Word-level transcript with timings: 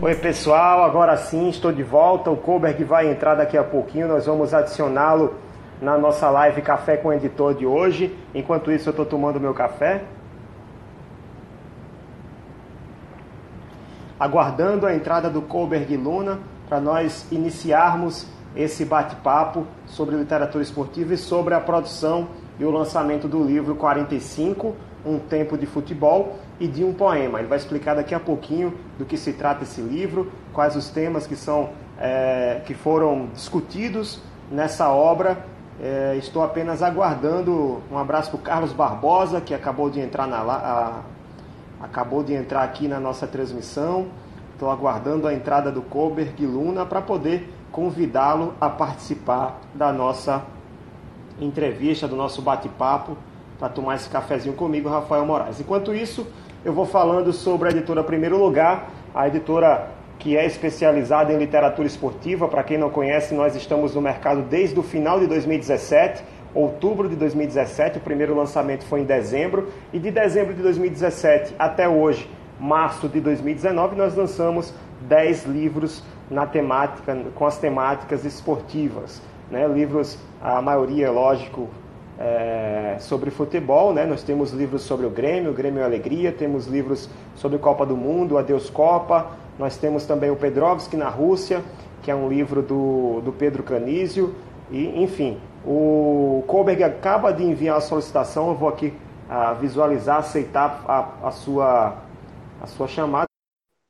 Oi 0.00 0.14
pessoal, 0.16 0.84
agora 0.84 1.16
sim 1.16 1.48
estou 1.48 1.72
de 1.72 1.82
volta. 1.82 2.30
O 2.30 2.36
Koberg 2.36 2.84
vai 2.84 3.10
entrar 3.10 3.34
daqui 3.34 3.56
a 3.56 3.64
pouquinho. 3.64 4.06
Nós 4.08 4.26
vamos 4.26 4.52
adicioná-lo 4.52 5.34
na 5.80 5.98
nossa 5.98 6.28
live 6.30 6.60
Café 6.62 6.96
com 6.96 7.08
o 7.08 7.12
Editor 7.12 7.54
de 7.54 7.66
hoje. 7.66 8.16
Enquanto 8.34 8.70
isso, 8.70 8.88
eu 8.88 8.92
estou 8.92 9.06
tomando 9.06 9.40
meu 9.40 9.54
café. 9.54 10.02
Aguardando 14.18 14.86
a 14.86 14.94
entrada 14.94 15.28
do 15.28 15.42
Koberg 15.42 15.96
Luna 15.96 16.38
para 16.68 16.80
nós 16.80 17.26
iniciarmos 17.32 18.26
esse 18.54 18.84
bate-papo 18.84 19.66
sobre 19.86 20.14
literatura 20.14 20.62
esportiva 20.62 21.14
e 21.14 21.18
sobre 21.18 21.54
a 21.54 21.60
produção 21.60 22.28
e 22.58 22.64
o 22.64 22.70
lançamento 22.70 23.26
do 23.26 23.42
livro 23.42 23.74
45, 23.74 24.76
Um 25.04 25.18
Tempo 25.18 25.58
de 25.58 25.66
Futebol, 25.66 26.38
e 26.62 26.68
de 26.68 26.84
um 26.84 26.92
poema. 26.92 27.40
Ele 27.40 27.48
vai 27.48 27.58
explicar 27.58 27.94
daqui 27.94 28.14
a 28.14 28.20
pouquinho 28.20 28.78
do 28.96 29.04
que 29.04 29.16
se 29.16 29.32
trata 29.32 29.64
esse 29.64 29.80
livro, 29.80 30.30
quais 30.52 30.76
os 30.76 30.88
temas 30.90 31.26
que, 31.26 31.34
são, 31.34 31.70
é, 31.98 32.60
que 32.64 32.72
foram 32.72 33.26
discutidos 33.34 34.20
nessa 34.48 34.88
obra. 34.88 35.44
É, 35.80 36.14
estou 36.16 36.44
apenas 36.44 36.80
aguardando 36.80 37.82
um 37.90 37.98
abraço 37.98 38.30
para 38.30 38.38
o 38.38 38.42
Carlos 38.42 38.72
Barbosa, 38.72 39.40
que 39.40 39.52
acabou 39.52 39.90
de 39.90 39.98
entrar 39.98 40.28
na 40.28 40.38
a, 40.38 41.00
acabou 41.80 42.22
de 42.22 42.32
entrar 42.32 42.62
aqui 42.62 42.86
na 42.86 43.00
nossa 43.00 43.26
transmissão. 43.26 44.06
Estou 44.52 44.70
aguardando 44.70 45.26
a 45.26 45.34
entrada 45.34 45.72
do 45.72 45.82
Koberg 45.82 46.46
Luna 46.46 46.86
para 46.86 47.02
poder 47.02 47.52
convidá-lo 47.72 48.54
a 48.60 48.68
participar 48.68 49.58
da 49.74 49.92
nossa 49.92 50.44
entrevista, 51.40 52.06
do 52.06 52.14
nosso 52.14 52.40
bate-papo, 52.40 53.16
para 53.62 53.68
tomar 53.68 53.94
esse 53.94 54.08
cafezinho 54.08 54.56
comigo, 54.56 54.88
Rafael 54.88 55.24
Moraes. 55.24 55.60
Enquanto 55.60 55.94
isso, 55.94 56.26
eu 56.64 56.72
vou 56.72 56.84
falando 56.84 57.32
sobre 57.32 57.68
a 57.68 57.70
editora 57.70 58.02
Primeiro 58.02 58.36
Lugar, 58.36 58.90
a 59.14 59.28
editora 59.28 59.86
que 60.18 60.36
é 60.36 60.44
especializada 60.44 61.32
em 61.32 61.38
literatura 61.38 61.86
esportiva. 61.86 62.48
Para 62.48 62.64
quem 62.64 62.76
não 62.76 62.90
conhece, 62.90 63.32
nós 63.32 63.54
estamos 63.54 63.94
no 63.94 64.00
mercado 64.00 64.42
desde 64.42 64.76
o 64.80 64.82
final 64.82 65.20
de 65.20 65.28
2017, 65.28 66.24
outubro 66.52 67.08
de 67.08 67.14
2017. 67.14 67.98
O 67.98 68.00
primeiro 68.00 68.34
lançamento 68.34 68.84
foi 68.84 69.02
em 69.02 69.04
dezembro, 69.04 69.68
e 69.92 69.98
de 70.00 70.10
dezembro 70.10 70.54
de 70.54 70.60
2017 70.60 71.54
até 71.56 71.88
hoje, 71.88 72.28
março 72.58 73.08
de 73.08 73.20
2019, 73.20 73.94
nós 73.94 74.16
lançamos 74.16 74.74
10 75.02 75.44
livros 75.44 76.02
na 76.28 76.46
temática, 76.46 77.16
com 77.32 77.46
as 77.46 77.58
temáticas 77.58 78.24
esportivas. 78.24 79.22
Né? 79.52 79.68
Livros, 79.68 80.18
a 80.42 80.60
maioria, 80.60 81.12
lógico, 81.12 81.70
é, 82.18 82.96
sobre 83.00 83.30
futebol, 83.30 83.92
né? 83.92 84.04
Nós 84.04 84.22
temos 84.22 84.52
livros 84.52 84.82
sobre 84.82 85.06
o 85.06 85.10
Grêmio, 85.10 85.52
Grêmio 85.52 85.80
é 85.80 85.84
Alegria, 85.84 86.32
temos 86.32 86.66
livros 86.66 87.08
sobre 87.34 87.58
Copa 87.58 87.86
do 87.86 87.96
Mundo, 87.96 88.38
Adeus 88.38 88.70
Copa, 88.70 89.30
nós 89.58 89.76
temos 89.76 90.06
também 90.06 90.30
o 90.30 90.36
Pedrovski 90.36 90.96
na 90.96 91.08
Rússia, 91.08 91.62
que 92.02 92.10
é 92.10 92.14
um 92.14 92.28
livro 92.28 92.62
do, 92.62 93.20
do 93.22 93.32
Pedro 93.32 93.62
Canísio, 93.62 94.34
e 94.70 95.02
enfim, 95.02 95.40
o 95.64 96.42
Kohlberg 96.46 96.82
acaba 96.82 97.32
de 97.32 97.44
enviar 97.44 97.76
a 97.76 97.80
solicitação, 97.80 98.48
eu 98.48 98.54
vou 98.54 98.68
aqui 98.68 98.92
a, 99.28 99.52
visualizar, 99.54 100.18
aceitar 100.18 100.84
a, 100.86 101.28
a, 101.28 101.30
sua, 101.30 102.02
a 102.60 102.66
sua 102.66 102.88
chamada. 102.88 103.28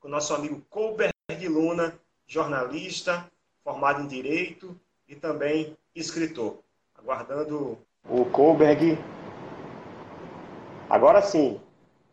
O 0.02 0.08
nosso 0.08 0.34
amigo 0.34 0.60
Kohlberg 0.68 1.12
Luna, 1.48 1.94
jornalista, 2.26 3.26
formado 3.64 4.02
em 4.02 4.06
Direito 4.06 4.76
e 5.08 5.14
também 5.14 5.76
escritor. 5.94 6.58
Aguardando 6.96 7.78
o 8.08 8.24
Kohlberg. 8.24 8.98
Agora 10.88 11.22
sim. 11.22 11.60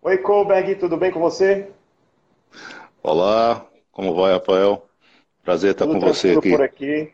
Oi, 0.02 0.18
Kohlberg, 0.18 0.76
tudo 0.76 0.96
bem 0.96 1.12
com 1.12 1.20
você? 1.20 1.70
Olá, 3.04 3.66
como 3.92 4.16
vai, 4.16 4.34
Rafael? 4.34 4.86
Prazer 5.44 5.72
estar 5.72 5.86
tudo 5.86 6.00
com 6.00 6.08
você 6.08 6.32
aqui. 6.32 6.50
por 6.52 6.62
aqui. 6.62 7.14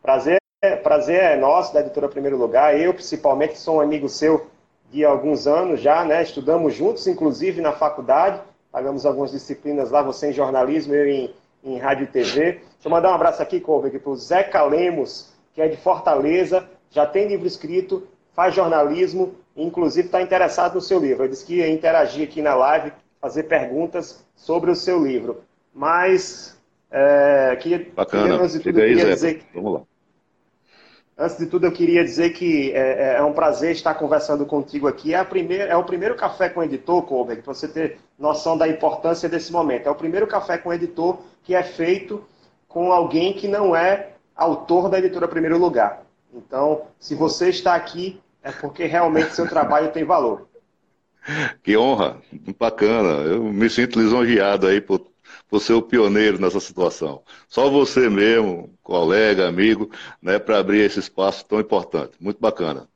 Prazer, 0.00 0.38
prazer 0.82 1.22
é 1.22 1.36
nosso, 1.36 1.74
da 1.74 1.80
editora 1.80 2.08
Primeiro 2.08 2.38
Lugar. 2.38 2.78
Eu, 2.78 2.94
principalmente, 2.94 3.58
sou 3.58 3.76
um 3.76 3.80
amigo 3.80 4.08
seu 4.08 4.46
de 4.90 5.04
alguns 5.04 5.46
anos 5.46 5.80
já, 5.80 6.04
né? 6.04 6.22
Estudamos 6.22 6.74
juntos, 6.74 7.06
inclusive, 7.06 7.60
na 7.60 7.72
faculdade. 7.72 8.40
Pagamos 8.72 9.04
algumas 9.04 9.32
disciplinas 9.32 9.90
lá, 9.90 10.02
você 10.02 10.30
em 10.30 10.32
jornalismo, 10.32 10.94
eu 10.94 11.06
em, 11.06 11.34
em 11.64 11.78
rádio 11.78 12.04
e 12.04 12.06
TV. 12.06 12.52
Deixa 12.52 12.64
eu 12.84 12.90
mandar 12.90 13.10
um 13.10 13.14
abraço 13.14 13.42
aqui, 13.42 13.60
Kohlberg, 13.60 13.98
para 13.98 14.10
o 14.10 14.16
Zeca 14.16 14.62
Lemos, 14.62 15.32
que 15.52 15.60
é 15.60 15.68
de 15.68 15.76
Fortaleza 15.76 16.66
já 16.90 17.06
tem 17.06 17.28
livro 17.28 17.46
escrito, 17.46 18.06
faz 18.34 18.54
jornalismo, 18.54 19.34
inclusive 19.56 20.06
está 20.06 20.22
interessado 20.22 20.74
no 20.74 20.80
seu 20.80 20.98
livro. 20.98 21.24
Ele 21.24 21.30
disse 21.30 21.44
que 21.44 21.56
ia 21.56 21.68
interagir 21.68 22.26
aqui 22.26 22.40
na 22.40 22.54
live, 22.54 22.92
fazer 23.20 23.44
perguntas 23.44 24.24
sobre 24.34 24.70
o 24.70 24.76
seu 24.76 25.04
livro. 25.04 25.42
Mas, 25.74 26.58
é, 26.90 27.56
que, 27.60 27.78
Bacana. 27.94 28.36
antes 28.36 28.52
de 28.52 28.60
tudo, 28.60 28.78
eu 28.80 28.86
queria 28.88 29.14
dizer 29.14 29.38
que, 29.38 29.44
Vamos 29.54 29.74
lá. 29.74 29.82
Antes 31.20 31.36
de 31.36 31.46
tudo, 31.46 31.66
eu 31.66 31.72
queria 31.72 32.04
dizer 32.04 32.30
que 32.30 32.70
é, 32.70 33.14
é, 33.14 33.14
é 33.16 33.22
um 33.24 33.32
prazer 33.32 33.72
estar 33.72 33.92
conversando 33.94 34.46
contigo 34.46 34.86
aqui. 34.86 35.14
É, 35.14 35.24
primeira, 35.24 35.64
é 35.64 35.76
o 35.76 35.82
primeiro 35.82 36.14
café 36.14 36.48
com 36.48 36.62
editor, 36.62 37.02
Colbert, 37.02 37.42
para 37.42 37.52
você 37.52 37.66
ter 37.66 37.98
noção 38.16 38.56
da 38.56 38.68
importância 38.68 39.28
desse 39.28 39.50
momento. 39.50 39.88
É 39.88 39.90
o 39.90 39.96
primeiro 39.96 40.28
café 40.28 40.56
com 40.58 40.72
editor 40.72 41.18
que 41.42 41.56
é 41.56 41.62
feito 41.64 42.24
com 42.68 42.92
alguém 42.92 43.32
que 43.32 43.48
não 43.48 43.74
é 43.74 44.10
autor 44.36 44.88
da 44.88 44.98
editora 45.00 45.26
Primeiro 45.26 45.58
Lugar. 45.58 46.04
Então, 46.32 46.82
se 46.98 47.14
você 47.14 47.48
está 47.48 47.74
aqui, 47.74 48.20
é 48.42 48.52
porque 48.52 48.84
realmente 48.84 49.34
seu 49.34 49.48
trabalho 49.48 49.92
tem 49.92 50.04
valor. 50.04 50.48
Que 51.62 51.76
honra, 51.76 52.20
bacana. 52.58 53.22
Eu 53.22 53.44
me 53.44 53.68
sinto 53.68 53.98
lisonjeado 53.98 54.66
aí 54.66 54.80
por, 54.80 55.06
por 55.48 55.60
ser 55.60 55.74
o 55.74 55.82
pioneiro 55.82 56.40
nessa 56.40 56.60
situação. 56.60 57.22
Só 57.48 57.68
você 57.68 58.08
mesmo, 58.08 58.70
colega, 58.82 59.48
amigo, 59.48 59.90
né, 60.22 60.38
para 60.38 60.58
abrir 60.58 60.80
esse 60.80 60.98
espaço 60.98 61.44
tão 61.44 61.60
importante. 61.60 62.12
Muito 62.20 62.40
bacana. 62.40 62.88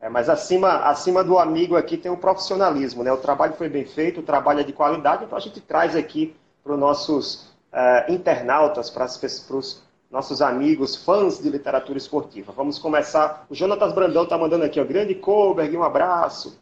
É, 0.00 0.08
mas 0.08 0.30
acima, 0.30 0.76
acima 0.86 1.22
do 1.22 1.38
amigo 1.38 1.76
aqui 1.76 1.98
tem 1.98 2.10
o 2.10 2.16
profissionalismo, 2.16 3.02
né? 3.02 3.12
O 3.12 3.18
trabalho 3.18 3.52
foi 3.52 3.68
bem 3.68 3.84
feito, 3.84 4.20
o 4.20 4.22
trabalho 4.22 4.60
é 4.60 4.64
de 4.64 4.72
qualidade, 4.72 5.24
então 5.24 5.36
a 5.36 5.40
gente 5.40 5.60
traz 5.60 5.94
aqui 5.94 6.34
para 6.64 6.72
os 6.72 6.78
nossos 6.78 7.50
uh, 7.70 8.10
internautas, 8.10 8.88
para 8.88 9.04
os 9.04 9.82
nossos 10.10 10.42
amigos, 10.42 10.96
fãs 10.96 11.40
de 11.40 11.48
literatura 11.48 11.96
esportiva. 11.96 12.52
Vamos 12.52 12.78
começar. 12.78 13.46
O 13.48 13.54
Jonatas 13.54 13.92
Brandão 13.92 14.24
está 14.24 14.36
mandando 14.36 14.64
aqui, 14.64 14.80
ó. 14.80 14.84
Grande 14.84 15.14
Koberg, 15.14 15.76
um 15.76 15.84
abraço. 15.84 16.60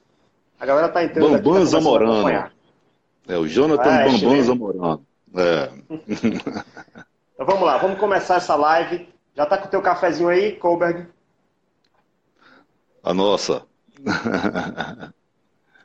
A 0.61 0.67
galera 0.67 0.89
está 0.89 1.03
entrando 1.03 1.31
Bambam 1.31 1.55
aqui. 1.55 1.65
Tá 1.65 1.67
Zamorano. 1.67 2.51
É, 3.27 3.39
o 3.39 3.47
Jonathan 3.47 3.91
ah, 3.91 4.01
é, 4.03 4.11
Bambam 4.11 4.43
Zamorano. 4.43 5.07
É. 5.35 5.71
então 7.35 7.47
vamos 7.47 7.63
lá, 7.63 7.79
vamos 7.79 7.99
começar 7.99 8.37
essa 8.37 8.55
live. 8.55 9.09
Já 9.35 9.45
está 9.45 9.57
com 9.57 9.67
o 9.67 9.71
teu 9.71 9.81
cafezinho 9.81 10.29
aí, 10.29 10.53
Koberg? 10.53 11.07
A 13.03 13.15
nossa. 13.15 13.63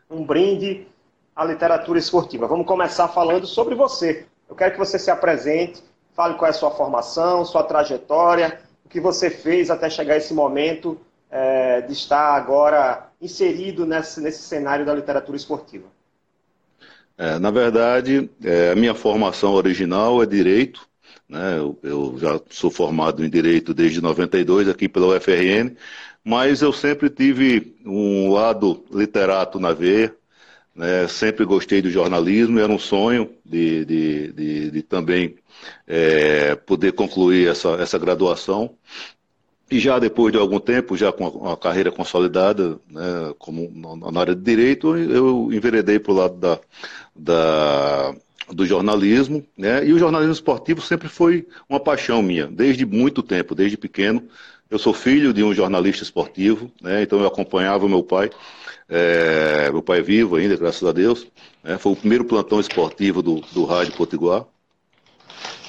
um 0.10 0.26
brinde 0.26 0.88
à 1.36 1.46
literatura 1.46 1.98
esportiva. 1.98 2.48
Vamos 2.48 2.68
começar 2.68 3.08
falando 3.08 3.46
sobre 3.46 3.76
você. 3.76 4.26
Eu 4.50 4.56
quero 4.56 4.74
que 4.74 4.80
você 4.80 5.00
se 5.00 5.10
apresente, 5.10 5.82
Fale 6.14 6.36
qual 6.36 6.48
é 6.48 6.52
a 6.52 6.54
sua 6.54 6.72
formação, 6.72 7.44
sua 7.44 7.64
trajetória, 7.64 8.60
o 8.86 8.90
que 8.90 9.00
você 9.00 9.30
fez 9.30 9.70
até 9.70 9.90
chegar 9.90 10.14
a 10.14 10.18
esse 10.18 10.34
momento 10.34 11.00
é, 11.30 11.82
de 11.82 11.94
estar 11.94 12.36
agora 12.36 13.10
inserido 13.20 13.86
nesse, 13.86 14.22
nesse 14.22 14.44
cenário 14.44 14.86
da 14.86 14.94
literatura 14.94 15.36
esportiva. 15.36 15.88
É, 17.18 17.40
na 17.40 17.50
verdade, 17.50 18.30
é, 18.44 18.72
a 18.72 18.76
minha 18.76 18.94
formação 18.94 19.54
original 19.54 20.22
é 20.22 20.26
direito. 20.26 20.88
Né? 21.28 21.58
Eu, 21.58 21.80
eu, 21.84 22.18
já 22.20 22.40
sou 22.50 22.70
formado 22.70 23.26
em 23.26 23.30
direito 23.30 23.74
desde 23.74 24.02
92 24.02 24.68
aqui 24.68 24.88
pela 24.88 25.16
UFRN, 25.16 25.76
mas 26.24 26.62
eu 26.62 26.72
sempre 26.72 27.10
tive 27.10 27.76
um 27.86 28.32
lado 28.32 28.84
literato 28.92 29.60
na 29.60 29.74
veia. 29.74 30.16
Né? 30.76 31.08
Sempre 31.08 31.46
gostei 31.46 31.82
do 31.82 31.90
jornalismo, 31.90 32.60
era 32.60 32.72
um 32.72 32.80
sonho 32.80 33.32
de, 33.46 33.86
de, 33.86 34.32
de, 34.34 34.72
de 34.72 34.82
também 34.84 35.36
é, 35.88 36.56
poder 36.56 36.94
concluir 36.94 37.50
essa, 37.50 37.70
essa 37.74 37.98
graduação. 37.98 38.76
E 39.74 39.80
já 39.80 39.98
depois 39.98 40.32
de 40.32 40.38
algum 40.38 40.60
tempo, 40.60 40.96
já 40.96 41.12
com 41.12 41.50
a, 41.50 41.58
carreira 41.58 41.92
consolidada, 41.92 42.80
né, 42.90 43.34
como 43.40 43.72
na 44.12 44.20
área 44.20 44.36
de 44.36 44.42
direito, 44.42 44.96
eu 44.96 45.52
enveredei 45.52 45.98
para 45.98 46.12
o 46.12 46.16
lado 46.16 46.36
da, 46.36 46.60
da, 47.16 48.14
do 48.52 48.66
jornalismo, 48.66 49.44
né, 49.58 49.84
e 49.84 49.92
o 49.92 49.98
jornalismo 49.98 50.34
esportivo 50.34 50.80
sempre 50.80 51.08
foi 51.08 51.48
uma 51.68 51.80
paixão 51.80 52.22
minha, 52.22 52.46
desde 52.46 52.86
muito 52.86 53.24
tempo, 53.24 53.56
desde 53.56 53.76
pequeno. 53.76 54.22
Eu 54.70 54.78
sou 54.78 54.94
filho 54.94 55.34
de 55.34 55.44
um 55.44 55.54
jornalista 55.54 56.04
esportivo, 56.04 56.72
né, 56.82 57.02
então 57.02 57.20
eu 57.20 57.28
acompanhava 57.28 57.90
meu 57.90 58.04
pai, 58.04 58.30
é, 58.88 59.72
meu 59.72 59.82
pai 59.82 60.00
é 60.00 60.04
vivo 60.04 60.36
ainda, 60.36 60.56
graças 60.56 60.88
a 60.88 60.92
Deus, 60.92 61.26
né, 61.64 61.78
foi 61.80 61.94
o 61.94 61.96
primeiro 61.96 62.26
plantão 62.26 62.60
esportivo 62.60 63.24
do, 63.24 63.42
do 63.52 63.66
Rádio 63.66 63.94
Potiguar, 63.94 64.46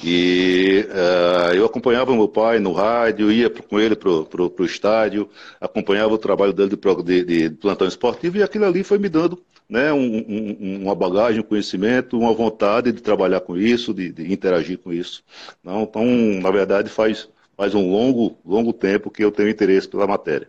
E 0.07 0.87
uh, 0.87 1.55
eu 1.55 1.65
acompanhava 1.65 2.13
meu 2.13 2.27
pai 2.27 2.59
no 2.59 2.73
rádio, 2.73 3.31
ia 3.31 3.49
com 3.49 3.79
ele 3.79 3.95
para 3.95 4.11
o 4.11 4.65
estádio, 4.65 5.27
acompanhava 5.59 6.13
o 6.13 6.17
trabalho 6.19 6.53
dele 6.53 6.69
de, 6.69 7.03
de, 7.03 7.49
de, 7.49 7.55
plantão 7.55 7.87
esportivo, 7.87 8.37
e 8.37 8.43
aquilo 8.43 8.65
ali 8.65 8.83
foi 8.83 8.99
me 8.99 9.09
dando 9.09 9.43
né, 9.67 9.91
um, 9.91 9.97
um, 9.97 10.83
uma 10.83 10.93
bagagem, 10.93 11.39
um 11.39 11.43
conhecimento, 11.43 12.19
uma 12.19 12.35
vontade 12.35 12.91
de 12.91 13.01
trabalhar 13.01 13.39
com 13.39 13.57
isso, 13.57 13.95
de, 13.95 14.11
de 14.11 14.31
interagir 14.31 14.77
com 14.77 14.93
isso. 14.93 15.23
Então, 15.63 16.05
na 16.39 16.51
verdade, 16.51 16.87
faz, 16.87 17.27
faz 17.57 17.73
um 17.73 17.89
longo, 17.89 18.37
longo 18.45 18.71
tempo 18.71 19.09
que 19.09 19.25
eu 19.25 19.31
tenho 19.31 19.49
interesse 19.49 19.87
pela 19.87 20.05
matéria. 20.05 20.47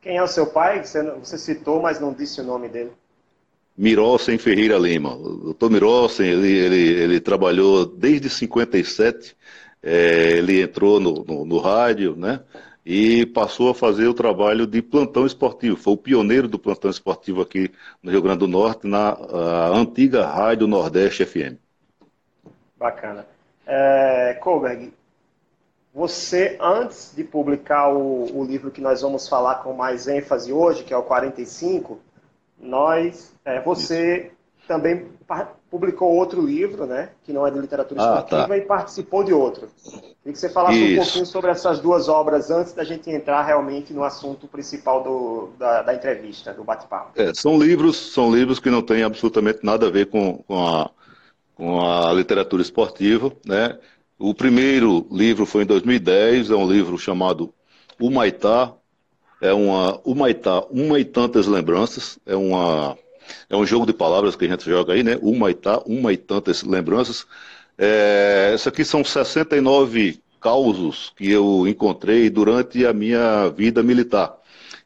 Quem 0.00 0.16
é 0.16 0.22
o 0.22 0.26
seu 0.26 0.46
pai? 0.46 0.82
Você, 0.82 1.02
você 1.10 1.36
citou, 1.36 1.82
mas 1.82 2.00
não 2.00 2.10
disse 2.14 2.40
o 2.40 2.44
nome 2.44 2.70
dele. 2.70 2.92
Mirossen 3.76 4.38
Ferreira 4.38 4.78
Lima. 4.78 5.14
O 5.14 5.36
doutor 5.36 5.70
Mirossen, 5.70 6.26
ele, 6.26 6.50
ele, 6.50 7.02
ele 7.02 7.20
trabalhou 7.20 7.86
desde 7.86 8.28
57, 8.28 9.36
é, 9.82 10.32
ele 10.38 10.62
entrou 10.62 11.00
no, 11.00 11.24
no, 11.24 11.44
no, 11.44 11.58
rádio, 11.58 12.14
né? 12.16 12.40
E 12.84 13.26
passou 13.26 13.70
a 13.70 13.74
fazer 13.74 14.08
o 14.08 14.14
trabalho 14.14 14.66
de 14.66 14.82
plantão 14.82 15.24
esportivo. 15.24 15.76
Foi 15.76 15.92
o 15.92 15.96
pioneiro 15.96 16.48
do 16.48 16.58
plantão 16.58 16.90
esportivo 16.90 17.40
aqui 17.40 17.70
no 18.02 18.10
Rio 18.10 18.22
Grande 18.22 18.40
do 18.40 18.48
Norte, 18.48 18.86
na 18.86 19.16
antiga 19.72 20.26
Rádio 20.26 20.66
Nordeste 20.66 21.24
FM. 21.24 21.56
Bacana. 22.76 23.24
É, 23.64 24.36
você, 25.94 26.56
antes 26.60 27.12
de 27.14 27.22
publicar 27.22 27.92
o, 27.92 28.40
o 28.40 28.44
livro 28.44 28.70
que 28.70 28.80
nós 28.80 29.02
vamos 29.02 29.28
falar 29.28 29.56
com 29.56 29.74
mais 29.74 30.08
ênfase 30.08 30.52
hoje, 30.52 30.84
que 30.84 30.94
é 30.94 30.96
o 30.96 31.02
45, 31.02 32.00
nós, 32.62 33.34
é, 33.44 33.60
você 33.60 34.30
também 34.68 35.10
publicou 35.70 36.14
outro 36.14 36.40
livro, 36.40 36.86
né, 36.86 37.10
que 37.24 37.32
não 37.32 37.46
é 37.46 37.50
de 37.50 37.58
literatura 37.58 38.00
ah, 38.00 38.04
esportiva, 38.04 38.48
tá. 38.48 38.56
e 38.56 38.60
participou 38.60 39.24
de 39.24 39.32
outro. 39.32 39.68
Queria 39.84 40.32
que 40.32 40.38
você 40.38 40.48
falasse 40.48 40.78
Isso. 40.78 40.92
um 40.92 41.04
pouquinho 41.04 41.26
sobre 41.26 41.50
essas 41.50 41.80
duas 41.80 42.08
obras 42.08 42.50
antes 42.50 42.72
da 42.72 42.84
gente 42.84 43.10
entrar 43.10 43.42
realmente 43.42 43.92
no 43.92 44.04
assunto 44.04 44.46
principal 44.46 45.02
do, 45.02 45.50
da, 45.58 45.82
da 45.82 45.94
entrevista, 45.94 46.52
do 46.52 46.62
bate-papo. 46.62 47.20
É, 47.20 47.34
são 47.34 47.58
livros, 47.58 48.12
são 48.12 48.32
livros 48.32 48.60
que 48.60 48.70
não 48.70 48.82
têm 48.82 49.02
absolutamente 49.02 49.60
nada 49.62 49.88
a 49.88 49.90
ver 49.90 50.06
com, 50.06 50.44
com, 50.46 50.66
a, 50.66 50.90
com 51.54 51.80
a 51.80 52.12
literatura 52.12 52.62
esportiva, 52.62 53.32
né? 53.44 53.78
O 54.18 54.32
primeiro 54.34 55.04
livro 55.10 55.44
foi 55.44 55.64
em 55.64 55.66
2010, 55.66 56.50
é 56.50 56.54
um 56.54 56.70
livro 56.70 56.96
chamado 56.96 57.52
O 57.98 58.08
Maitá, 58.08 58.72
é 59.42 59.52
uma 59.52 60.00
Humaitá, 60.04 60.64
uma 60.70 61.00
e 61.00 61.04
tantas 61.04 61.48
lembranças, 61.48 62.18
é 62.24 62.36
uma 62.36 62.96
é 63.50 63.56
um 63.56 63.66
jogo 63.66 63.84
de 63.86 63.92
palavras 63.92 64.36
que 64.36 64.44
a 64.44 64.48
gente 64.48 64.64
joga 64.64 64.92
aí, 64.94 65.02
né? 65.02 65.18
Humaitá, 65.20 65.82
uma 65.84 66.12
e 66.12 66.16
tantas 66.16 66.62
lembranças. 66.62 67.26
É, 67.76 68.52
essa 68.54 68.68
aqui 68.68 68.84
são 68.84 69.04
69 69.04 70.20
causos 70.40 71.12
que 71.16 71.30
eu 71.30 71.66
encontrei 71.66 72.30
durante 72.30 72.86
a 72.86 72.92
minha 72.92 73.48
vida 73.48 73.82
militar. 73.82 74.36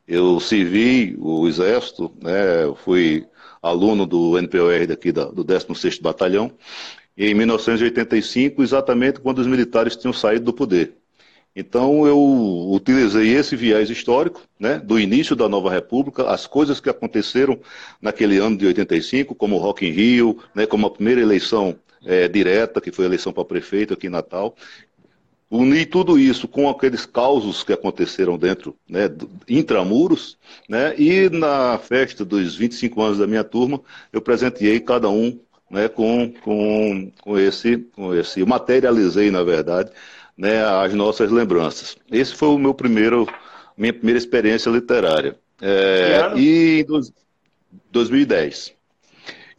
Eu 0.08 0.40
servi 0.40 1.16
o 1.18 1.46
Exército, 1.46 2.12
né? 2.22 2.64
Eu 2.64 2.74
fui 2.76 3.26
aluno 3.62 4.06
do 4.06 4.38
NPOR 4.38 4.86
daqui 4.86 5.12
da, 5.12 5.26
do 5.26 5.44
16º 5.44 6.00
Batalhão, 6.00 6.52
em 7.16 7.34
1985, 7.34 8.62
exatamente 8.62 9.20
quando 9.20 9.38
os 9.38 9.46
militares 9.46 9.96
tinham 9.96 10.12
saído 10.12 10.46
do 10.46 10.52
poder. 10.52 10.96
Então 11.56 12.06
eu 12.06 12.20
utilizei 12.70 13.34
esse 13.34 13.56
viés 13.56 13.88
histórico, 13.88 14.42
né, 14.60 14.78
do 14.78 15.00
início 15.00 15.34
da 15.34 15.48
nova 15.48 15.70
república, 15.70 16.28
as 16.28 16.46
coisas 16.46 16.80
que 16.80 16.90
aconteceram 16.90 17.58
naquele 17.98 18.36
ano 18.36 18.58
de 18.58 18.66
85, 18.66 19.34
como 19.34 19.56
o 19.56 19.58
Rock 19.58 19.86
in 19.86 19.90
Rio, 19.90 20.38
né, 20.54 20.66
como 20.66 20.86
a 20.86 20.90
primeira 20.90 21.22
eleição 21.22 21.74
é, 22.04 22.28
direta, 22.28 22.78
que 22.78 22.92
foi 22.92 23.06
a 23.06 23.08
eleição 23.08 23.32
para 23.32 23.42
prefeito 23.42 23.94
aqui 23.94 24.06
em 24.06 24.10
Natal. 24.10 24.54
Uni 25.50 25.86
tudo 25.86 26.18
isso 26.18 26.46
com 26.46 26.68
aqueles 26.68 27.06
causos 27.06 27.64
que 27.64 27.72
aconteceram 27.72 28.36
dentro, 28.36 28.76
né, 28.86 29.08
intramuros, 29.48 30.36
né, 30.68 30.94
e 30.98 31.30
na 31.30 31.78
festa 31.78 32.22
dos 32.22 32.54
25 32.54 33.00
anos 33.00 33.18
da 33.18 33.26
minha 33.26 33.44
turma, 33.44 33.80
eu 34.12 34.20
presenteei 34.20 34.78
cada 34.78 35.08
um 35.08 35.38
né, 35.70 35.88
com, 35.88 36.32
com, 36.42 37.10
com, 37.22 37.38
esse, 37.38 37.78
com 37.94 38.14
esse, 38.14 38.44
materializei, 38.44 39.30
na 39.30 39.42
verdade, 39.42 39.90
né, 40.36 40.64
as 40.64 40.92
nossas 40.92 41.30
lembranças. 41.30 41.96
Esse 42.10 42.34
foi 42.34 42.48
o 42.48 42.58
meu 42.58 42.74
primeiro, 42.74 43.26
minha 43.76 43.92
primeira 43.92 44.18
experiência 44.18 44.70
literária. 44.70 45.38
É, 45.60 46.32
e 46.36 46.80
em 46.80 46.86
2010. 47.90 48.74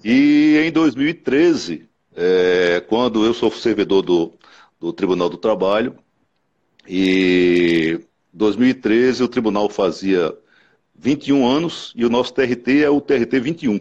E 0.03 0.57
em 0.63 0.71
2013, 0.71 1.89
é, 2.15 2.83
quando 2.87 3.25
eu 3.25 3.33
sou 3.33 3.51
servidor 3.51 4.03
do, 4.03 4.33
do 4.79 4.93
Tribunal 4.93 5.29
do 5.29 5.37
Trabalho, 5.37 5.97
e 6.87 7.99
2013 8.31 9.23
o 9.23 9.27
tribunal 9.27 9.69
fazia 9.69 10.33
21 10.97 11.45
anos 11.45 11.93
e 11.95 12.05
o 12.05 12.09
nosso 12.09 12.33
TRT 12.33 12.83
é 12.83 12.89
o 12.89 13.01
TRT 13.01 13.39
21. 13.39 13.79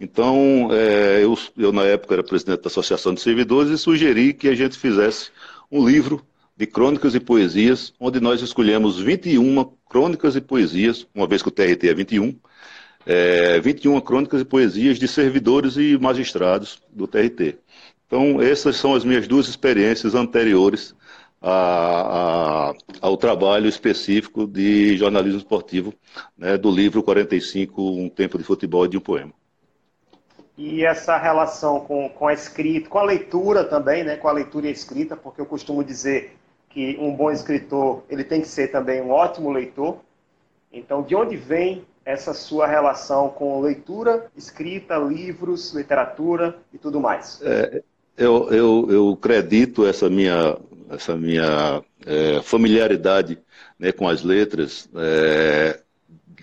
Então, 0.00 0.68
é, 0.72 1.22
eu, 1.22 1.38
eu, 1.56 1.72
na 1.72 1.84
época 1.84 2.14
era 2.14 2.24
presidente 2.24 2.60
da 2.60 2.66
Associação 2.66 3.14
de 3.14 3.20
Servidores 3.20 3.70
e 3.70 3.78
sugeri 3.78 4.34
que 4.34 4.48
a 4.48 4.54
gente 4.54 4.76
fizesse 4.76 5.30
um 5.72 5.88
livro 5.88 6.22
de 6.54 6.66
crônicas 6.66 7.14
e 7.14 7.20
poesias, 7.20 7.94
onde 7.98 8.20
nós 8.20 8.42
escolhemos 8.42 9.00
21 9.00 9.64
crônicas 9.88 10.36
e 10.36 10.40
poesias, 10.40 11.06
uma 11.14 11.26
vez 11.26 11.42
que 11.42 11.48
o 11.48 11.50
TRT 11.50 11.88
é 11.88 11.94
21, 11.94 12.38
é, 13.06 13.58
21 13.58 13.98
crônicas 14.02 14.42
e 14.42 14.44
poesias 14.44 14.98
de 14.98 15.08
servidores 15.08 15.76
e 15.78 15.98
magistrados 15.98 16.78
do 16.92 17.06
TRT. 17.06 17.58
Então, 18.06 18.42
essas 18.42 18.76
são 18.76 18.94
as 18.94 19.02
minhas 19.02 19.26
duas 19.26 19.48
experiências 19.48 20.14
anteriores 20.14 20.94
a, 21.40 22.70
a, 22.70 22.74
ao 23.00 23.16
trabalho 23.16 23.66
específico 23.66 24.46
de 24.46 24.96
jornalismo 24.98 25.38
esportivo 25.38 25.94
né, 26.36 26.58
do 26.58 26.70
livro 26.70 27.02
45, 27.02 27.82
Um 27.82 28.10
Tempo 28.10 28.36
de 28.36 28.44
Futebol 28.44 28.86
de 28.86 28.98
um 28.98 29.00
Poema 29.00 29.32
e 30.56 30.84
essa 30.84 31.16
relação 31.16 31.80
com, 31.80 32.08
com 32.08 32.26
a 32.28 32.32
escrita, 32.32 32.88
com 32.88 32.98
a 32.98 33.04
leitura 33.04 33.64
também, 33.64 34.04
né, 34.04 34.16
com 34.16 34.28
a 34.28 34.32
leitura 34.32 34.66
e 34.66 34.68
a 34.68 34.72
escrita, 34.72 35.16
porque 35.16 35.40
eu 35.40 35.46
costumo 35.46 35.82
dizer 35.82 36.36
que 36.68 36.96
um 37.00 37.14
bom 37.14 37.30
escritor 37.30 38.02
ele 38.08 38.24
tem 38.24 38.40
que 38.40 38.48
ser 38.48 38.68
também 38.68 39.00
um 39.00 39.10
ótimo 39.10 39.50
leitor. 39.50 39.98
Então, 40.72 41.02
de 41.02 41.14
onde 41.14 41.36
vem 41.36 41.84
essa 42.04 42.34
sua 42.34 42.66
relação 42.66 43.28
com 43.28 43.60
leitura, 43.60 44.30
escrita, 44.36 44.96
livros, 44.96 45.72
literatura 45.72 46.56
e 46.72 46.78
tudo 46.78 47.00
mais? 47.00 47.40
É, 47.42 47.82
eu, 48.16 48.50
eu, 48.50 48.86
eu 48.90 49.10
acredito 49.10 49.86
essa 49.86 50.08
minha, 50.08 50.56
essa 50.90 51.16
minha 51.16 51.82
é, 52.04 52.42
familiaridade 52.42 53.38
né, 53.78 53.92
com 53.92 54.08
as 54.08 54.22
letras 54.22 54.88
é, 54.94 55.80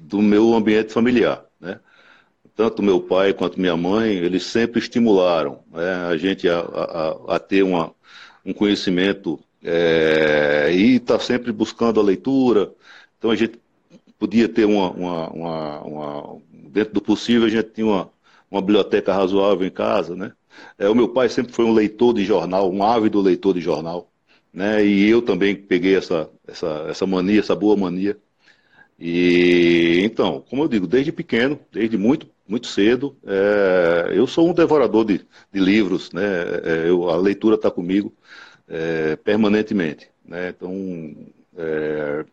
do 0.01 0.21
meu 0.21 0.53
ambiente 0.53 0.93
familiar. 0.93 1.45
Tanto 2.59 2.83
meu 2.83 2.99
pai 2.99 3.33
quanto 3.33 3.57
minha 3.57 3.77
mãe, 3.77 4.17
eles 4.17 4.43
sempre 4.43 4.81
estimularam 4.81 5.63
né, 5.71 5.93
a 6.09 6.17
gente 6.17 6.45
a, 6.49 6.59
a, 6.59 7.35
a 7.35 7.39
ter 7.39 7.63
uma, 7.63 7.95
um 8.45 8.51
conhecimento 8.51 9.39
é, 9.63 10.69
e 10.73 10.97
estar 10.97 11.19
tá 11.19 11.23
sempre 11.23 11.53
buscando 11.53 12.01
a 12.01 12.03
leitura. 12.03 12.69
Então 13.17 13.31
a 13.31 13.35
gente 13.37 13.57
podia 14.19 14.49
ter 14.49 14.65
uma, 14.65 14.91
uma, 14.91 15.29
uma, 15.29 15.81
uma, 15.83 16.41
dentro 16.51 16.95
do 16.95 17.01
possível, 17.01 17.47
a 17.47 17.49
gente 17.49 17.69
tinha 17.69 17.87
uma, 17.87 18.09
uma 18.51 18.61
biblioteca 18.61 19.13
razoável 19.13 19.65
em 19.65 19.71
casa, 19.71 20.13
né? 20.13 20.33
É, 20.77 20.89
o 20.89 20.95
meu 20.95 21.07
pai 21.07 21.29
sempre 21.29 21.53
foi 21.53 21.63
um 21.63 21.73
leitor 21.73 22.13
de 22.13 22.25
jornal, 22.25 22.69
um 22.69 22.83
ávido 22.83 23.21
leitor 23.21 23.53
de 23.53 23.61
jornal, 23.61 24.11
né? 24.51 24.85
E 24.85 25.09
eu 25.09 25.21
também 25.21 25.55
peguei 25.55 25.95
essa, 25.95 26.29
essa, 26.45 26.87
essa 26.89 27.07
mania, 27.07 27.39
essa 27.39 27.55
boa 27.55 27.77
mania. 27.77 28.17
E 28.99 30.01
então, 30.03 30.43
como 30.49 30.63
eu 30.63 30.67
digo, 30.67 30.85
desde 30.85 31.13
pequeno, 31.13 31.57
desde 31.71 31.97
muito 31.97 32.27
muito 32.49 32.67
cedo. 32.67 33.15
É, 33.25 34.11
eu 34.13 34.25
sou 34.27 34.49
um 34.49 34.53
devorador 34.53 35.05
de, 35.05 35.25
de 35.53 35.59
livros, 35.59 36.11
né? 36.11 36.23
É, 36.63 36.89
eu, 36.89 37.09
a 37.09 37.15
leitura 37.15 37.55
está 37.55 37.69
comigo 37.69 38.11
é, 38.67 39.15
permanentemente. 39.17 40.09
Né? 40.25 40.49
Então, 40.49 41.15
é, 41.55 42.25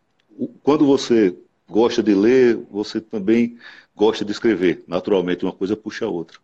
quando 0.62 0.86
você 0.86 1.36
gosta 1.68 2.02
de 2.02 2.14
ler, 2.14 2.56
você 2.70 3.00
também 3.00 3.58
gosta 3.94 4.24
de 4.24 4.32
escrever. 4.32 4.84
Naturalmente, 4.88 5.44
uma 5.44 5.52
coisa 5.52 5.76
puxa 5.76 6.06
a 6.06 6.08
outra. 6.08 6.38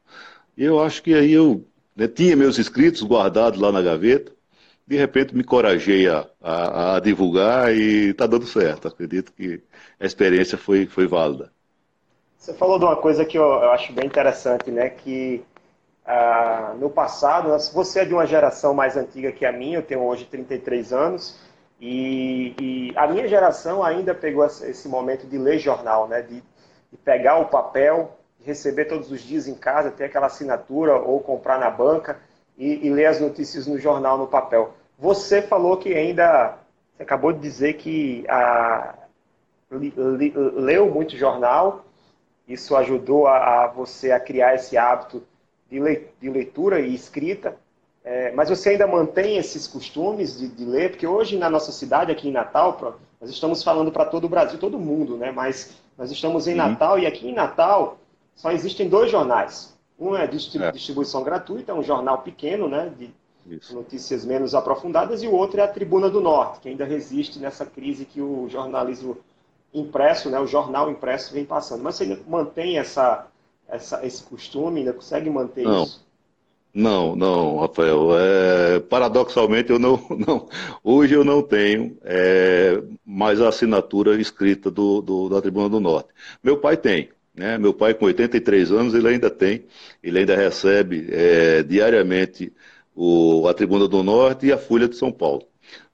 E 0.56 0.64
eu 0.64 0.80
acho 0.82 1.02
que 1.02 1.14
aí 1.14 1.32
eu 1.32 1.64
né, 1.96 2.06
tinha 2.08 2.36
meus 2.36 2.58
escritos 2.58 3.02
guardados 3.02 3.60
lá 3.60 3.72
na 3.72 3.82
gaveta, 3.82 4.32
de 4.86 4.96
repente 4.96 5.34
me 5.34 5.44
corajei 5.44 6.08
a, 6.08 6.28
a, 6.40 6.96
a 6.96 7.00
divulgar 7.00 7.74
e 7.74 8.10
está 8.10 8.26
dando 8.26 8.46
certo. 8.46 8.88
Acredito 8.88 9.32
que 9.32 9.62
a 9.98 10.04
experiência 10.06 10.58
foi, 10.58 10.86
foi 10.86 11.06
válida. 11.06 11.52
Você 12.42 12.52
falou 12.52 12.76
de 12.76 12.84
uma 12.84 12.96
coisa 12.96 13.24
que 13.24 13.38
eu, 13.38 13.44
eu 13.44 13.70
acho 13.70 13.92
bem 13.92 14.04
interessante, 14.04 14.68
né? 14.68 14.90
Que 14.90 15.44
ah, 16.04 16.74
no 16.76 16.90
passado, 16.90 17.56
você 17.72 18.00
é 18.00 18.04
de 18.04 18.12
uma 18.12 18.26
geração 18.26 18.74
mais 18.74 18.96
antiga 18.96 19.30
que 19.30 19.46
a 19.46 19.52
minha, 19.52 19.78
eu 19.78 19.82
tenho 19.84 20.02
hoje 20.02 20.24
33 20.24 20.92
anos, 20.92 21.38
e, 21.80 22.52
e 22.60 22.92
a 22.96 23.06
minha 23.06 23.28
geração 23.28 23.80
ainda 23.80 24.12
pegou 24.12 24.44
esse 24.44 24.88
momento 24.88 25.24
de 25.24 25.38
ler 25.38 25.60
jornal, 25.60 26.08
né? 26.08 26.20
De, 26.20 26.42
de 26.90 26.96
pegar 27.04 27.38
o 27.38 27.46
papel, 27.46 28.18
receber 28.44 28.86
todos 28.86 29.12
os 29.12 29.20
dias 29.20 29.46
em 29.46 29.54
casa, 29.54 29.92
ter 29.92 30.06
aquela 30.06 30.26
assinatura 30.26 30.96
ou 30.96 31.20
comprar 31.20 31.60
na 31.60 31.70
banca. 31.70 32.18
e, 32.58 32.88
e 32.88 32.90
ler 32.90 33.06
as 33.06 33.20
notícias 33.20 33.68
no 33.68 33.78
jornal, 33.78 34.18
no 34.18 34.26
papel. 34.26 34.74
Você 34.98 35.42
falou 35.42 35.76
que 35.76 35.94
ainda, 35.94 36.58
você 36.96 37.04
acabou 37.04 37.32
de 37.32 37.38
dizer 37.38 37.74
que 37.74 38.24
a, 38.28 38.94
li, 39.70 39.94
li, 39.96 40.32
leu 40.36 40.90
muito 40.90 41.16
jornal, 41.16 41.84
isso 42.52 42.76
ajudou 42.76 43.26
a, 43.26 43.64
a, 43.64 43.66
você 43.68 44.12
a 44.12 44.20
criar 44.20 44.54
esse 44.54 44.76
hábito 44.76 45.22
de, 45.70 45.80
le, 45.80 46.08
de 46.20 46.28
leitura 46.28 46.80
e 46.80 46.94
escrita, 46.94 47.56
é, 48.04 48.32
mas 48.32 48.48
você 48.48 48.70
ainda 48.70 48.86
mantém 48.86 49.38
esses 49.38 49.66
costumes 49.66 50.38
de, 50.38 50.48
de, 50.48 50.64
ler? 50.64 50.90
Porque 50.90 51.06
hoje 51.06 51.38
na 51.38 51.48
nossa 51.48 51.70
cidade, 51.70 52.10
aqui 52.10 52.28
em 52.28 52.32
Natal, 52.32 52.98
nós 53.20 53.30
estamos 53.30 53.62
falando 53.62 53.92
para 53.92 54.04
todo 54.04 54.24
o 54.24 54.28
Brasil, 54.28 54.58
todo 54.58 54.78
mundo, 54.78 55.16
né? 55.16 55.30
Mas 55.30 55.76
nós 55.96 56.10
estamos 56.10 56.48
em 56.48 56.54
Natal 56.54 56.98
e 56.98 57.06
aqui 57.06 57.28
em 57.28 57.34
Natal 57.34 57.98
só 58.34 58.50
existem 58.50 58.88
dois 58.88 59.10
jornais. 59.10 59.72
Um 59.98 60.16
é, 60.16 60.26
distribu 60.26 60.64
é. 60.64 60.72
distribuição 60.72 61.22
gratuita, 61.22 61.74
um 61.74 61.82
jornal 61.82 62.18
pequeno, 62.18 62.68
né? 62.68 62.92
De 62.98 63.14
Isso. 63.46 63.72
notícias 63.72 64.24
menos 64.24 64.54
aprofundadas, 64.54 65.22
e 65.22 65.28
o 65.28 65.32
outro 65.32 65.60
é 65.60 65.64
a 65.64 65.68
Tribuna 65.68 66.10
do 66.10 66.20
Norte, 66.20 66.60
que 66.60 66.68
ainda 66.68 66.84
resiste 66.84 67.38
nessa 67.38 67.64
crise 67.64 68.04
que 68.04 68.20
o 68.20 68.48
jornalismo 68.48 69.16
impresso, 69.72 70.30
né? 70.30 70.38
O 70.38 70.46
jornal 70.46 70.90
impresso 70.90 71.32
vem 71.32 71.44
passando. 71.44 71.82
Mas 71.82 71.96
você 71.96 72.04
ainda 72.04 72.20
mantém 72.26 72.78
essa, 72.78 73.26
essa, 73.68 74.04
esse 74.06 74.22
costume, 74.22 74.80
ainda 74.80 74.92
consegue 74.92 75.30
manter 75.30 75.64
Não. 75.64 75.84
isso? 75.84 76.04
Não, 76.74 77.14
não, 77.14 77.58
Rafael. 77.58 78.18
É, 78.18 78.80
paradoxalmente, 78.80 79.70
eu 79.70 79.78
não, 79.78 80.00
não, 80.26 80.48
hoje 80.82 81.14
eu 81.14 81.24
não 81.24 81.42
tenho 81.42 81.98
é, 82.02 82.82
mais 83.04 83.40
a 83.40 83.48
assinatura 83.48 84.18
escrita 84.20 84.70
do, 84.70 85.02
do, 85.02 85.28
da 85.28 85.42
Tribuna 85.42 85.68
do 85.68 85.80
Norte. 85.80 86.08
Meu 86.42 86.58
pai 86.58 86.76
tem. 86.76 87.10
Né? 87.34 87.58
Meu 87.58 87.74
pai, 87.74 87.94
com 87.94 88.06
83 88.06 88.72
anos, 88.72 88.94
ele 88.94 89.08
ainda 89.08 89.30
tem, 89.30 89.64
ele 90.02 90.18
ainda 90.20 90.36
recebe 90.36 91.08
é, 91.10 91.62
diariamente 91.62 92.52
o, 92.94 93.46
a 93.48 93.54
Tribuna 93.54 93.88
do 93.88 94.02
Norte 94.02 94.46
e 94.46 94.52
a 94.52 94.58
Folha 94.58 94.88
de 94.88 94.96
São 94.96 95.12
Paulo. 95.12 95.46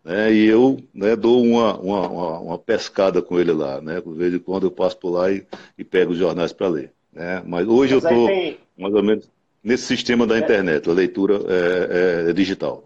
Né? 0.09 0.33
E 0.33 0.47
eu 0.47 0.79
né, 0.95 1.15
dou 1.15 1.43
uma, 1.43 1.79
uma, 1.79 2.39
uma, 2.41 2.59
pescada 2.59 3.21
com 3.21 3.39
ele 3.39 3.53
lá. 3.53 3.79
Né? 3.83 4.01
De 4.01 4.11
vez 4.15 4.33
em 4.33 4.39
quando 4.39 4.67
eu 4.67 4.71
passo 4.71 4.97
por 4.97 5.11
lá 5.11 5.31
e, 5.31 5.47
e 5.77 5.85
pego 5.85 6.13
os 6.13 6.19
jornais 6.19 6.51
para 6.51 6.67
ler. 6.67 6.93
Né? 7.13 7.43
Mas 7.45 7.69
hoje 7.69 7.95
Mas 7.95 8.05
eu 8.05 8.11
estou 8.11 8.27
tem... 8.27 8.59
mais 8.79 8.95
ou 8.95 9.03
menos 9.03 9.31
nesse 9.63 9.85
sistema 9.85 10.27
da 10.27 10.37
é. 10.37 10.39
internet, 10.39 10.89
a 10.89 10.95
leitura 10.95 11.35
é, 11.47 12.31
é, 12.31 12.33
digital. 12.33 12.85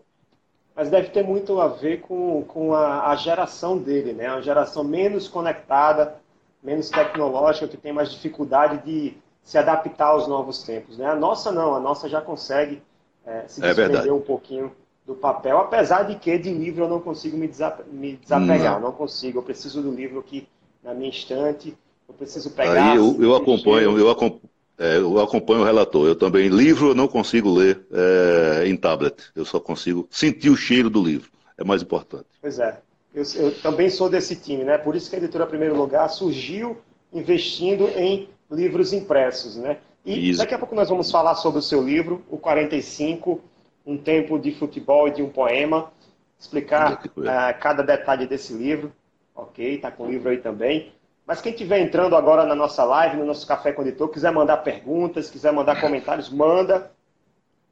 Mas 0.75 0.91
deve 0.91 1.11
ter 1.11 1.23
muito 1.23 1.61
a 1.61 1.69
ver 1.69 2.01
com, 2.01 2.43
com 2.43 2.75
a, 2.75 3.11
a, 3.11 3.15
geração 3.15 3.79
dele, 3.79 4.15
né? 4.15 4.29
Uma 4.29 4.43
geração 4.43 4.83
menos 4.83 5.29
conectada, 5.29 6.17
menos 6.61 6.91
tecnológica, 6.91 7.69
que 7.69 7.77
tem 7.77 7.93
mais 7.93 8.11
dificuldade 8.11 8.85
de 8.85 9.15
se 9.45 9.57
adaptar 9.57 10.07
aos 10.07 10.27
novos 10.27 10.65
tempos. 10.65 10.99
Né? 10.99 11.07
A 11.07 11.15
nossa 11.15 11.53
não, 11.53 11.73
a 11.75 11.79
nossa 11.79 12.09
já 12.09 12.21
consegue 12.21 12.83
é, 13.25 13.45
se 13.47 13.63
é 13.63 13.69
desprender 13.69 14.13
um 14.13 14.21
pouquinho 14.21 14.73
do 15.07 15.15
papel, 15.15 15.59
apesar 15.59 16.05
de 16.05 16.17
que 16.17 16.39
de 16.39 16.53
livro 16.53 16.85
eu 16.85 16.89
não 16.89 17.01
consigo 17.01 17.37
me, 17.37 17.51
me 17.91 18.17
desapegar, 18.17 18.81
não. 18.81 18.89
não 18.89 18.93
consigo. 18.93 19.39
Eu 19.39 19.43
preciso 19.43 19.83
do 19.83 19.91
livro 19.91 20.21
aqui 20.21 20.47
na 20.83 20.95
minha 20.95 21.11
estante, 21.11 21.77
eu 22.09 22.15
preciso 22.15 22.51
pegar. 22.51 22.93
Aí 22.93 22.97
eu, 22.97 23.17
eu 23.21 23.35
acompanho, 23.35 23.99
eu 23.99 24.11
acompanho 24.11 24.53
é, 24.79 24.97
eu 24.97 25.21
acompanho 25.21 25.61
o 25.61 25.65
relator. 25.65 26.09
Eu 26.09 26.17
também, 26.17 26.49
livro 26.49 26.89
eu 26.89 26.95
não 26.95 27.07
consigo 27.07 27.53
ler 27.53 27.87
é, 27.93 28.67
em 28.67 28.77
tablet. 28.77 29.15
Eu 29.35 29.45
só 29.45 29.61
consigo 29.61 30.09
sentir 30.11 30.51
o 30.51 30.57
cheiro 30.57 30.91
do 30.91 31.03
livro. 31.03 31.31
É 31.57 31.63
mais 31.63 31.83
importante. 31.83 32.27
Pois 32.41 32.59
é. 32.59 32.81
Eu, 33.15 33.23
eu 33.37 33.55
também 33.61 33.89
sou 33.91 34.09
desse 34.09 34.35
time, 34.35 34.65
né? 34.65 34.79
Por 34.79 34.97
isso 34.97 35.09
que 35.09 35.15
a 35.15 35.19
editora 35.19 35.47
Primeiro 35.47 35.77
Lugar 35.77 36.09
surgiu 36.09 36.79
investindo 37.13 37.89
em 37.97 38.29
livros 38.51 38.93
impressos, 38.93 39.57
né? 39.57 39.79
E 40.05 40.31
isso. 40.31 40.39
daqui 40.39 40.55
a 40.55 40.59
pouco 40.59 40.75
nós 40.75 40.89
vamos 40.89 41.11
falar 41.11 41.37
sobre 41.37 41.61
o 41.61 41.63
seu 41.63 41.81
livro, 41.81 42.23
o 42.29 42.37
45, 42.37 43.41
Um 43.85 43.97
Tempo 43.97 44.39
de 44.39 44.53
Futebol 44.53 45.09
e 45.09 45.13
de 45.13 45.23
um 45.23 45.29
Poema, 45.29 45.91
explicar 46.39 47.03
uh, 47.05 47.61
cada 47.61 47.83
detalhe 47.83 48.27
desse 48.27 48.53
livro, 48.53 48.93
ok? 49.35 49.79
Tá 49.79 49.91
com 49.91 50.05
o 50.05 50.11
livro 50.11 50.29
aí 50.29 50.39
também. 50.39 50.93
Mas 51.27 51.41
quem 51.41 51.53
estiver 51.53 51.81
entrando 51.81 52.17
agora 52.17 52.45
na 52.45 52.55
nossa 52.55 52.85
live, 52.85 53.17
no 53.17 53.25
nosso 53.25 53.47
Café 53.47 53.73
com 53.73 53.83
Editor, 53.83 54.09
quiser 54.09 54.33
mandar 54.33 54.59
perguntas, 54.59 55.31
quiser 55.31 55.53
mandar 55.53 55.81
comentários, 55.81 56.29
manda. 56.29 56.91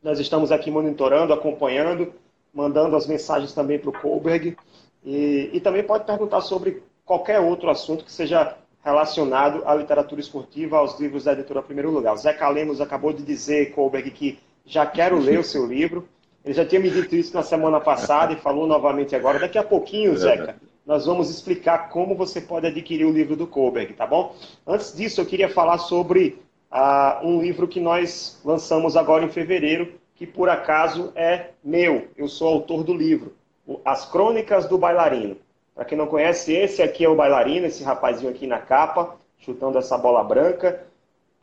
Nós 0.03 0.19
estamos 0.19 0.53
aqui 0.53 0.71
monitorando, 0.71 1.33
acompanhando, 1.33 2.15
mandando 2.55 2.97
as 2.97 3.07
mensagens 3.07 3.53
também 3.53 3.79
para 3.79 3.91
o 3.91 3.93
Kohlberg. 3.93 4.57
E, 5.05 5.51
e, 5.53 5.61
também 5.61 5.83
pode 5.83 6.05
perguntar 6.05 6.41
sobre 6.43 6.83
qualquer 7.05 7.41
outro 7.41 7.71
assunto 7.71 8.05
que 8.05 8.13
seja 8.13 8.57
relacionado 8.85 9.63
à 9.67 9.75
literatura 9.75 10.21
esportiva, 10.21 10.79
aos 10.79 10.99
livros 10.99 11.25
da 11.25 11.33
editora 11.33 11.63
Primeiro 11.63 11.91
Lugar. 11.91 12.15
O 12.15 12.19
Zé 12.19 12.33
Calemos 12.33 12.81
acabou 12.81 13.13
de 13.13 13.23
dizer, 13.23 13.73
Kohlberg, 13.73 14.11
que 14.11 14.39
já 14.65 14.87
quero 14.87 15.19
ler 15.21 15.39
o 15.39 15.45
seu 15.45 15.67
livro. 15.67 16.09
Ele 16.45 16.55
já 16.55 16.65
tinha 16.65 16.81
me 16.81 16.91
dito 16.91 17.15
isso 17.15 17.35
na 17.35 17.43
semana 17.43 17.81
passada 17.81 18.33
e 18.33 18.37
falou 18.37 18.67
novamente 18.67 19.15
agora. 19.15 19.39
Daqui 19.39 19.59
a 19.59 19.63
pouquinho, 19.63 20.17
Zeca, 20.17 20.57
nós 20.87 21.05
vamos 21.05 21.29
explicar 21.29 21.91
como 21.91 22.15
você 22.15 22.41
pode 22.41 22.67
adquirir 22.67 23.05
o 23.05 23.13
livro 23.13 23.37
do 23.37 23.47
Kohlberg, 23.47 23.93
tá 23.93 24.07
bom? 24.07 24.35
Antes 24.67 24.97
disso, 24.97 25.21
eu 25.21 25.27
queria 25.27 25.49
falar 25.49 25.79
sobre 25.79 26.43
uh, 26.73 27.27
um 27.27 27.41
livro 27.41 27.69
que 27.69 27.79
nós 27.79 28.41
lançamos 28.45 28.97
agora 28.97 29.25
em 29.25 29.29
fevereiro, 29.29 29.93
que 30.15 30.27
por 30.27 30.49
acaso 30.49 31.13
é 31.15 31.51
meu. 31.63 32.09
Eu 32.17 32.27
sou 32.27 32.49
autor 32.49 32.83
do 32.85 32.95
livro, 32.95 33.35
As 33.85 34.05
Crônicas 34.07 34.67
do 34.67 34.79
Bailarino. 34.79 35.37
Para 35.75 35.85
quem 35.85 35.97
não 35.97 36.07
conhece, 36.07 36.53
esse 36.53 36.83
aqui 36.83 37.05
é 37.05 37.09
o 37.09 37.15
bailarino, 37.15 37.67
esse 37.67 37.83
rapazinho 37.83 38.31
aqui 38.31 38.47
na 38.47 38.59
capa, 38.59 39.17
chutando 39.39 39.79
essa 39.79 39.97
bola 39.97 40.23
branca. 40.23 40.85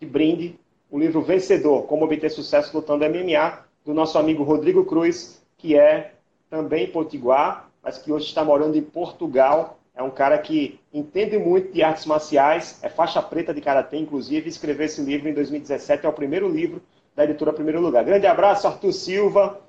de 0.00 0.06
brinde, 0.06 0.58
o 0.90 0.98
livro 0.98 1.20
Vencedor, 1.20 1.82
Como 1.82 2.06
Obter 2.06 2.30
Sucesso 2.30 2.74
Lutando 2.74 3.04
MMA, 3.04 3.66
do 3.84 3.92
nosso 3.92 4.18
amigo 4.18 4.42
Rodrigo 4.42 4.82
Cruz, 4.86 5.44
que 5.58 5.76
é 5.76 6.14
também 6.48 6.90
potiguar, 6.90 7.70
mas 7.82 7.98
que 7.98 8.10
hoje 8.10 8.24
está 8.24 8.42
morando 8.42 8.78
em 8.78 8.82
Portugal. 8.82 9.78
É 9.94 10.02
um 10.02 10.10
cara 10.10 10.38
que 10.38 10.80
entende 10.90 11.36
muito 11.36 11.70
de 11.70 11.82
artes 11.82 12.06
marciais, 12.06 12.82
é 12.82 12.88
faixa 12.88 13.20
preta 13.20 13.52
de 13.52 13.60
karatê, 13.60 13.98
inclusive, 13.98 14.48
escreveu 14.48 14.86
esse 14.86 15.02
livro 15.02 15.28
em 15.28 15.34
2017, 15.34 16.06
é 16.06 16.08
o 16.08 16.12
primeiro 16.14 16.48
livro 16.48 16.80
da 17.20 17.24
editora 17.24 17.52
Primeiro 17.52 17.80
Lugar. 17.80 18.02
Grande 18.02 18.26
abraço, 18.26 18.66
Arthur 18.66 18.92
Silva. 18.92 19.60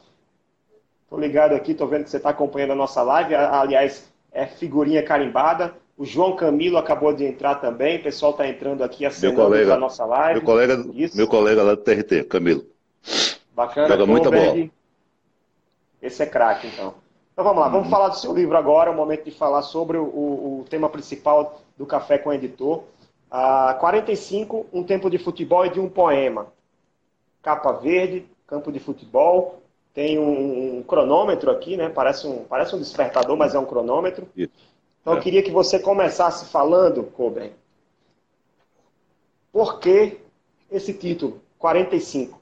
Estou 1.03 1.19
ligado 1.19 1.53
aqui, 1.53 1.73
estou 1.73 1.87
vendo 1.87 2.05
que 2.05 2.09
você 2.09 2.17
está 2.17 2.29
acompanhando 2.29 2.71
a 2.71 2.75
nossa 2.75 3.01
live. 3.03 3.35
Aliás, 3.35 4.09
é 4.31 4.45
figurinha 4.45 5.03
carimbada. 5.03 5.73
O 5.97 6.05
João 6.05 6.35
Camilo 6.37 6.77
acabou 6.77 7.13
de 7.13 7.25
entrar 7.25 7.55
também. 7.55 7.97
O 7.97 8.03
pessoal 8.03 8.31
está 8.31 8.47
entrando 8.47 8.83
aqui 8.83 9.05
acenando 9.05 9.73
a 9.73 9.77
nossa 9.77 10.05
live. 10.05 10.39
Meu 10.39 10.45
colega, 10.45 10.85
Isso. 10.93 11.17
meu 11.17 11.27
colega 11.27 11.61
lá 11.61 11.75
do 11.75 11.81
TRT, 11.81 12.23
Camilo. 12.23 12.63
Bacana. 13.53 13.89
Joga 13.89 14.05
muita 14.05 14.31
bola. 14.31 14.69
Esse 16.01 16.23
é 16.23 16.25
craque, 16.25 16.67
então. 16.67 16.93
Então 17.33 17.43
vamos 17.43 17.61
lá, 17.61 17.67
vamos 17.67 17.85
uhum. 17.85 17.91
falar 17.91 18.07
do 18.09 18.17
seu 18.17 18.33
livro 18.33 18.55
agora. 18.55 18.89
É 18.89 18.93
o 18.93 18.95
momento 18.95 19.25
de 19.25 19.31
falar 19.31 19.61
sobre 19.61 19.97
o, 19.97 20.03
o, 20.03 20.61
o 20.61 20.65
tema 20.69 20.87
principal 20.87 21.61
do 21.77 21.85
Café 21.85 22.17
com 22.17 22.29
o 22.29 22.33
Editor. 22.33 22.83
Ah, 23.29 23.75
45, 23.79 24.67
Um 24.71 24.83
Tempo 24.83 25.09
de 25.09 25.17
Futebol 25.17 25.65
e 25.65 25.69
de 25.69 25.79
um 25.79 25.89
Poema. 25.89 26.47
Capa 27.41 27.71
verde, 27.73 28.25
campo 28.45 28.71
de 28.71 28.79
futebol, 28.79 29.61
tem 29.93 30.19
um, 30.19 30.79
um, 30.79 30.83
cronômetro 30.83 31.51
aqui, 31.51 31.75
né? 31.75 31.89
Parece 31.89 32.27
um, 32.27 32.43
parece 32.45 32.75
um 32.75 32.79
despertador, 32.79 33.35
mas 33.35 33.53
é 33.55 33.59
um 33.59 33.65
cronômetro. 33.65 34.27
Isso. 34.35 34.51
Então, 35.01 35.13
é. 35.13 35.17
eu 35.17 35.21
queria 35.21 35.43
que 35.43 35.51
você 35.51 35.79
começasse 35.79 36.45
falando, 36.45 37.03
Coben, 37.03 37.51
por 39.51 39.79
que 39.79 40.19
esse 40.71 40.93
título, 40.93 41.41
45? 41.57 42.39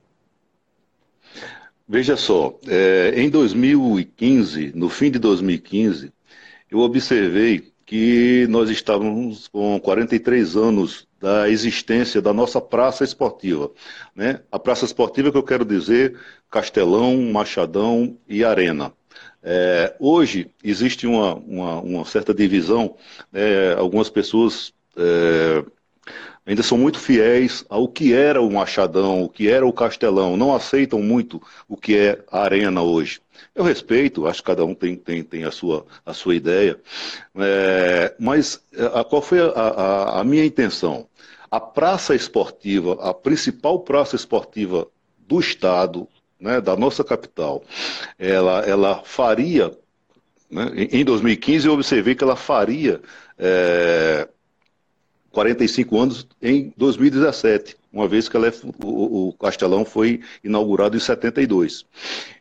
Veja 1.87 2.15
só, 2.15 2.53
é, 2.67 3.13
em 3.15 3.29
2015, 3.29 4.73
no 4.75 4.89
fim 4.89 5.09
de 5.09 5.17
2015, 5.17 6.13
eu 6.69 6.79
observei 6.79 7.73
que 7.89 8.45
nós 8.51 8.69
estávamos 8.69 9.47
com 9.47 9.79
43 9.79 10.55
anos 10.55 11.07
da 11.19 11.49
existência 11.49 12.21
da 12.21 12.31
nossa 12.31 12.61
praça 12.61 13.03
esportiva. 13.03 13.71
Né? 14.15 14.41
A 14.51 14.59
praça 14.59 14.85
esportiva 14.85 15.31
que 15.31 15.37
eu 15.39 15.41
quero 15.41 15.65
dizer, 15.65 16.15
Castelão, 16.51 17.19
Machadão 17.31 18.15
e 18.27 18.43
Arena. 18.43 18.93
É, 19.41 19.95
hoje 19.99 20.51
existe 20.63 21.07
uma, 21.07 21.33
uma, 21.33 21.81
uma 21.81 22.05
certa 22.05 22.31
divisão, 22.31 22.95
é, 23.33 23.73
algumas 23.75 24.07
pessoas 24.07 24.71
é, 24.95 25.65
ainda 26.45 26.61
são 26.61 26.77
muito 26.77 26.99
fiéis 26.99 27.65
ao 27.69 27.87
que 27.87 28.13
era 28.13 28.39
o 28.39 28.51
Machadão, 28.51 29.23
o 29.23 29.29
que 29.29 29.49
era 29.49 29.65
o 29.65 29.73
Castelão, 29.73 30.37
não 30.37 30.53
aceitam 30.53 31.01
muito 31.01 31.41
o 31.67 31.75
que 31.75 31.97
é 31.97 32.23
a 32.31 32.43
Arena 32.43 32.83
hoje. 32.83 33.19
Eu 33.53 33.63
respeito, 33.63 34.27
acho 34.27 34.41
que 34.41 34.47
cada 34.47 34.65
um 34.65 34.73
tem, 34.73 34.95
tem, 34.95 35.23
tem 35.23 35.43
a, 35.43 35.51
sua, 35.51 35.85
a 36.05 36.13
sua 36.13 36.35
ideia, 36.35 36.79
é, 37.35 38.15
mas 38.19 38.63
é, 38.73 38.85
a, 38.99 39.03
qual 39.03 39.21
foi 39.21 39.39
a, 39.39 39.49
a, 39.49 40.19
a 40.21 40.23
minha 40.23 40.45
intenção? 40.45 41.07
A 41.49 41.59
praça 41.59 42.15
esportiva, 42.15 42.93
a 43.01 43.13
principal 43.13 43.79
praça 43.79 44.15
esportiva 44.15 44.87
do 45.27 45.39
Estado, 45.39 46.07
né, 46.39 46.61
da 46.61 46.75
nossa 46.75 47.03
capital, 47.03 47.63
ela, 48.17 48.61
ela 48.61 49.01
faria, 49.03 49.71
né, 50.49 50.71
em 50.91 51.03
2015 51.03 51.67
eu 51.67 51.73
observei 51.73 52.15
que 52.15 52.23
ela 52.23 52.35
faria 52.35 53.01
é, 53.37 54.27
45 55.31 55.99
anos 55.99 56.27
em 56.41 56.73
2017, 56.75 57.77
uma 57.91 58.07
vez 58.07 58.27
que 58.27 58.37
é, 58.37 58.39
o, 58.83 59.29
o, 59.29 59.33
Castelão 59.33 59.85
foi 59.85 60.21
inaugurado 60.43 60.97
em 60.97 60.99
72. 60.99 61.85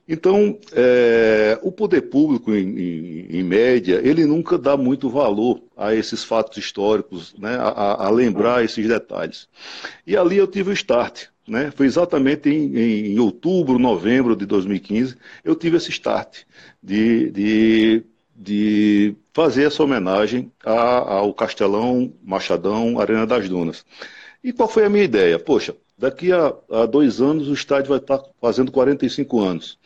Então, 0.08 0.58
é, 0.72 1.58
o 1.62 1.70
poder 1.70 2.02
público, 2.02 2.54
em, 2.54 2.78
em, 2.78 3.26
em, 3.38 3.42
média, 3.42 4.00
ele 4.02 4.24
nunca 4.24 4.56
dá 4.56 4.76
muito 4.76 5.10
valor 5.10 5.60
a 5.76 5.94
esses 5.94 6.24
fatos 6.24 6.56
históricos, 6.56 7.34
né, 7.38 7.56
a, 7.56 8.06
a 8.06 8.10
lembrar 8.10 8.64
esses 8.64 8.88
detalhes. 8.88 9.46
E 10.06 10.16
ali 10.16 10.38
eu 10.38 10.46
tive 10.46 10.70
o 10.70 10.72
start. 10.72 11.26
Né? 11.46 11.70
Foi 11.74 11.86
exatamente 11.86 12.48
em, 12.48 13.12
em 13.12 13.18
outubro, 13.18 13.78
novembro 13.78 14.34
de 14.34 14.46
2015, 14.46 15.16
eu 15.44 15.54
tive 15.54 15.76
esse 15.76 15.90
start 15.90 16.44
de, 16.82 17.30
de 17.30 18.04
de 18.38 19.16
fazer 19.32 19.64
essa 19.64 19.82
homenagem 19.82 20.52
ao 20.64 21.34
Castelão, 21.34 22.12
Machadão, 22.22 23.00
Arena 23.00 23.26
das 23.26 23.48
Dunas. 23.48 23.84
E 24.44 24.52
qual 24.52 24.68
foi 24.68 24.84
a 24.84 24.88
minha 24.88 25.02
ideia? 25.02 25.38
Poxa, 25.40 25.74
daqui 25.98 26.32
a, 26.32 26.54
a 26.70 26.86
dois 26.86 27.20
anos 27.20 27.48
o 27.48 27.52
estádio 27.52 27.90
vai 27.90 27.98
estar 27.98 28.22
fazendo 28.40 28.70
45 28.70 29.40
anos. 29.40 29.78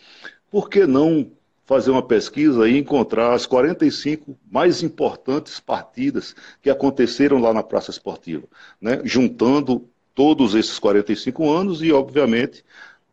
Por 0.50 0.68
que 0.68 0.86
não 0.86 1.30
fazer 1.64 1.90
uma 1.90 2.02
pesquisa 2.02 2.68
e 2.68 2.76
encontrar 2.76 3.32
as 3.32 3.46
45 3.46 4.36
mais 4.50 4.82
importantes 4.82 5.58
partidas 5.58 6.34
que 6.60 6.68
aconteceram 6.68 7.38
lá 7.38 7.54
na 7.54 7.62
Praça 7.62 7.90
Esportiva, 7.90 8.44
né? 8.80 9.00
juntando 9.04 9.88
todos 10.14 10.54
esses 10.54 10.78
45 10.78 11.50
anos 11.50 11.82
e, 11.82 11.90
obviamente, 11.90 12.62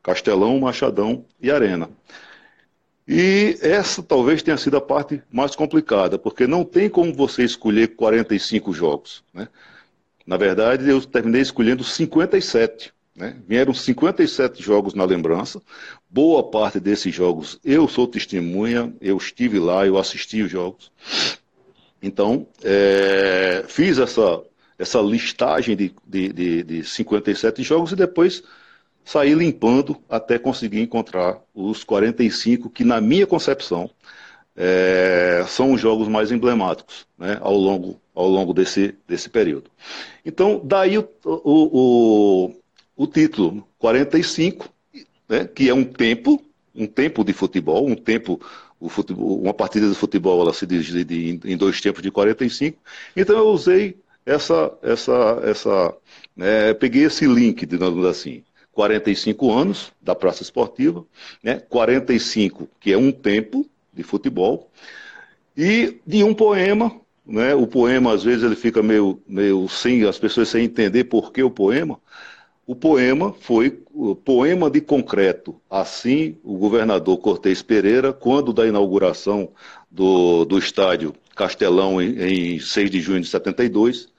Castelão, 0.03 0.59
Machadão 0.59 1.25
e 1.41 1.49
Arena. 1.49 1.89
E 3.07 3.57
essa 3.61 4.03
talvez 4.03 4.43
tenha 4.43 4.57
sido 4.57 4.77
a 4.77 4.81
parte 4.81 5.23
mais 5.31 5.55
complicada, 5.55 6.19
porque 6.19 6.45
não 6.45 6.63
tem 6.63 6.89
como 6.89 7.13
você 7.13 7.43
escolher 7.43 7.95
45 7.95 8.73
jogos. 8.73 9.23
Né? 9.33 9.47
Na 10.29 10.37
verdade, 10.37 10.87
eu 10.87 11.01
terminei 11.01 11.41
escolhendo 11.41 11.83
57. 11.83 12.93
Né? 13.15 13.35
Vieram 13.47 13.73
57 13.73 14.61
jogos 14.61 14.93
na 14.93 15.03
lembrança. 15.03 15.59
Boa 16.07 16.47
parte 16.51 16.79
desses 16.79 17.15
jogos 17.15 17.59
eu 17.65 17.87
sou 17.87 18.07
testemunha, 18.07 18.93
eu 19.01 19.17
estive 19.17 19.57
lá, 19.57 19.87
eu 19.87 19.97
assisti 19.97 20.43
os 20.43 20.51
jogos. 20.51 20.91
Então, 21.99 22.45
é, 22.63 23.65
fiz 23.67 23.97
essa, 23.97 24.43
essa 24.77 25.01
listagem 25.01 25.75
de, 25.75 25.95
de, 26.05 26.31
de, 26.31 26.63
de 26.63 26.83
57 26.83 27.63
jogos 27.63 27.91
e 27.93 27.95
depois 27.95 28.43
sair 29.03 29.33
limpando 29.33 29.97
até 30.07 30.37
conseguir 30.37 30.79
encontrar 30.79 31.41
os 31.55 31.83
45 31.83 32.69
que, 32.69 32.83
na 32.83 33.01
minha 33.01 33.25
concepção, 33.25 33.89
é, 34.61 35.45
são 35.47 35.71
os 35.71 35.79
jogos 35.79 36.09
mais 36.09 36.33
emblemáticos 36.33 37.07
né, 37.17 37.37
ao 37.39 37.55
longo, 37.55 38.01
ao 38.13 38.27
longo 38.27 38.53
desse, 38.53 38.93
desse 39.07 39.29
período. 39.29 39.71
Então, 40.25 40.61
daí 40.61 40.97
o, 40.97 41.09
o, 41.23 42.49
o, 42.53 42.55
o 42.97 43.07
título 43.07 43.65
45, 43.77 44.67
né, 45.29 45.45
que 45.45 45.69
é 45.69 45.73
um 45.73 45.85
tempo, 45.85 46.43
um 46.75 46.85
tempo 46.85 47.23
de 47.23 47.31
futebol, 47.31 47.87
um 47.87 47.95
tempo 47.95 48.41
Futebol, 48.87 49.41
uma 49.41 49.53
partida 49.53 49.89
de 49.89 49.93
futebol 49.93 50.41
ela 50.41 50.53
se 50.53 50.65
divide 50.65 51.37
em, 51.43 51.57
dois 51.57 51.81
tempos 51.81 52.01
de 52.01 52.09
45. 52.09 52.79
Então 53.13 53.37
eu 53.37 53.49
usei 53.49 53.97
essa, 54.25 54.71
essa, 54.81 55.41
essa, 55.43 55.93
né, 56.33 56.73
peguei 56.73 57.03
esse 57.03 57.25
link, 57.27 57.65
digamos 57.65 58.05
assim, 58.05 58.41
45 58.71 59.51
anos 59.51 59.91
da 60.01 60.15
Praça 60.15 60.43
Esportiva, 60.43 61.05
né? 61.43 61.59
45, 61.59 62.69
que 62.79 62.93
é 62.93 62.97
um 62.97 63.11
tempo 63.11 63.69
de 63.93 64.03
futebol, 64.03 64.69
e 65.55 65.99
de 66.05 66.23
um 66.23 66.33
poema, 66.33 66.99
né? 67.25 67.53
O 67.53 67.67
poema, 67.67 68.13
às 68.13 68.23
vezes, 68.23 68.43
ele 68.43 68.55
fica 68.55 68.81
meio, 68.81 69.21
meio 69.27 69.67
sem, 69.67 70.03
as 70.07 70.17
pessoas 70.17 70.49
sem 70.49 70.65
entender 70.65 71.05
por 71.05 71.31
que 71.31 71.43
o 71.43 71.51
poema. 71.51 71.99
O 72.65 72.75
poema 72.75 73.33
foi 73.33 73.81
poema 74.23 74.69
de 74.69 74.79
concreto. 74.79 75.59
Assim, 75.69 76.37
o 76.43 76.57
governador 76.57 77.17
Cortez 77.17 77.61
Pereira, 77.61 78.13
quando 78.13 78.53
da 78.53 78.67
inauguração 78.67 79.49
do, 79.89 80.45
do 80.45 80.57
estádio 80.57 81.13
Castelão 81.35 82.01
em, 82.01 82.55
em 82.55 82.59
6 82.59 82.91
de 82.91 83.01
junho 83.01 83.21
de 83.21 83.27
72, 83.27 84.09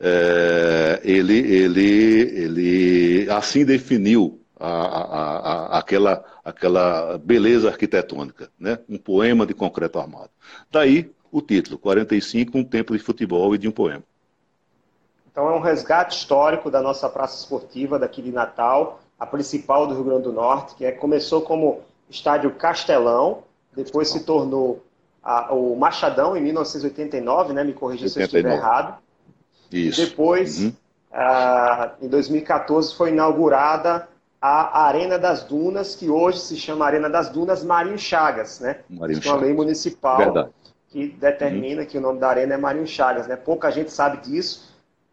é, 0.00 1.00
ele, 1.04 1.38
ele, 1.38 2.20
ele 2.42 3.30
assim 3.30 3.64
definiu 3.64 4.40
a, 4.58 4.68
a, 4.68 5.38
a, 5.38 5.78
aquela, 5.78 6.24
aquela 6.50 7.18
beleza 7.18 7.68
arquitetônica, 7.68 8.50
né? 8.58 8.78
um 8.88 8.98
poema 8.98 9.46
de 9.46 9.54
concreto 9.54 9.98
armado. 9.98 10.30
Daí 10.70 11.10
o 11.32 11.40
título, 11.40 11.78
45, 11.78 12.58
um 12.58 12.64
tempo 12.64 12.96
de 12.96 13.02
futebol 13.02 13.54
e 13.54 13.58
de 13.58 13.68
um 13.68 13.72
poema. 13.72 14.02
Então 15.30 15.48
é 15.48 15.52
um 15.54 15.60
resgate 15.60 16.16
histórico 16.16 16.70
da 16.70 16.82
nossa 16.82 17.08
praça 17.08 17.38
esportiva 17.38 17.98
daqui 17.98 18.20
de 18.20 18.32
Natal, 18.32 19.00
a 19.18 19.26
principal 19.26 19.86
do 19.86 19.94
Rio 19.94 20.04
Grande 20.04 20.24
do 20.24 20.32
Norte, 20.32 20.74
que 20.74 20.84
é, 20.84 20.90
começou 20.90 21.42
como 21.42 21.80
estádio 22.08 22.50
Castelão, 22.50 23.44
depois 23.74 24.08
se 24.08 24.24
tornou 24.24 24.84
a, 25.22 25.52
o 25.54 25.76
Machadão 25.76 26.36
em 26.36 26.40
1989, 26.40 27.52
né? 27.52 27.62
Me 27.62 27.72
corrija 27.72 28.08
se 28.08 28.18
eu 28.18 28.24
estiver 28.24 28.52
errado. 28.52 28.98
Isso. 29.70 30.04
Depois, 30.04 30.60
uhum. 30.60 30.72
ah, 31.12 31.92
em 32.02 32.08
2014, 32.08 32.94
foi 32.96 33.10
inaugurada 33.10 34.08
a 34.40 34.86
Arena 34.86 35.18
das 35.18 35.44
Dunas, 35.44 35.94
que 35.94 36.08
hoje 36.08 36.38
se 36.38 36.56
chama 36.56 36.86
Arena 36.86 37.10
das 37.10 37.28
Dunas 37.28 37.62
Marinho 37.62 37.98
Chagas, 37.98 38.58
né? 38.60 38.78
Marinho 38.88 39.20
Chagas. 39.20 39.38
uma 39.38 39.46
lei 39.46 39.54
municipal 39.54 40.16
Verdade. 40.16 40.50
que 40.88 41.08
determina 41.08 41.82
uhum. 41.82 41.86
que 41.86 41.98
o 41.98 42.00
nome 42.00 42.18
da 42.18 42.28
arena 42.28 42.54
é 42.54 42.56
Marinho 42.56 42.86
Chagas, 42.86 43.26
né? 43.26 43.36
Pouca 43.36 43.70
gente 43.70 43.92
sabe 43.92 44.18
disso, 44.26 44.70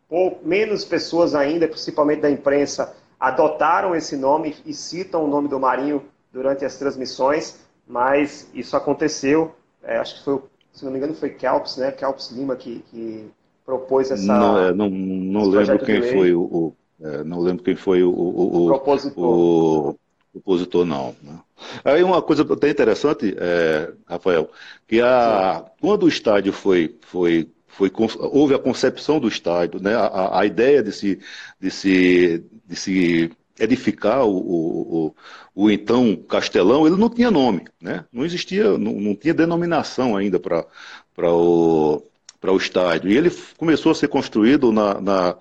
Pou, 0.08 0.40
menos 0.44 0.86
pessoas 0.86 1.36
ainda, 1.36 1.68
principalmente 1.68 2.22
da 2.22 2.32
imprensa, 2.32 2.96
adotaram 3.20 3.94
esse 3.94 4.16
nome 4.16 4.56
e 4.66 4.74
citam 4.74 5.26
o 5.26 5.28
nome 5.28 5.50
do 5.50 5.60
Marinho 5.60 6.06
durante 6.32 6.64
as 6.64 6.78
transmissões, 6.78 7.60
mas 7.86 8.50
isso 8.54 8.78
aconteceu, 8.78 9.54
é, 9.84 9.98
acho 9.98 10.18
que 10.18 10.24
foi, 10.24 10.42
se 10.72 10.86
não 10.86 10.92
me 10.92 10.98
engano, 10.98 11.14
foi 11.14 11.32
Kelps, 11.32 11.76
né? 11.76 11.92
Kelps 11.92 12.32
Lima 12.32 12.56
que, 12.56 12.84
que 12.90 13.30
propôs 13.66 14.10
essa. 14.10 14.26
Não, 14.26 14.58
é, 14.58 14.74
não, 14.74 14.90
não 14.90 15.46
lembro 15.46 15.80
quem 15.80 16.02
foi 16.02 16.34
o. 16.34 16.74
é, 17.02 17.24
não 17.24 17.40
lembro 17.40 17.64
quem 17.64 17.76
foi 17.76 18.04
o. 18.04 18.10
O, 18.10 18.66
o 18.66 18.68
propositor. 18.68 19.24
O, 19.24 20.00
opositor, 20.34 20.86
não. 20.86 21.16
Né? 21.22 21.40
Aí 21.84 22.04
uma 22.04 22.22
coisa 22.22 22.44
até 22.54 22.70
interessante, 22.70 23.36
é, 23.38 23.92
Rafael, 24.08 24.50
que 24.88 25.02
a, 25.02 25.66
quando 25.82 26.04
o 26.04 26.08
estádio 26.08 26.54
foi, 26.54 26.96
foi, 27.02 27.50
foi, 27.68 27.92
houve 28.20 28.54
a 28.54 28.60
concepção 28.60 29.20
do 29.20 29.28
estádio, 29.28 29.82
né, 29.82 29.96
a, 29.96 30.40
a 30.40 30.46
ideia 30.46 30.84
de 30.84 30.92
se, 30.92 31.20
de 31.60 31.72
se, 31.72 32.44
de 32.66 32.76
se 32.76 33.32
edificar 33.60 34.26
o, 34.26 34.38
o, 34.38 35.06
o, 35.56 35.64
o, 35.64 35.72
então 35.72 36.16
Castelão, 36.16 36.86
ele 36.86 36.96
não 36.96 37.10
tinha 37.10 37.32
nome, 37.32 37.66
né? 37.82 38.06
não 38.12 38.24
existia, 38.24 38.78
não, 38.78 38.94
não 38.94 39.16
tinha 39.16 39.34
denominação 39.34 40.16
ainda 40.16 40.40
para 40.40 40.66
o 41.34 42.04
para 42.40 42.52
o 42.52 42.58
estádio. 42.58 43.12
E 43.12 43.18
ele 43.18 43.32
começou 43.58 43.92
a 43.92 43.96
ser 43.96 44.08
construído 44.08 44.72
na. 44.72 45.00
na 45.02 45.38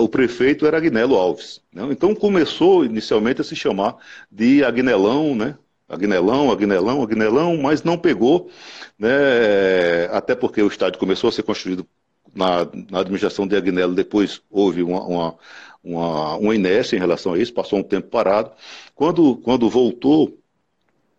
o 0.00 0.08
prefeito 0.08 0.66
era 0.66 0.78
Agnello 0.78 1.14
Alves. 1.14 1.60
Né? 1.72 1.86
Então 1.90 2.14
começou 2.14 2.84
inicialmente 2.84 3.40
a 3.40 3.44
se 3.44 3.54
chamar 3.54 3.96
de 4.30 4.64
Agnelão, 4.64 5.34
né? 5.34 5.56
Agnelão, 5.88 6.50
Agnelão, 6.50 7.02
Agnelão, 7.02 7.56
mas 7.58 7.84
não 7.84 7.96
pegou, 7.96 8.50
né? 8.98 10.08
até 10.10 10.34
porque 10.34 10.60
o 10.60 10.66
estádio 10.66 10.98
começou 10.98 11.28
a 11.28 11.32
ser 11.32 11.44
construído 11.44 11.86
na, 12.34 12.68
na 12.90 13.00
administração 13.00 13.46
de 13.46 13.56
Agnello, 13.56 13.94
depois 13.94 14.42
houve 14.50 14.82
uma, 14.82 15.02
uma, 15.02 15.34
uma, 15.82 16.36
uma 16.36 16.54
inércia 16.54 16.96
em 16.96 17.00
relação 17.00 17.34
a 17.34 17.38
isso, 17.38 17.54
passou 17.54 17.78
um 17.78 17.82
tempo 17.82 18.08
parado. 18.08 18.50
Quando, 18.94 19.36
quando 19.36 19.70
voltou, 19.70 20.36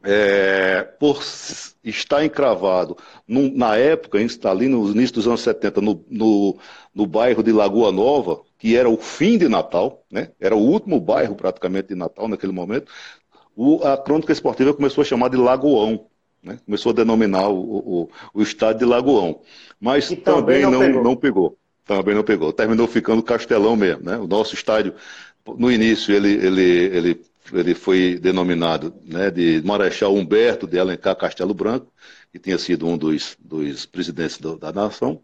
é, 0.04 0.84
por 1.00 1.22
estar 1.84 2.24
encravado 2.24 2.98
num, 3.28 3.52
na 3.56 3.76
época, 3.76 4.22
está 4.22 4.52
ali 4.52 4.68
no 4.68 4.90
início 4.92 5.16
dos 5.16 5.28
anos 5.28 5.42
70, 5.42 5.82
no, 5.82 6.06
no, 6.10 6.58
no, 6.94 7.08
bairro 7.08 7.44
de 7.44 7.52
Lagoa 7.52 7.92
Nova, 7.92 8.42
que 8.58 8.76
era 8.76 8.90
o 8.90 8.98
fim 8.98 9.38
de 9.38 9.48
Natal, 9.48 10.04
né? 10.12 10.30
era 10.40 10.56
o 10.56 10.60
último 10.60 11.00
bairro 11.00 11.36
praticamente 11.36 11.90
de 11.90 11.96
Natal 11.96 12.28
naquele 12.28 12.54
momento, 12.54 12.92
o, 13.56 13.84
a 13.84 13.98
crônica 13.98 14.32
esportiva 14.32 14.74
começou 14.74 15.02
a 15.02 15.06
chamar 15.06 15.30
de 15.30 15.38
Lagoão. 15.38 16.06
Né? 16.44 16.60
Começou 16.64 16.92
a 16.92 16.96
denominar 16.96 17.50
o, 17.50 17.60
o, 17.60 18.10
o 18.36 18.42
estádio 18.44 18.80
de 18.80 18.86
Lagoão. 18.86 19.42
Mas 19.80 20.10
também, 20.10 20.24
também, 20.24 20.62
não, 20.62 20.72
não 20.72 20.80
pegou. 20.80 21.04
não 21.04 21.16
pegou. 21.16 21.58
Também 21.84 22.16
não 22.16 22.24
pegou. 22.24 22.54
Terminou 22.54 22.88
ficando 22.88 23.24
Castelão 23.24 23.76
mesmo. 23.76 24.04
Né? 24.04 24.18
O 24.18 24.28
nosso 24.28 24.54
estádio, 24.54 24.94
no 25.58 25.72
início, 25.72 26.14
ele, 26.14 26.34
ele, 26.34 26.62
ele, 26.62 27.22
ele 27.54 27.74
foi 27.74 28.20
denominado 28.20 28.94
né, 29.04 29.30
de 29.30 29.62
Marechal 29.66 30.14
Humberto 30.14 30.68
de 30.68 30.80
Alencar 30.80 31.16
Castelo 31.16 31.54
Branco, 31.54 31.92
que 32.32 32.40
tinha 32.40 32.58
sido 32.58 32.88
um 32.88 32.98
dos, 32.98 33.38
dos 33.40 33.86
presidentes 33.86 34.38
do, 34.38 34.58
da 34.58 34.72
nação, 34.72 35.22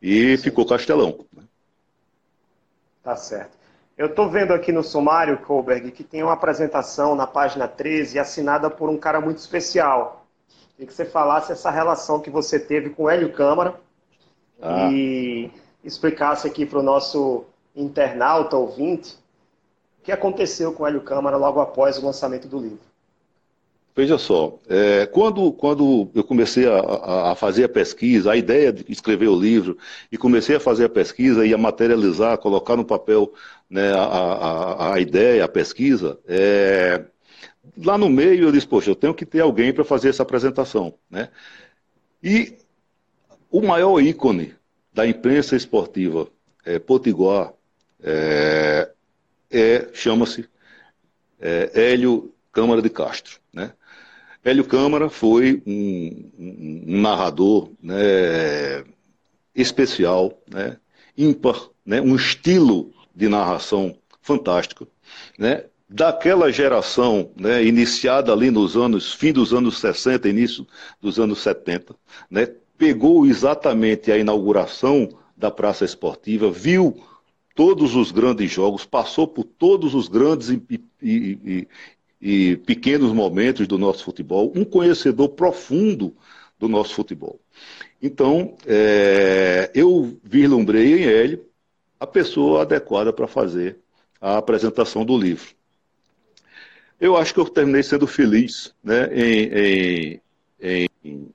e 0.00 0.36
Sim. 0.36 0.42
ficou 0.44 0.66
Castelão. 0.66 1.26
Né? 1.34 1.42
Tá 3.02 3.16
certo. 3.16 3.56
Eu 3.96 4.06
estou 4.06 4.30
vendo 4.30 4.52
aqui 4.52 4.70
no 4.70 4.82
sumário, 4.82 5.38
Koberg, 5.38 5.90
que 5.90 6.04
tem 6.04 6.22
uma 6.22 6.34
apresentação 6.34 7.16
na 7.16 7.26
página 7.26 7.66
13 7.66 8.18
assinada 8.18 8.70
por 8.70 8.88
um 8.88 8.96
cara 8.96 9.20
muito 9.20 9.38
especial. 9.38 10.26
Queria 10.76 10.86
que 10.86 10.94
você 10.94 11.04
falasse 11.04 11.50
essa 11.50 11.70
relação 11.70 12.20
que 12.20 12.30
você 12.30 12.60
teve 12.60 12.90
com 12.90 13.04
o 13.04 13.10
Hélio 13.10 13.32
Câmara 13.32 13.74
ah. 14.62 14.88
e 14.92 15.50
explicasse 15.82 16.46
aqui 16.46 16.64
para 16.64 16.78
o 16.78 16.82
nosso 16.82 17.44
internauta 17.74 18.56
ouvinte 18.56 19.18
que 20.08 20.12
aconteceu 20.12 20.72
com 20.72 20.86
Hélio 20.86 21.02
Câmara 21.02 21.36
logo 21.36 21.60
após 21.60 21.98
o 21.98 22.06
lançamento 22.06 22.48
do 22.48 22.58
livro. 22.58 22.80
Veja 23.94 24.16
só, 24.16 24.58
é, 24.66 25.04
quando, 25.04 25.52
quando 25.52 26.10
eu 26.14 26.24
comecei 26.24 26.66
a, 26.66 27.32
a, 27.32 27.34
fazer 27.34 27.64
a 27.64 27.68
pesquisa, 27.68 28.32
a 28.32 28.36
ideia 28.36 28.72
de 28.72 28.90
escrever 28.90 29.28
o 29.28 29.38
livro, 29.38 29.76
e 30.10 30.16
comecei 30.16 30.56
a 30.56 30.60
fazer 30.60 30.86
a 30.86 30.88
pesquisa 30.88 31.44
e 31.44 31.52
a 31.52 31.58
materializar, 31.58 32.38
colocar 32.38 32.74
no 32.74 32.86
papel 32.86 33.34
né, 33.68 33.92
a, 33.92 34.02
a, 34.02 34.94
a, 34.94 35.00
ideia, 35.00 35.44
a 35.44 35.48
pesquisa, 35.48 36.18
é, 36.26 37.04
lá 37.76 37.98
no 37.98 38.08
meio 38.08 38.44
eu 38.44 38.52
disse, 38.52 38.66
poxa, 38.66 38.88
eu 38.88 38.96
tenho 38.96 39.12
que 39.12 39.26
ter 39.26 39.40
alguém 39.40 39.74
para 39.74 39.84
fazer 39.84 40.08
essa 40.08 40.22
apresentação. 40.22 40.94
Né? 41.10 41.28
E 42.22 42.54
o 43.50 43.60
maior 43.60 44.00
ícone 44.00 44.54
da 44.90 45.06
imprensa 45.06 45.54
esportiva 45.54 46.28
é, 46.64 46.78
potiguar 46.78 47.52
é, 48.02 48.90
é 49.50 49.88
chama-se 49.92 50.48
é, 51.40 51.70
Hélio 51.74 52.32
Câmara 52.52 52.82
de 52.82 52.90
Castro. 52.90 53.38
Né? 53.52 53.72
Hélio 54.44 54.64
Câmara 54.64 55.08
foi 55.08 55.62
um, 55.66 56.30
um, 56.38 57.00
narrador 57.00 57.70
né, 57.82 58.84
especial, 59.54 60.40
né, 60.48 60.76
ímpar, 61.16 61.68
né, 61.84 62.00
um 62.00 62.14
estilo 62.14 62.92
de 63.14 63.28
narração 63.28 63.96
fantástico, 64.22 64.86
né, 65.38 65.64
daquela 65.88 66.52
geração 66.52 67.30
né, 67.36 67.64
iniciada 67.64 68.32
ali 68.32 68.50
nos 68.50 68.76
anos, 68.76 69.12
fim 69.12 69.32
dos 69.32 69.52
anos 69.52 69.78
60, 69.78 70.28
início 70.28 70.66
dos 71.00 71.18
anos 71.18 71.40
70, 71.40 71.94
né, 72.30 72.48
pegou 72.76 73.26
exatamente 73.26 74.12
a 74.12 74.18
inauguração 74.18 75.08
da 75.36 75.50
Praça 75.50 75.84
Esportiva, 75.84 76.50
viu 76.50 77.02
todos 77.58 77.96
os 77.96 78.12
grandes 78.12 78.52
jogos, 78.52 78.84
passou 78.84 79.26
por 79.26 79.42
todos 79.42 79.92
os 79.92 80.06
grandes 80.06 80.48
e, 80.48 80.62
e, 81.02 81.38
e, 81.44 81.68
e 82.52 82.56
pequenos 82.58 83.12
momentos 83.12 83.66
do 83.66 83.76
nosso 83.76 84.04
futebol, 84.04 84.52
um 84.54 84.64
conhecedor 84.64 85.30
profundo 85.30 86.14
do 86.56 86.68
nosso 86.68 86.94
futebol. 86.94 87.40
Então, 88.00 88.56
é, 88.64 89.72
eu 89.74 90.16
vislumbrei 90.22 91.00
em 91.00 91.04
Hélio 91.04 91.44
a 91.98 92.06
pessoa 92.06 92.62
adequada 92.62 93.12
para 93.12 93.26
fazer 93.26 93.80
a 94.20 94.36
apresentação 94.36 95.04
do 95.04 95.18
livro. 95.18 95.48
Eu 97.00 97.16
acho 97.16 97.34
que 97.34 97.40
eu 97.40 97.48
terminei 97.48 97.82
sendo 97.82 98.06
feliz 98.06 98.72
né, 98.84 99.10
em, 99.12 100.20
em, 100.62 100.90
em 101.02 101.28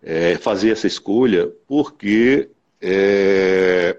é, 0.00 0.36
fazer 0.36 0.70
essa 0.70 0.86
escolha, 0.86 1.50
porque 1.66 2.48
é, 2.80 3.98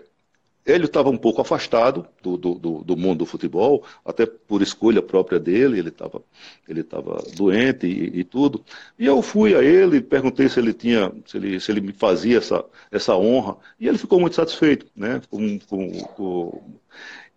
ele 0.65 0.85
estava 0.85 1.09
um 1.09 1.17
pouco 1.17 1.41
afastado 1.41 2.07
do, 2.21 2.37
do, 2.37 2.55
do, 2.83 2.97
mundo 2.97 3.19
do 3.19 3.25
futebol, 3.25 3.83
até 4.03 4.25
por 4.25 4.61
escolha 4.61 5.01
própria 5.01 5.39
dele, 5.39 5.77
ele 5.77 5.89
estava 5.89 6.23
ele 6.67 6.83
tava 6.83 7.23
doente 7.35 7.85
e, 7.85 8.19
e, 8.19 8.23
tudo. 8.23 8.63
E 8.97 9.05
eu 9.05 9.21
fui 9.21 9.55
a 9.55 9.63
ele, 9.63 10.01
perguntei 10.01 10.49
se 10.49 10.59
ele 10.59 10.73
tinha, 10.73 11.11
se 11.25 11.37
ele, 11.37 11.59
se 11.59 11.71
ele 11.71 11.81
me 11.81 11.93
fazia 11.93 12.39
essa, 12.39 12.65
essa 12.91 13.15
honra, 13.15 13.57
e 13.79 13.87
ele 13.87 13.97
ficou 13.97 14.19
muito 14.19 14.35
satisfeito, 14.35 14.87
né? 14.95 15.21
Com, 15.29 15.59
com, 15.59 15.91
com... 16.15 16.63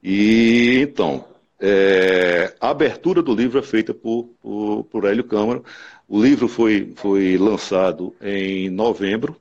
E 0.03 0.81
então, 0.83 1.25
é, 1.61 2.55
a 2.61 2.71
abertura 2.71 3.23
do 3.23 3.35
livro 3.35 3.59
é 3.59 3.63
feita 3.63 3.93
por, 3.93 4.25
por, 4.41 4.85
por 4.85 5.05
Hélio 5.05 5.25
Câmara. 5.25 5.63
O 6.09 6.23
livro 6.23 6.49
foi, 6.49 6.93
foi 6.97 7.37
lançado 7.37 8.15
em 8.23 8.71
novembro 8.71 9.37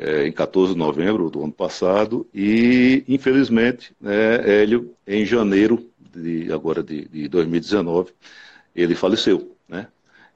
é, 0.00 0.26
em 0.26 0.32
14 0.32 0.72
de 0.72 0.78
novembro 0.78 1.28
do 1.28 1.44
ano 1.44 1.52
passado, 1.52 2.26
e 2.34 3.04
infelizmente, 3.06 3.92
né, 4.00 4.62
Hélio, 4.62 4.94
em 5.06 5.26
janeiro 5.26 5.86
de, 5.98 6.50
agora 6.50 6.82
de, 6.82 7.06
de 7.06 7.28
2019, 7.28 8.10
ele 8.74 8.94
faleceu. 8.94 9.54
Né? 9.68 9.86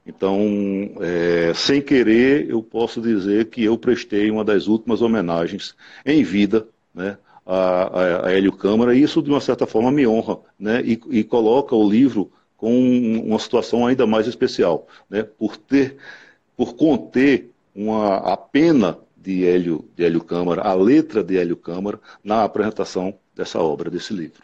Então, 0.05 0.39
é, 1.01 1.51
sem 1.55 1.81
querer, 1.81 2.47
eu 2.47 2.61
posso 2.61 3.01
dizer 3.01 3.49
que 3.49 3.63
eu 3.63 3.75
prestei 3.75 4.29
uma 4.29 4.45
das 4.45 4.67
últimas 4.67 5.01
homenagens 5.01 5.75
em 6.05 6.23
vida 6.23 6.67
né, 6.93 7.17
a, 7.43 8.27
a, 8.27 8.31
Hélio 8.31 8.51
Câmara, 8.51 8.93
e 8.95 9.01
isso 9.01 9.19
de 9.19 9.31
uma 9.31 9.41
certa 9.41 9.65
forma 9.65 9.91
me 9.91 10.05
honra, 10.05 10.37
né, 10.59 10.83
e, 10.85 11.01
e 11.09 11.23
coloca 11.23 11.75
o 11.75 11.89
livro 11.89 12.31
com 12.55 12.71
uma 13.25 13.39
situação 13.39 13.85
ainda 13.85 14.05
mais 14.05 14.27
especial, 14.27 14.87
né, 15.09 15.23
por 15.23 15.57
ter, 15.57 15.97
por 16.55 16.75
conter 16.75 17.49
uma, 17.75 18.17
a 18.17 18.37
pena 18.37 18.99
de 19.25 19.47
Hélio, 19.47 19.83
de 19.95 20.05
Hélio 20.05 20.23
Câmara, 20.23 20.61
a 20.61 20.73
letra 20.75 21.23
de 21.23 21.35
Hélio 21.35 21.57
Câmara, 21.57 21.99
na 22.23 22.43
apresentação 22.43 23.17
dessa 23.35 23.59
obra, 23.59 23.89
desse 23.89 24.13
livro. 24.13 24.43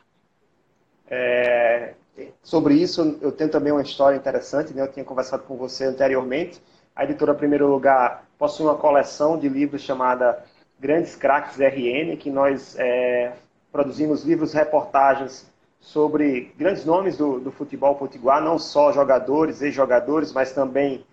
É, 1.07 1.93
sobre 2.41 2.73
isso, 2.73 3.19
eu 3.21 3.31
tenho 3.31 3.51
também 3.51 3.71
uma 3.71 3.83
história 3.83 4.17
interessante, 4.17 4.73
né? 4.73 4.81
eu 4.81 4.91
tinha 4.91 5.05
conversado 5.05 5.43
com 5.43 5.55
você 5.55 5.85
anteriormente. 5.85 6.59
A 6.95 7.03
editora 7.03 7.35
Primeiro 7.35 7.67
Lugar 7.67 8.25
possui 8.39 8.65
uma 8.65 8.75
coleção 8.75 9.37
de 9.37 9.47
livros 9.47 9.83
chamada 9.83 10.43
Grandes 10.79 11.15
Craques 11.15 11.57
RN, 11.59 12.17
que 12.17 12.31
nós 12.31 12.75
é, 12.79 13.33
produzimos 13.71 14.23
livros 14.23 14.51
reportagens 14.51 15.49
sobre 15.79 16.53
grandes 16.57 16.85
nomes 16.85 17.17
do, 17.17 17.39
do 17.39 17.51
futebol 17.51 17.95
potiguar, 17.95 18.41
não 18.41 18.57
só 18.57 18.91
jogadores, 18.91 19.61
ex-jogadores, 19.61 20.33
mas 20.33 20.51
também 20.51 21.05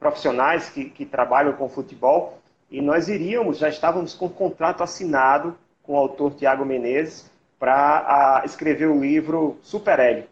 profissionais 0.00 0.68
que, 0.68 0.90
que 0.90 1.06
trabalham 1.06 1.52
com 1.52 1.68
futebol. 1.68 2.38
E 2.70 2.82
nós 2.82 3.08
iríamos, 3.08 3.58
já 3.58 3.68
estávamos 3.68 4.14
com 4.14 4.26
o 4.26 4.30
contrato 4.30 4.82
assinado 4.82 5.56
com 5.82 5.94
o 5.94 5.96
autor 5.96 6.34
Tiago 6.34 6.64
Menezes 6.64 7.30
para 7.58 8.42
escrever 8.44 8.86
o 8.86 9.00
livro 9.00 9.56
Super 9.62 9.98
Hélio, 9.98 10.24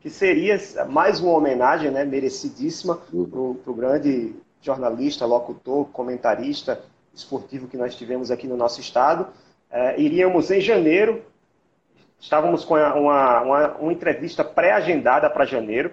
que 0.00 0.08
seria 0.08 0.58
mais 0.88 1.20
uma 1.20 1.32
homenagem 1.32 1.90
né, 1.90 2.04
merecidíssima 2.04 2.96
para 2.96 3.18
o 3.18 3.74
grande 3.74 4.34
jornalista, 4.62 5.26
locutor, 5.26 5.86
comentarista 5.92 6.82
esportivo 7.14 7.68
que 7.68 7.76
nós 7.76 7.94
tivemos 7.94 8.30
aqui 8.30 8.46
no 8.46 8.56
nosso 8.56 8.80
estado. 8.80 9.28
É, 9.70 10.00
iríamos 10.00 10.50
em 10.50 10.60
janeiro, 10.60 11.22
estávamos 12.18 12.64
com 12.64 12.74
uma, 12.74 13.40
uma, 13.40 13.72
uma 13.76 13.92
entrevista 13.92 14.42
pré-agendada 14.42 15.28
para 15.28 15.44
janeiro, 15.44 15.92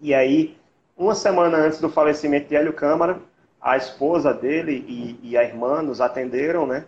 e 0.00 0.12
aí, 0.12 0.56
uma 0.96 1.14
semana 1.14 1.56
antes 1.56 1.80
do 1.80 1.88
falecimento 1.88 2.48
de 2.48 2.56
Hélio 2.56 2.72
Câmara, 2.72 3.18
a 3.66 3.76
esposa 3.76 4.32
dele 4.32 4.84
e, 4.86 5.30
e 5.30 5.36
a 5.36 5.42
irmã 5.42 5.82
nos 5.82 6.00
atenderam, 6.00 6.68
né? 6.68 6.84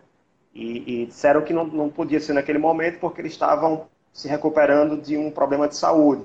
E, 0.54 1.02
e, 1.02 1.06
disseram 1.06 1.42
que 1.42 1.52
não, 1.52 1.64
não 1.64 1.90
podia 1.90 2.20
ser 2.20 2.34
naquele 2.34 2.58
momento 2.58 3.00
porque 3.00 3.20
eles 3.20 3.32
estavam 3.32 3.88
se 4.12 4.28
recuperando 4.28 4.96
de 4.96 5.16
um 5.16 5.28
problema 5.28 5.66
de 5.66 5.74
saúde. 5.74 6.24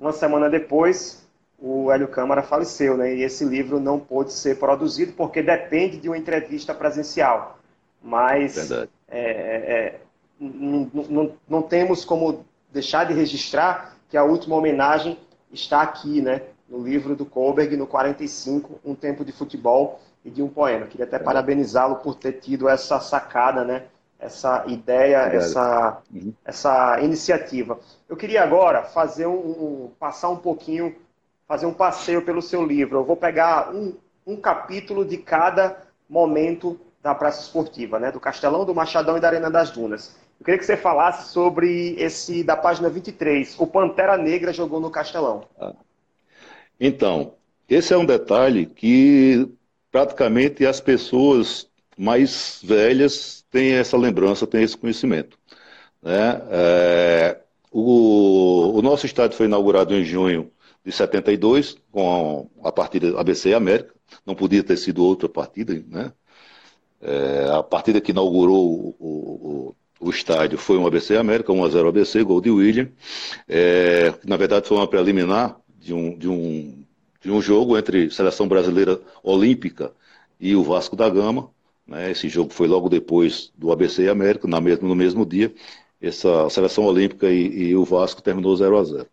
Uma 0.00 0.10
semana 0.10 0.48
depois, 0.48 1.28
o 1.58 1.92
Hélio 1.92 2.08
Câmara 2.08 2.42
faleceu, 2.42 2.96
né? 2.96 3.14
E 3.14 3.22
esse 3.22 3.44
livro 3.44 3.78
não 3.78 4.00
pôde 4.00 4.32
ser 4.32 4.58
produzido 4.58 5.12
porque 5.12 5.42
depende 5.42 5.98
de 5.98 6.08
uma 6.08 6.16
entrevista 6.16 6.74
presencial. 6.74 7.58
Mas 8.02 8.70
é, 8.70 8.88
é, 9.10 9.20
é 9.20 10.00
não, 10.40 10.90
não, 10.94 11.32
não 11.46 11.62
temos 11.62 12.06
como 12.06 12.42
deixar 12.72 13.04
de 13.04 13.12
registrar 13.12 13.96
que 14.08 14.16
a 14.16 14.24
última 14.24 14.56
homenagem 14.56 15.18
está 15.52 15.82
aqui, 15.82 16.22
né? 16.22 16.40
No 16.68 16.82
livro 16.82 17.16
do 17.16 17.24
Kohlberg, 17.24 17.76
no 17.76 17.86
45, 17.86 18.80
Um 18.84 18.94
Tempo 18.94 19.24
de 19.24 19.32
Futebol 19.32 20.00
e 20.24 20.30
de 20.30 20.42
um 20.42 20.48
Poema. 20.48 20.86
Queria 20.86 21.06
até 21.06 21.18
parabenizá-lo 21.18 21.96
por 21.96 22.14
ter 22.14 22.32
tido 22.32 22.68
essa 22.68 23.00
sacada, 23.00 23.64
né? 23.64 23.84
essa 24.18 24.64
ideia, 24.66 25.18
essa, 25.18 26.02
uhum. 26.12 26.32
essa 26.44 27.00
iniciativa. 27.00 27.78
Eu 28.08 28.16
queria 28.16 28.42
agora 28.42 28.82
fazer 28.82 29.26
um, 29.26 29.36
um, 29.36 29.90
passar 29.98 30.28
um 30.28 30.36
pouquinho, 30.36 30.94
fazer 31.46 31.66
um 31.66 31.72
passeio 31.72 32.22
pelo 32.22 32.42
seu 32.42 32.64
livro. 32.64 32.98
Eu 32.98 33.04
vou 33.04 33.16
pegar 33.16 33.72
um, 33.72 33.94
um 34.26 34.36
capítulo 34.36 35.04
de 35.04 35.18
cada 35.18 35.84
momento 36.08 36.78
da 37.00 37.14
Praça 37.14 37.42
Esportiva, 37.42 38.00
né? 38.00 38.10
do 38.10 38.18
Castelão, 38.18 38.64
do 38.64 38.74
Machadão 38.74 39.16
e 39.16 39.20
da 39.20 39.28
Arena 39.28 39.50
das 39.50 39.70
Dunas. 39.70 40.16
Eu 40.40 40.44
queria 40.44 40.58
que 40.58 40.66
você 40.66 40.76
falasse 40.76 41.32
sobre 41.32 41.94
esse 41.98 42.42
da 42.42 42.56
página 42.56 42.88
23, 42.88 43.58
o 43.58 43.66
Pantera 43.66 44.16
Negra 44.16 44.52
jogou 44.52 44.80
no 44.80 44.90
Castelão. 44.90 45.44
Ah. 45.60 45.72
Então, 46.80 47.34
esse 47.68 47.92
é 47.92 47.96
um 47.96 48.04
detalhe 48.06 48.66
que 48.66 49.48
praticamente 49.90 50.64
as 50.64 50.80
pessoas 50.80 51.68
mais 51.96 52.60
velhas 52.62 53.44
têm 53.50 53.72
essa 53.72 53.96
lembrança, 53.96 54.46
têm 54.46 54.62
esse 54.62 54.76
conhecimento. 54.76 55.38
Né? 56.02 56.40
É, 56.50 57.40
o, 57.72 58.78
o, 58.78 58.82
nosso 58.82 59.06
estádio 59.06 59.36
foi 59.36 59.46
inaugurado 59.46 59.94
em 59.94 60.04
junho 60.04 60.50
de 60.84 60.92
72, 60.92 61.76
com 61.90 62.48
a, 62.62 62.70
partida 62.70 63.18
ABC 63.18 63.52
América, 63.52 63.92
não 64.24 64.34
podia 64.34 64.62
ter 64.62 64.76
sido 64.76 65.04
outra 65.04 65.28
partida, 65.28 65.74
né? 65.88 66.12
É, 67.00 67.50
a 67.52 67.62
partida 67.62 68.00
que 68.00 68.10
inaugurou 68.10 68.96
o, 68.98 69.06
o, 69.70 69.76
o, 70.00 70.10
estádio 70.10 70.58
foi 70.58 70.76
um 70.78 70.86
ABC 70.86 71.16
América, 71.16 71.52
1x0 71.52 71.88
ABC, 71.88 72.24
gol 72.24 72.40
de 72.40 72.50
William. 72.50 72.88
É, 73.48 74.12
na 74.26 74.36
verdade, 74.36 74.66
foi 74.66 74.78
uma 74.78 74.88
preliminar 74.88 75.56
de 75.88 75.94
um, 75.94 76.18
de, 76.18 76.28
um, 76.28 76.84
de 77.22 77.30
um 77.30 77.40
jogo 77.40 77.78
entre 77.78 78.10
seleção 78.10 78.46
brasileira 78.46 79.00
olímpica 79.22 79.90
e 80.38 80.54
o 80.54 80.62
Vasco 80.62 80.94
da 80.94 81.08
Gama. 81.08 81.50
Né? 81.86 82.10
Esse 82.10 82.28
jogo 82.28 82.52
foi 82.52 82.68
logo 82.68 82.90
depois 82.90 83.50
do 83.56 83.72
ABC 83.72 84.06
América, 84.08 84.46
na 84.46 84.60
mesmo, 84.60 84.86
no 84.86 84.94
mesmo 84.94 85.24
dia. 85.24 85.52
Essa 86.00 86.48
seleção 86.50 86.84
olímpica 86.84 87.28
e, 87.30 87.70
e 87.70 87.76
o 87.76 87.84
Vasco 87.84 88.22
terminou 88.22 88.54
0 88.54 88.78
a 88.78 88.84
0 88.84 89.06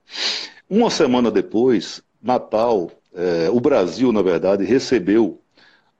Uma 0.70 0.90
semana 0.90 1.32
depois, 1.32 2.04
Natal, 2.22 2.92
é, 3.14 3.50
o 3.50 3.60
Brasil, 3.62 4.12
na 4.12 4.22
verdade, 4.22 4.66
recebeu 4.66 5.40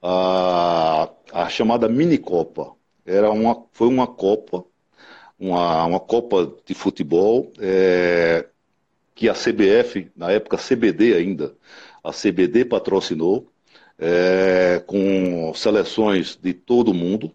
a, 0.02 1.08
a 1.32 1.48
chamada 1.48 1.88
minicopa. 1.88 2.72
Era 3.06 3.30
uma, 3.30 3.64
foi 3.72 3.88
uma 3.88 4.06
copa, 4.06 4.62
uma, 5.38 5.86
uma 5.86 6.00
copa 6.00 6.52
de 6.66 6.74
futebol 6.74 7.50
é, 7.58 8.46
que 9.16 9.30
a 9.30 9.32
CBF, 9.32 10.08
na 10.14 10.30
época 10.30 10.58
CBD 10.58 11.14
ainda, 11.14 11.54
a 12.04 12.12
CBD 12.12 12.66
patrocinou, 12.66 13.50
é, 13.98 14.82
com 14.86 15.52
seleções 15.54 16.38
de 16.40 16.52
todo 16.52 16.90
o 16.90 16.94
mundo, 16.94 17.32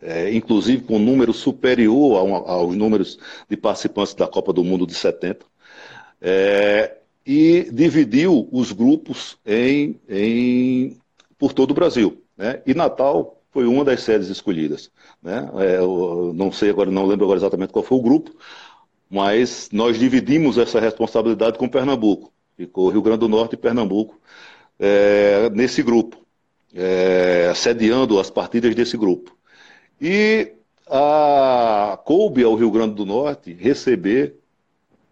é, 0.00 0.30
inclusive 0.34 0.82
com 0.82 0.96
um 0.96 1.04
número 1.04 1.32
superior 1.32 2.18
aos 2.46 2.76
números 2.76 3.18
de 3.48 3.56
participantes 3.56 4.12
da 4.12 4.26
Copa 4.26 4.52
do 4.52 4.62
Mundo 4.62 4.86
de 4.86 4.92
70. 4.94 5.46
É, 6.20 6.98
e 7.26 7.66
dividiu 7.72 8.46
os 8.52 8.70
grupos 8.70 9.38
em, 9.46 9.98
em 10.06 10.98
por 11.38 11.54
todo 11.54 11.70
o 11.70 11.74
Brasil. 11.74 12.22
Né? 12.36 12.60
E 12.66 12.74
Natal 12.74 13.40
foi 13.50 13.64
uma 13.64 13.82
das 13.86 14.02
sedes 14.02 14.28
escolhidas. 14.28 14.90
Né? 15.22 15.48
É, 15.54 15.78
não 16.34 16.52
sei 16.52 16.68
agora, 16.68 16.90
não 16.90 17.06
lembro 17.06 17.24
agora 17.24 17.38
exatamente 17.38 17.72
qual 17.72 17.82
foi 17.82 17.96
o 17.96 18.02
grupo, 18.02 18.30
mas 19.14 19.68
nós 19.72 19.96
dividimos 19.96 20.58
essa 20.58 20.80
responsabilidade 20.80 21.56
com 21.56 21.68
Pernambuco. 21.68 22.32
Ficou 22.56 22.88
Rio 22.88 23.00
Grande 23.00 23.20
do 23.20 23.28
Norte 23.28 23.52
e 23.52 23.56
Pernambuco 23.56 24.20
é, 24.76 25.48
nesse 25.50 25.84
grupo, 25.84 26.16
é, 26.74 27.52
sediando 27.54 28.18
as 28.18 28.28
partidas 28.28 28.74
desse 28.74 28.96
grupo. 28.96 29.32
E 30.00 30.54
a, 30.88 31.96
coube 32.04 32.42
ao 32.42 32.56
Rio 32.56 32.72
Grande 32.72 32.96
do 32.96 33.06
Norte 33.06 33.52
receber 33.52 34.34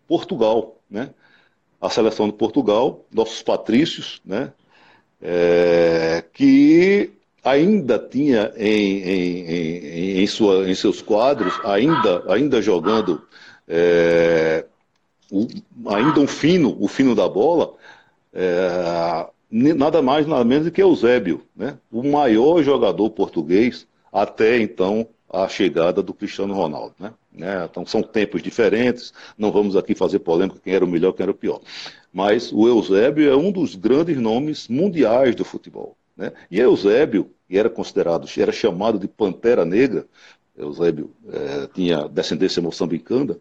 Portugal, 0.09 0.81
né? 0.91 1.11
a 1.81 1.89
seleção 1.89 2.27
de 2.27 2.33
Portugal, 2.33 3.05
nossos 3.13 3.41
patrícios, 3.41 4.21
né? 4.25 4.53
É, 5.21 6.25
que 6.33 7.13
ainda 7.45 8.01
tinha 8.01 8.53
em, 8.57 8.99
em, 8.99 9.47
em, 9.47 10.23
em, 10.23 10.27
sua, 10.27 10.69
em 10.69 10.75
seus 10.75 11.01
quadros, 11.01 11.55
ainda, 11.65 12.25
ainda 12.33 12.61
jogando, 12.61 13.23
é, 13.69 14.65
o, 15.31 15.47
ainda 15.87 16.21
um 16.21 16.27
fino, 16.27 16.77
o 16.79 16.89
fino 16.89 17.15
da 17.15 17.29
bola, 17.29 17.75
é, 18.33 19.27
nada 19.51 20.01
mais, 20.03 20.27
nada 20.27 20.45
menos 20.45 20.65
do 20.67 20.73
que 20.73 20.83
Eusébio, 20.83 21.43
né? 21.55 21.79
o 21.91 22.03
maior 22.03 22.63
jogador 22.63 23.09
português 23.11 23.87
até 24.13 24.59
então 24.59 25.07
a 25.33 25.49
chegada 25.49 26.03
do 26.03 26.13
Cristiano 26.13 26.55
Ronaldo. 26.55 26.95
Né? 26.99 27.13
né? 27.33 27.69
Então 27.71 27.87
são 27.87 28.03
tempos 28.03 28.43
diferentes, 28.43 29.13
não 29.39 29.51
vamos 29.51 29.77
aqui 29.77 29.95
fazer 29.95 30.19
polêmica 30.19 30.61
quem 30.63 30.75
era 30.75 30.85
o 30.85 30.89
melhor, 30.89 31.13
quem 31.13 31.25
era 31.25 31.33
o 31.33 31.35
pior. 31.35 31.61
Mas 32.13 32.53
o 32.53 32.69
Eusébio 32.69 33.31
é 33.31 33.37
um 33.37 33.51
dos 33.51 33.75
grandes 33.75 34.19
nomes 34.19 34.69
mundiais 34.69 35.35
do 35.35 35.45
futebol. 35.45 35.97
Né? 36.15 36.33
E 36.51 36.61
Eusébio, 36.61 37.31
que 37.49 37.57
era 37.57 37.71
considerado, 37.71 38.29
era 38.37 38.53
chamado 38.53 38.99
de 38.99 39.09
Pantera 39.09 39.65
Negra, 39.65 40.07
Eusébio 40.57 41.11
é, 41.29 41.67
tinha 41.75 42.09
descendência 42.09 42.63
moçambicana, 42.63 43.39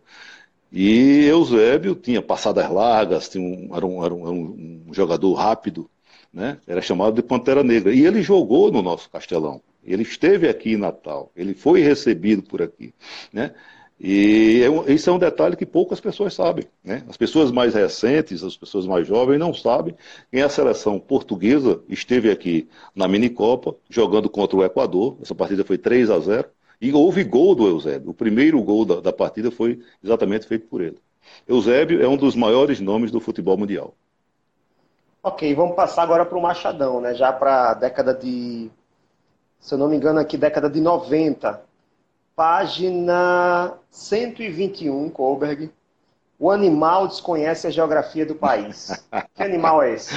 e 0.72 1.26
Eusébio 1.26 1.96
tinha 1.96 2.22
passadas 2.22 2.70
largas, 2.72 3.28
tinha 3.28 3.44
um, 3.44 3.76
era, 3.76 3.86
um, 3.86 4.06
era, 4.06 4.14
um, 4.14 4.86
um 4.88 4.94
jogador 4.94 5.34
rápido, 5.34 5.90
né? 6.34 6.60
era 6.66 6.82
chamado 6.82 7.16
de 7.16 7.22
Pantera 7.22 7.62
Negra. 7.62 7.94
E 7.94 8.06
ele 8.06 8.22
jogou 8.22 8.72
no 8.72 8.82
nosso 8.82 9.10
Castelão. 9.10 9.62
Ele 9.84 10.04
esteve 10.04 10.48
aqui 10.48 10.74
em 10.74 10.78
Natal, 10.78 11.30
ele 11.36 11.54
foi 11.54 11.82
recebido 11.82 12.42
por 12.44 12.62
aqui. 12.62 12.94
Né? 13.34 13.52
E 14.00 14.64
é 14.64 14.94
isso 14.94 15.10
é 15.10 15.14
um 15.14 15.20
detalhe 15.20 15.58
que 15.58 15.66
poucas 15.66 16.00
pessoas 16.00 16.34
sabem. 16.34 16.66
Né? 16.84 17.04
As 17.10 17.18
pessoas 17.18 17.52
mais 17.52 17.74
recentes, 17.74 18.42
as 18.44 18.56
pessoas 18.56 18.88
mais 18.88 19.06
jovens 19.06 19.40
não 19.40 19.54
sabem 19.54 19.94
quem 20.32 20.42
a 20.42 20.50
seleção 20.50 21.00
portuguesa 21.00 21.84
esteve 21.90 22.32
aqui 22.32 22.70
na 22.96 23.08
minicopa, 23.08 23.76
jogando 23.90 24.30
contra 24.30 24.56
o 24.58 24.64
Equador. 24.64 25.18
Essa 25.22 25.36
partida 25.36 25.66
foi 25.66 25.78
3 25.78 26.10
a 26.10 26.20
0 26.20 26.48
e 26.82 26.92
houve 26.92 27.24
gol 27.24 27.54
do 27.54 27.68
Eusébio. 27.68 28.10
O 28.10 28.14
primeiro 28.14 28.62
gol 28.64 28.84
da, 28.86 29.00
da 29.00 29.14
partida 29.14 29.52
foi 29.52 29.80
exatamente 30.04 30.48
feito 30.48 30.68
por 30.68 30.82
ele. 30.82 30.98
Eusébio 31.48 32.02
é 32.02 32.08
um 32.08 32.18
dos 32.18 32.36
maiores 32.36 32.80
nomes 32.80 33.12
do 33.12 33.20
futebol 33.20 33.58
mundial. 33.58 33.94
Ok, 35.24 35.54
vamos 35.54 35.76
passar 35.76 36.02
agora 36.02 36.26
para 36.26 36.38
o 36.38 36.42
Machadão, 36.42 37.00
né? 37.00 37.14
já 37.14 37.32
para 37.32 37.70
a 37.70 37.74
década 37.76 38.12
de 38.12 38.72
se 39.62 39.76
eu 39.76 39.78
não 39.78 39.88
me 39.88 39.96
engano, 39.96 40.20
aqui, 40.20 40.38
década 40.38 40.68
de 40.68 40.82
90. 40.82 41.62
Página 42.36 43.74
121, 43.92 45.08
Kohlberg. 45.12 45.72
O 46.40 46.50
animal 46.50 47.08
desconhece 47.08 47.68
a 47.68 47.70
geografia 47.70 48.26
do 48.26 48.34
país. 48.34 49.08
que 49.36 49.44
animal 49.44 49.84
é 49.84 49.94
esse? 49.94 50.12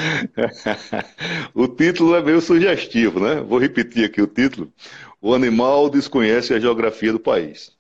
o 1.55 1.69
título 1.69 2.17
é 2.17 2.23
meio 2.23 2.41
sugestivo, 2.41 3.21
né? 3.21 3.43
Vou 3.43 3.59
repetir 3.59 4.07
aqui 4.07 4.23
o 4.23 4.27
título. 4.27 4.73
O 5.25 5.33
animal 5.33 5.89
desconhece 5.89 6.53
a 6.53 6.61
geografia 6.61 7.11
do 7.11 7.19
país. 7.19 7.73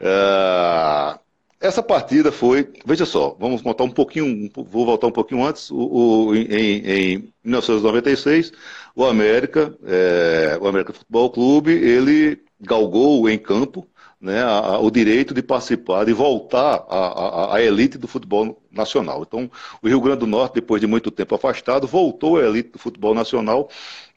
É... 0.00 1.16
Essa 1.60 1.80
partida 1.80 2.32
foi, 2.32 2.72
veja 2.84 3.06
só, 3.06 3.36
vamos 3.38 3.62
voltar 3.62 3.84
um 3.84 3.90
pouquinho, 3.90 4.50
vou 4.54 4.84
voltar 4.84 5.06
um 5.06 5.12
pouquinho 5.12 5.46
antes, 5.46 5.70
o, 5.70 5.76
o 5.76 6.34
em, 6.34 6.82
em, 6.84 7.32
1996, 7.44 8.52
o 8.96 9.04
América, 9.04 9.74
é, 9.86 10.58
o 10.60 10.66
América 10.66 10.92
Futebol 10.92 11.30
Clube, 11.30 11.72
ele 11.72 12.42
galgou 12.60 13.30
em 13.30 13.38
campo 13.38 13.88
né, 14.24 14.42
a, 14.42 14.78
o 14.78 14.90
direito 14.90 15.34
de 15.34 15.42
participar, 15.42 16.06
de 16.06 16.14
voltar 16.14 16.86
à 16.88 17.60
elite 17.60 17.98
do 17.98 18.08
futebol 18.08 18.58
nacional. 18.70 19.22
Então, 19.22 19.50
o 19.82 19.86
Rio 19.86 20.00
Grande 20.00 20.20
do 20.20 20.26
Norte, 20.26 20.54
depois 20.54 20.80
de 20.80 20.86
muito 20.86 21.10
tempo 21.10 21.34
afastado, 21.34 21.86
voltou 21.86 22.38
à 22.38 22.42
elite 22.42 22.70
do 22.70 22.78
futebol 22.78 23.14
nacional 23.14 23.68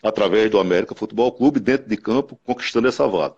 através 0.02 0.50
do 0.50 0.60
América 0.60 0.96
Futebol 0.96 1.30
Clube, 1.34 1.60
dentro 1.60 1.89
de 1.89 1.98
campo, 1.98 2.39
conquistando 2.46 2.88
essa 2.88 3.06
vaga. 3.06 3.36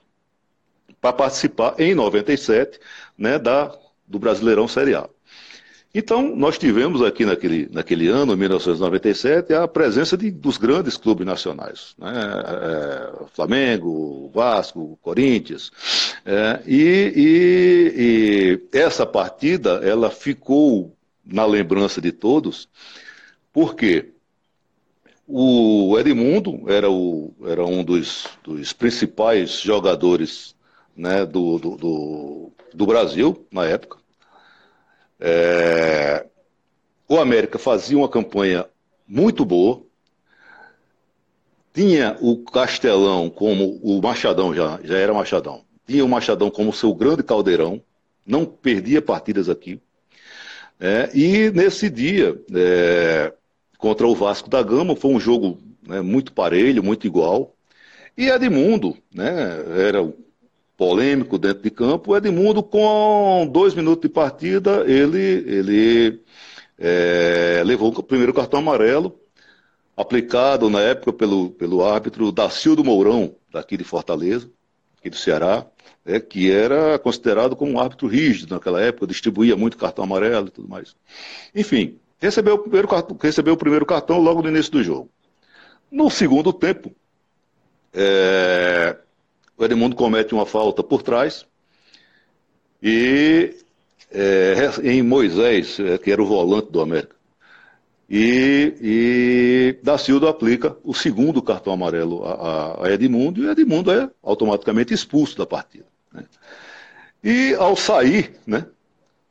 Para 1.02 1.12
participar 1.12 1.74
em 1.80 1.96
97 1.96 2.80
né, 3.18 3.40
da 3.40 3.76
do 4.08 4.20
Brasileirão 4.20 4.68
Série 4.68 4.94
A. 4.94 5.10
Então, 5.94 6.36
nós 6.36 6.58
tivemos 6.60 7.02
aqui 7.02 7.26
naquele, 7.26 7.68
naquele 7.72 8.08
ano, 8.08 8.38
1997, 8.38 9.54
a 9.54 9.68
presença 9.68 10.16
de, 10.16 10.30
dos 10.30 10.58
grandes 10.58 10.96
clubes 10.98 11.26
nacionais. 11.26 11.96
Né? 11.98 12.14
É, 12.14 13.26
Flamengo, 13.34 14.30
Vasco, 14.34 15.00
Corinthians. 15.02 15.72
É, 16.24 16.62
e, 16.68 17.14
e, 17.16 18.70
e 18.72 18.78
essa 18.78 19.04
partida, 19.04 19.82
ela 19.84 20.12
ficou 20.12 20.96
na 21.26 21.46
lembrança 21.46 22.00
de 22.00 22.12
todos, 22.12 22.70
porque 23.52 24.12
o 25.28 25.98
Edmundo 25.98 26.66
era, 26.68 26.90
o, 26.90 27.34
era 27.46 27.66
um 27.66 27.84
dos, 27.84 28.28
dos 28.44 28.74
principais 28.74 29.60
jogadores 29.60 30.56
né, 30.96 31.26
do, 31.26 31.58
do, 31.58 31.78
do, 31.78 32.52
do 32.74 32.86
Brasil 32.86 33.48
na 33.52 33.66
época. 33.66 33.98
É, 35.20 36.26
o 37.08 37.18
América 37.18 37.60
fazia 37.60 37.98
uma 37.98 38.08
campanha 38.10 38.66
muito 39.08 39.44
boa, 39.44 39.82
tinha 41.74 42.18
o 42.22 42.38
Castelão 42.44 43.30
como 43.30 43.80
o 43.84 44.02
Machadão, 44.02 44.54
já, 44.54 44.80
já 44.84 44.98
era 44.98 45.14
Machadão, 45.14 45.64
tinha 45.86 46.06
o 46.06 46.10
Machadão 46.10 46.50
como 46.50 46.74
seu 46.74 46.94
grande 46.94 47.24
caldeirão, 47.24 47.82
não 48.26 48.46
perdia 48.46 49.02
partidas 49.02 49.50
aqui. 49.50 49.82
É, 50.80 51.10
e 51.14 51.52
nesse 51.52 51.90
dia, 51.90 52.40
é, 52.56 53.34
contra 53.78 54.08
o 54.08 54.16
Vasco 54.16 54.50
da 54.50 54.64
Gama, 54.64 54.96
foi 54.96 55.12
um 55.12 55.20
jogo 55.20 55.60
né, 55.86 56.00
muito 56.02 56.32
parelho, 56.32 56.84
muito 56.84 57.06
igual. 57.06 57.56
E 58.18 58.30
Edmundo, 58.30 58.98
né, 59.14 59.32
era 59.88 60.14
polêmico 60.80 61.38
dentro 61.38 61.62
de 61.62 61.70
campo. 61.70 62.14
O 62.14 62.18
Edmundo, 62.18 62.64
com 62.64 63.46
dois 63.52 63.76
minutos 63.76 64.02
de 64.02 64.08
partida, 64.08 64.86
ele, 64.88 65.44
ele 65.46 66.24
é, 66.78 67.62
levou 67.66 67.90
o 67.90 68.02
primeiro 68.02 68.34
cartão 68.34 68.62
amarelo, 68.62 69.20
aplicado 69.98 70.70
na 70.70 70.80
época 70.80 71.12
pelo, 71.12 71.50
pelo 71.50 71.86
árbitro 71.86 72.32
Dacildo 72.32 72.82
Mourão, 72.82 73.36
daqui 73.52 73.76
de 73.76 73.84
Fortaleza, 73.84 74.50
aqui 74.98 75.10
do 75.10 75.18
Ceará, 75.18 75.66
é, 76.06 76.18
que 76.18 76.50
era 76.50 76.98
considerado 76.98 77.58
como 77.58 77.74
um 77.74 77.80
árbitro 77.80 78.08
rígido 78.08 78.56
naquela 78.56 78.82
época, 78.82 79.06
distribuía 79.06 79.58
muito 79.58 79.78
cartão 79.78 80.06
amarelo 80.06 80.48
e 80.48 80.52
tudo 80.52 80.70
mais. 80.70 80.96
Enfim, 81.54 82.00
recebeu 82.22 82.56
o 82.56 82.60
primeiro 82.60 82.88
cartão, 82.88 83.18
recebeu 83.22 83.54
o 83.54 83.58
primeiro 83.58 83.86
cartão 83.86 84.18
logo 84.18 84.42
no 84.42 84.48
início 84.48 84.72
do 84.72 84.82
jogo. 84.82 85.10
No 85.92 86.10
segundo 86.10 86.54
tempo, 86.54 86.96
é, 87.94 88.96
o 89.60 89.66
Edmundo 89.66 89.96
comete 89.96 90.34
uma 90.34 90.46
falta 90.46 90.82
por 90.82 91.04
trás 91.04 91.46
e 92.82 93.54
é, 94.10 94.56
em 94.84 95.04
Moisés, 95.04 95.78
é, 95.80 95.98
que 95.98 96.10
era 96.10 96.24
o 96.24 96.26
volante 96.26 96.72
do 96.72 96.80
América. 96.80 97.16
E, 98.10 98.74
e 98.82 99.80
da 99.84 99.98
Silva 99.98 100.30
aplica 100.30 100.76
o 100.84 100.96
segundo 100.96 101.42
cartão 101.42 101.74
amarelo 101.74 102.26
a, 102.26 102.86
a, 102.86 102.92
Edmundo, 102.92 103.44
e 103.44 103.50
Edmundo 103.50 103.92
é 103.92 104.10
automaticamente 104.24 104.94
expulso 104.94 105.38
da 105.38 105.46
partida. 105.46 105.86
Né? 106.12 106.24
E 107.22 107.54
ao 107.54 107.76
sair, 107.76 108.32
né, 108.48 108.66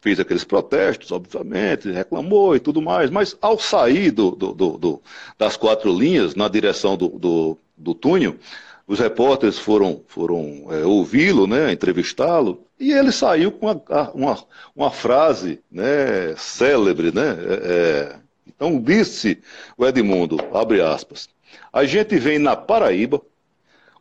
fez 0.00 0.20
aqueles 0.20 0.44
protestos, 0.44 1.10
obviamente, 1.10 1.90
reclamou 1.90 2.54
e 2.54 2.60
tudo 2.60 2.82
mais, 2.82 3.10
mas 3.10 3.34
ao 3.40 3.58
sair 3.58 4.10
do, 4.10 4.30
do, 4.32 4.52
do, 4.52 5.02
das 5.38 5.56
quatro 5.56 5.90
linhas 5.90 6.34
na 6.34 6.48
direção 6.48 6.96
do, 6.96 7.58
túnel, 7.94 8.36
os 8.88 8.98
repórteres 8.98 9.59
foram, 9.59 10.03
foram 10.09 10.66
é, 10.70 10.85
ouvi-lo, 10.85 11.46
né, 11.46 11.70
entrevistá-lo, 11.70 12.64
e 12.81 12.90
ele 12.90 13.12
saiu 13.12 13.53
com 13.53 13.66
uma, 13.66 14.11
uma, 14.14 14.44
uma 14.74 14.90
frase 14.90 15.61
né, 15.70 16.35
célebre. 16.37 17.12
Né, 17.14 17.37
é, 17.62 18.16
então 18.46 18.81
disse 18.81 19.38
o 19.77 19.87
Edmundo, 19.87 20.38
abre 20.55 20.81
aspas, 20.81 21.29
a 21.70 21.85
gente 21.85 22.18
vem 22.18 22.38
na 22.38 22.57
Paraíba, 22.57 23.20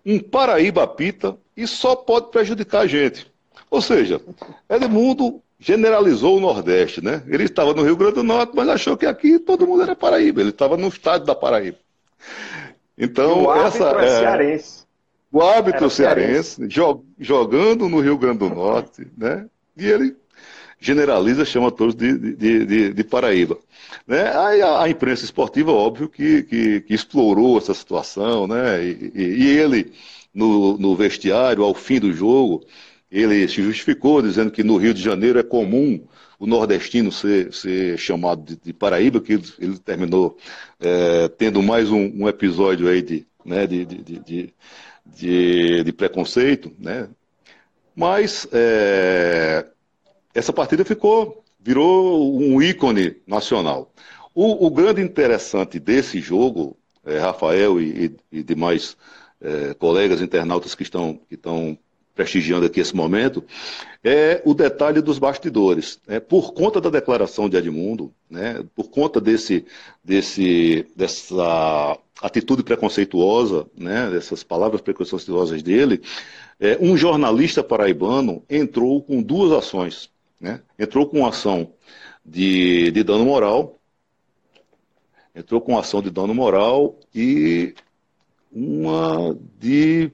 um 0.06 0.20
Paraíba 0.20 0.88
pita 0.88 1.38
e 1.56 1.68
só 1.68 1.94
pode 1.94 2.32
prejudicar 2.32 2.84
a 2.84 2.88
gente. 2.88 3.30
Ou 3.70 3.82
seja, 3.82 4.22
Edmundo 4.70 5.42
generalizou 5.60 6.38
o 6.38 6.40
Nordeste, 6.40 7.04
né? 7.04 7.24
Ele 7.28 7.44
estava 7.44 7.74
no 7.74 7.84
Rio 7.84 7.98
Grande 7.98 8.16
do 8.16 8.24
Norte, 8.24 8.54
mas 8.56 8.70
achou 8.70 8.96
que 8.96 9.06
aqui 9.06 9.38
todo 9.38 9.68
mundo 9.68 9.84
era 9.84 9.96
Paraíba. 9.96 10.40
Ele 10.40 10.52
estava 10.52 10.78
no 10.78 10.88
estádio 10.88 11.28
da 11.28 11.36
Paraíba. 11.36 11.78
Então, 12.98 13.44
o 13.44 13.54
essa 13.54 13.92
é, 14.02 14.06
é 14.06 14.10
cearense. 14.10 14.77
O 15.38 15.42
árbitro 15.44 15.88
cearense, 15.88 16.56
cearense 16.56 17.04
jogando 17.20 17.88
no 17.88 18.00
Rio 18.00 18.18
Grande 18.18 18.40
do 18.40 18.50
Norte, 18.50 19.06
né? 19.16 19.46
E 19.78 19.86
ele 19.86 20.16
generaliza, 20.80 21.46
chama 21.46 21.72
todos 21.72 21.94
de, 21.94 22.18
de, 22.18 22.66
de, 22.66 22.94
de 22.94 23.04
Paraíba. 23.04 23.56
Né? 24.08 24.22
A, 24.22 24.82
a, 24.82 24.90
imprensa 24.90 25.26
esportiva, 25.26 25.72
óbvio, 25.72 26.10
que, 26.10 26.42
que, 26.42 26.82
que, 26.82 26.94
explorou 26.94 27.56
essa 27.56 27.76
situação, 27.76 28.48
né? 28.48 28.84
E, 28.84 29.12
e, 29.14 29.22
e 29.22 29.48
ele, 29.60 29.92
no, 30.34 30.76
no 30.80 30.96
vestiário, 30.96 31.64
ao 31.64 31.76
fim 31.76 32.00
do 32.00 32.12
jogo, 32.12 32.66
ele 33.12 33.48
se 33.48 33.62
justificou 33.62 34.24
dizendo 34.24 34.50
que 34.50 34.64
no 34.64 34.78
Rio 34.78 34.94
de 34.94 35.04
Janeiro 35.04 35.38
é 35.38 35.44
comum 35.44 36.04
o 36.40 36.48
nordestino 36.48 37.12
ser, 37.12 37.54
ser 37.54 37.96
chamado 38.00 38.42
de, 38.42 38.56
de 38.56 38.74
Paraíba, 38.74 39.22
que 39.22 39.34
ele, 39.34 39.44
ele 39.60 39.78
terminou 39.78 40.36
é, 40.80 41.28
tendo 41.28 41.62
mais 41.62 41.92
um, 41.92 42.24
um, 42.24 42.28
episódio 42.28 42.88
aí 42.88 43.04
de, 43.04 43.28
né, 43.46 43.68
de, 43.68 43.86
de, 43.86 44.20
de, 44.20 44.54
de 45.84 45.92
preconceito, 45.94 46.72
né? 46.78 47.10
Mas 47.96 48.48
é, 48.52 49.66
essa 50.34 50.54
partida 50.54 50.86
ficou, 50.86 51.44
virou 51.60 52.40
um 52.40 52.62
ícone 52.62 53.18
nacional. 53.26 53.92
O, 54.36 54.68
o 54.68 54.70
grande 54.70 55.02
interessante 55.02 55.80
desse 55.80 56.20
jogo, 56.20 56.78
é, 57.04 57.18
Rafael 57.18 57.82
e, 57.82 58.06
e, 58.32 58.40
e 58.40 58.44
demais 58.44 58.96
é, 59.42 59.74
colegas 59.74 60.22
internautas 60.22 60.76
que 60.76 60.84
estão, 60.84 61.20
que 61.28 61.34
estão 61.36 61.78
prestigiando 62.18 62.66
aqui 62.66 62.80
esse 62.80 62.96
momento, 62.96 63.44
é 64.04 64.42
o 64.44 64.56
detalhe 64.56 65.02
dos 65.02 65.20
bastidores. 65.20 66.00
Né? 66.08 66.20
Por 66.20 66.52
conta 66.52 66.82
da 66.82 66.90
declaração 66.90 67.48
de 67.48 67.56
Edmundo, 67.56 68.12
né? 68.28 68.66
por 68.76 68.90
conta 68.90 69.22
desse, 69.22 69.64
desse, 70.04 70.88
dessa 70.96 71.98
atitude 72.20 72.64
preconceituosa, 72.64 73.68
né? 73.78 74.10
dessas 74.10 74.44
palavras 74.44 74.82
preconceituosas 74.82 75.62
dele, 75.62 76.02
é, 76.60 76.76
um 76.82 76.98
jornalista 76.98 77.64
paraibano 77.64 78.44
entrou 78.50 79.00
com 79.02 79.22
duas 79.22 79.52
ações. 79.52 80.10
Né? 80.42 80.60
Entrou 80.78 81.06
com 81.06 81.26
ação 81.26 81.72
de, 82.26 82.92
de 82.92 83.04
dano 83.04 83.26
moral, 83.26 83.78
entrou 85.36 85.62
com 85.62 85.78
ação 85.78 86.02
de 86.02 86.10
dano 86.10 86.34
moral 86.34 86.98
e 87.14 87.76
uma 88.52 89.38
de 89.60 90.12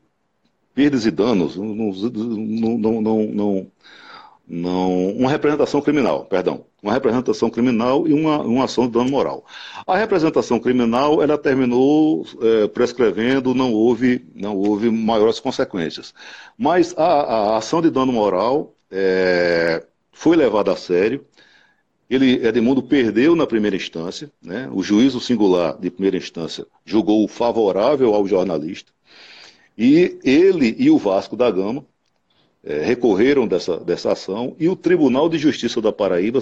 perdas 0.73 1.05
e 1.05 1.11
danos, 1.11 1.55
não, 1.55 1.73
não, 1.75 3.01
não, 3.01 3.01
não, 3.01 3.71
não, 4.47 5.09
uma 5.11 5.29
representação 5.29 5.81
criminal, 5.81 6.25
perdão, 6.25 6.65
uma 6.81 6.91
representação 6.91 7.49
criminal 7.49 8.07
e 8.07 8.13
uma, 8.13 8.41
uma 8.41 8.65
ação 8.65 8.87
de 8.87 8.93
dano 8.93 9.09
moral. 9.09 9.45
A 9.87 9.97
representação 9.97 10.59
criminal, 10.59 11.21
ela 11.21 11.37
terminou 11.37 12.25
é, 12.41 12.67
prescrevendo, 12.67 13.53
não 13.53 13.71
houve, 13.71 14.25
não 14.35 14.57
houve 14.57 14.89
maiores 14.89 15.39
consequências. 15.39 16.13
Mas 16.57 16.93
a, 16.97 17.03
a 17.03 17.57
ação 17.57 17.81
de 17.81 17.89
dano 17.89 18.11
moral 18.11 18.75
é, 18.91 19.85
foi 20.11 20.35
levada 20.35 20.71
a 20.71 20.75
sério, 20.75 21.25
ele, 22.09 22.45
Edmundo 22.45 22.83
perdeu 22.83 23.35
na 23.35 23.47
primeira 23.47 23.75
instância, 23.75 24.29
né? 24.41 24.69
o 24.71 24.83
juízo 24.83 25.19
singular 25.19 25.77
de 25.79 25.89
primeira 25.89 26.17
instância 26.17 26.65
julgou 26.85 27.27
favorável 27.27 28.13
ao 28.13 28.27
jornalista, 28.27 28.91
e 29.77 30.19
ele 30.23 30.75
e 30.77 30.89
o 30.89 30.97
Vasco 30.97 31.35
da 31.35 31.49
Gama 31.49 31.85
é, 32.63 32.83
recorreram 32.83 33.47
dessa, 33.47 33.77
dessa 33.77 34.11
ação 34.11 34.55
e 34.59 34.69
o 34.69 34.75
Tribunal 34.75 35.27
de 35.27 35.37
Justiça 35.37 35.81
da 35.81 35.91
Paraíba 35.91 36.39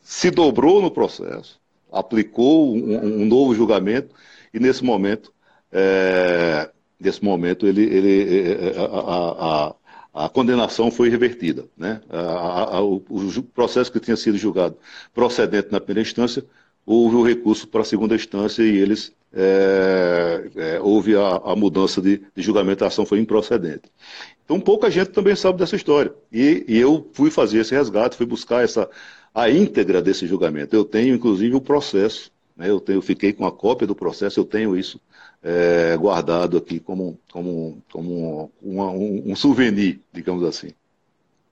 se 0.00 0.30
dobrou 0.30 0.82
no 0.82 0.90
processo, 0.90 1.60
aplicou 1.90 2.74
um, 2.74 3.22
um 3.22 3.24
novo 3.24 3.54
julgamento 3.54 4.14
e 4.52 4.60
nesse 4.60 4.84
momento, 4.84 5.32
é, 5.70 6.70
nesse 7.00 7.24
momento 7.24 7.66
ele, 7.66 7.82
ele 7.82 8.52
é, 8.52 8.78
a, 8.78 9.74
a, 10.14 10.24
a, 10.26 10.28
condenação 10.28 10.90
foi 10.90 11.08
revertida. 11.08 11.64
Né? 11.76 12.00
A, 12.10 12.80
o, 12.82 12.96
o 12.96 13.42
processo 13.42 13.90
que 13.90 14.00
tinha 14.00 14.16
sido 14.16 14.36
julgado 14.36 14.76
procedente 15.14 15.72
na 15.72 15.80
primeira 15.80 16.06
instância, 16.06 16.44
houve 16.84 17.16
o 17.16 17.22
recurso 17.22 17.66
para 17.66 17.80
a 17.80 17.84
segunda 17.84 18.14
instância 18.14 18.62
e 18.62 18.76
eles 18.76 19.12
é, 19.34 20.50
é, 20.56 20.80
houve 20.80 21.16
a, 21.16 21.36
a 21.44 21.56
mudança 21.56 22.00
de, 22.02 22.22
de, 22.34 22.42
julgamento, 22.42 22.84
a 22.84 22.88
ação 22.88 23.06
foi 23.06 23.18
improcedente. 23.18 23.90
Então 24.44 24.60
pouca 24.60 24.90
gente 24.90 25.10
também 25.10 25.34
sabe 25.34 25.58
dessa 25.58 25.76
história. 25.76 26.12
E, 26.30 26.64
e, 26.68 26.78
eu 26.78 27.08
fui 27.12 27.30
fazer 27.30 27.60
esse 27.60 27.74
resgate, 27.74 28.16
fui 28.16 28.26
buscar 28.26 28.62
essa, 28.62 28.88
a 29.34 29.48
íntegra 29.48 30.02
desse 30.02 30.26
julgamento. 30.26 30.76
Eu 30.76 30.84
tenho, 30.84 31.14
inclusive, 31.14 31.54
o 31.54 31.60
processo. 31.60 32.30
Né? 32.56 32.68
Eu, 32.68 32.78
tenho, 32.78 32.98
eu 32.98 33.02
fiquei 33.02 33.32
com 33.32 33.46
a 33.46 33.52
cópia 33.52 33.86
do 33.86 33.94
processo, 33.94 34.38
eu 34.38 34.44
tenho 34.44 34.76
isso 34.76 35.00
é, 35.42 35.96
guardado 35.96 36.58
aqui 36.58 36.78
como, 36.78 37.18
como, 37.32 37.82
como 37.90 38.52
uma, 38.62 38.90
um, 38.90 39.22
um, 39.26 39.36
souvenir, 39.36 40.00
digamos 40.12 40.44
assim. 40.44 40.72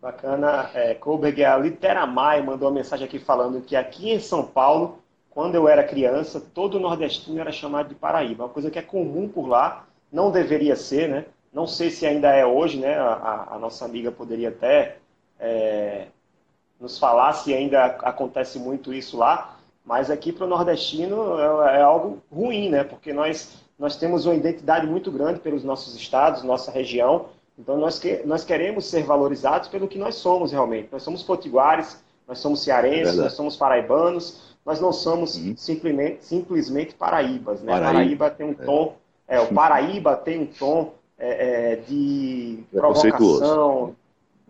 Bacana. 0.00 0.70
É, 0.74 0.94
Koberg, 0.94 1.44
a 1.44 1.56
Literamai 1.56 2.42
mandou 2.42 2.68
uma 2.68 2.74
mensagem 2.74 3.06
aqui 3.06 3.18
falando 3.18 3.60
que 3.62 3.74
aqui 3.74 4.10
em 4.10 4.20
São 4.20 4.46
Paulo 4.46 4.99
quando 5.30 5.54
eu 5.54 5.68
era 5.68 5.84
criança, 5.84 6.40
todo 6.40 6.80
nordestino 6.80 7.40
era 7.40 7.52
chamado 7.52 7.88
de 7.88 7.94
Paraíba, 7.94 8.44
uma 8.44 8.50
coisa 8.50 8.70
que 8.70 8.78
é 8.78 8.82
comum 8.82 9.28
por 9.28 9.46
lá, 9.46 9.86
não 10.12 10.30
deveria 10.30 10.74
ser, 10.74 11.08
né? 11.08 11.24
Não 11.52 11.66
sei 11.66 11.90
se 11.90 12.06
ainda 12.06 12.28
é 12.34 12.44
hoje, 12.44 12.78
né? 12.78 12.98
A, 12.98 13.48
a 13.52 13.58
nossa 13.58 13.84
amiga 13.84 14.10
poderia 14.10 14.48
até 14.48 14.96
é, 15.38 16.06
nos 16.80 16.98
falar 16.98 17.32
se 17.32 17.54
ainda 17.54 17.84
acontece 17.84 18.58
muito 18.58 18.92
isso 18.92 19.16
lá, 19.16 19.56
mas 19.84 20.10
aqui 20.10 20.32
para 20.32 20.46
o 20.46 20.48
nordestino 20.48 21.38
é, 21.38 21.78
é, 21.78 21.82
algo 21.82 22.22
ruim, 22.30 22.68
né? 22.68 22.82
Porque 22.82 23.12
nós, 23.12 23.56
nós 23.78 23.96
temos 23.96 24.26
uma 24.26 24.34
identidade 24.34 24.86
muito 24.86 25.10
grande 25.10 25.40
pelos 25.40 25.62
nossos 25.62 25.94
estados, 25.94 26.42
nossa 26.42 26.70
região, 26.70 27.26
então 27.58 27.76
nós, 27.76 27.98
que, 27.98 28.22
nós 28.24 28.42
queremos 28.42 28.86
ser 28.86 29.04
valorizados 29.04 29.68
pelo 29.68 29.86
que 29.86 29.98
nós 29.98 30.14
somos 30.14 30.50
realmente. 30.50 30.88
Nós 30.90 31.02
somos 31.02 31.22
potiguares, 31.22 32.02
nós 32.26 32.38
somos 32.38 32.62
cearenses, 32.62 33.18
é 33.18 33.22
nós 33.22 33.34
somos 33.34 33.56
paraibanos, 33.56 34.49
nós 34.64 34.80
não 34.80 34.92
somos 34.92 35.36
uhum. 35.36 35.56
simplesmente, 35.56 36.24
simplesmente 36.24 36.94
paraíbas. 36.94 37.60
Né? 37.62 37.72
Paraíba. 37.72 37.92
Paraíba 37.92 38.30
tem 38.30 38.46
um 38.46 38.50
é. 38.52 38.64
tom, 38.64 38.96
é. 39.26 39.36
é 39.36 39.40
o 39.40 39.48
Paraíba 39.48 40.16
tem 40.16 40.40
um 40.40 40.46
tom 40.46 40.94
é, 41.18 41.72
é 41.72 41.76
de 41.76 42.64
provocação, 42.72 43.94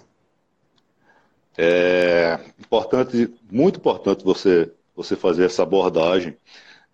É 1.57 2.40
importante, 2.59 3.32
muito 3.51 3.78
importante 3.78 4.24
você, 4.24 4.72
você 4.97 5.14
fazer 5.14 5.45
essa 5.45 5.62
abordagem, 5.62 6.36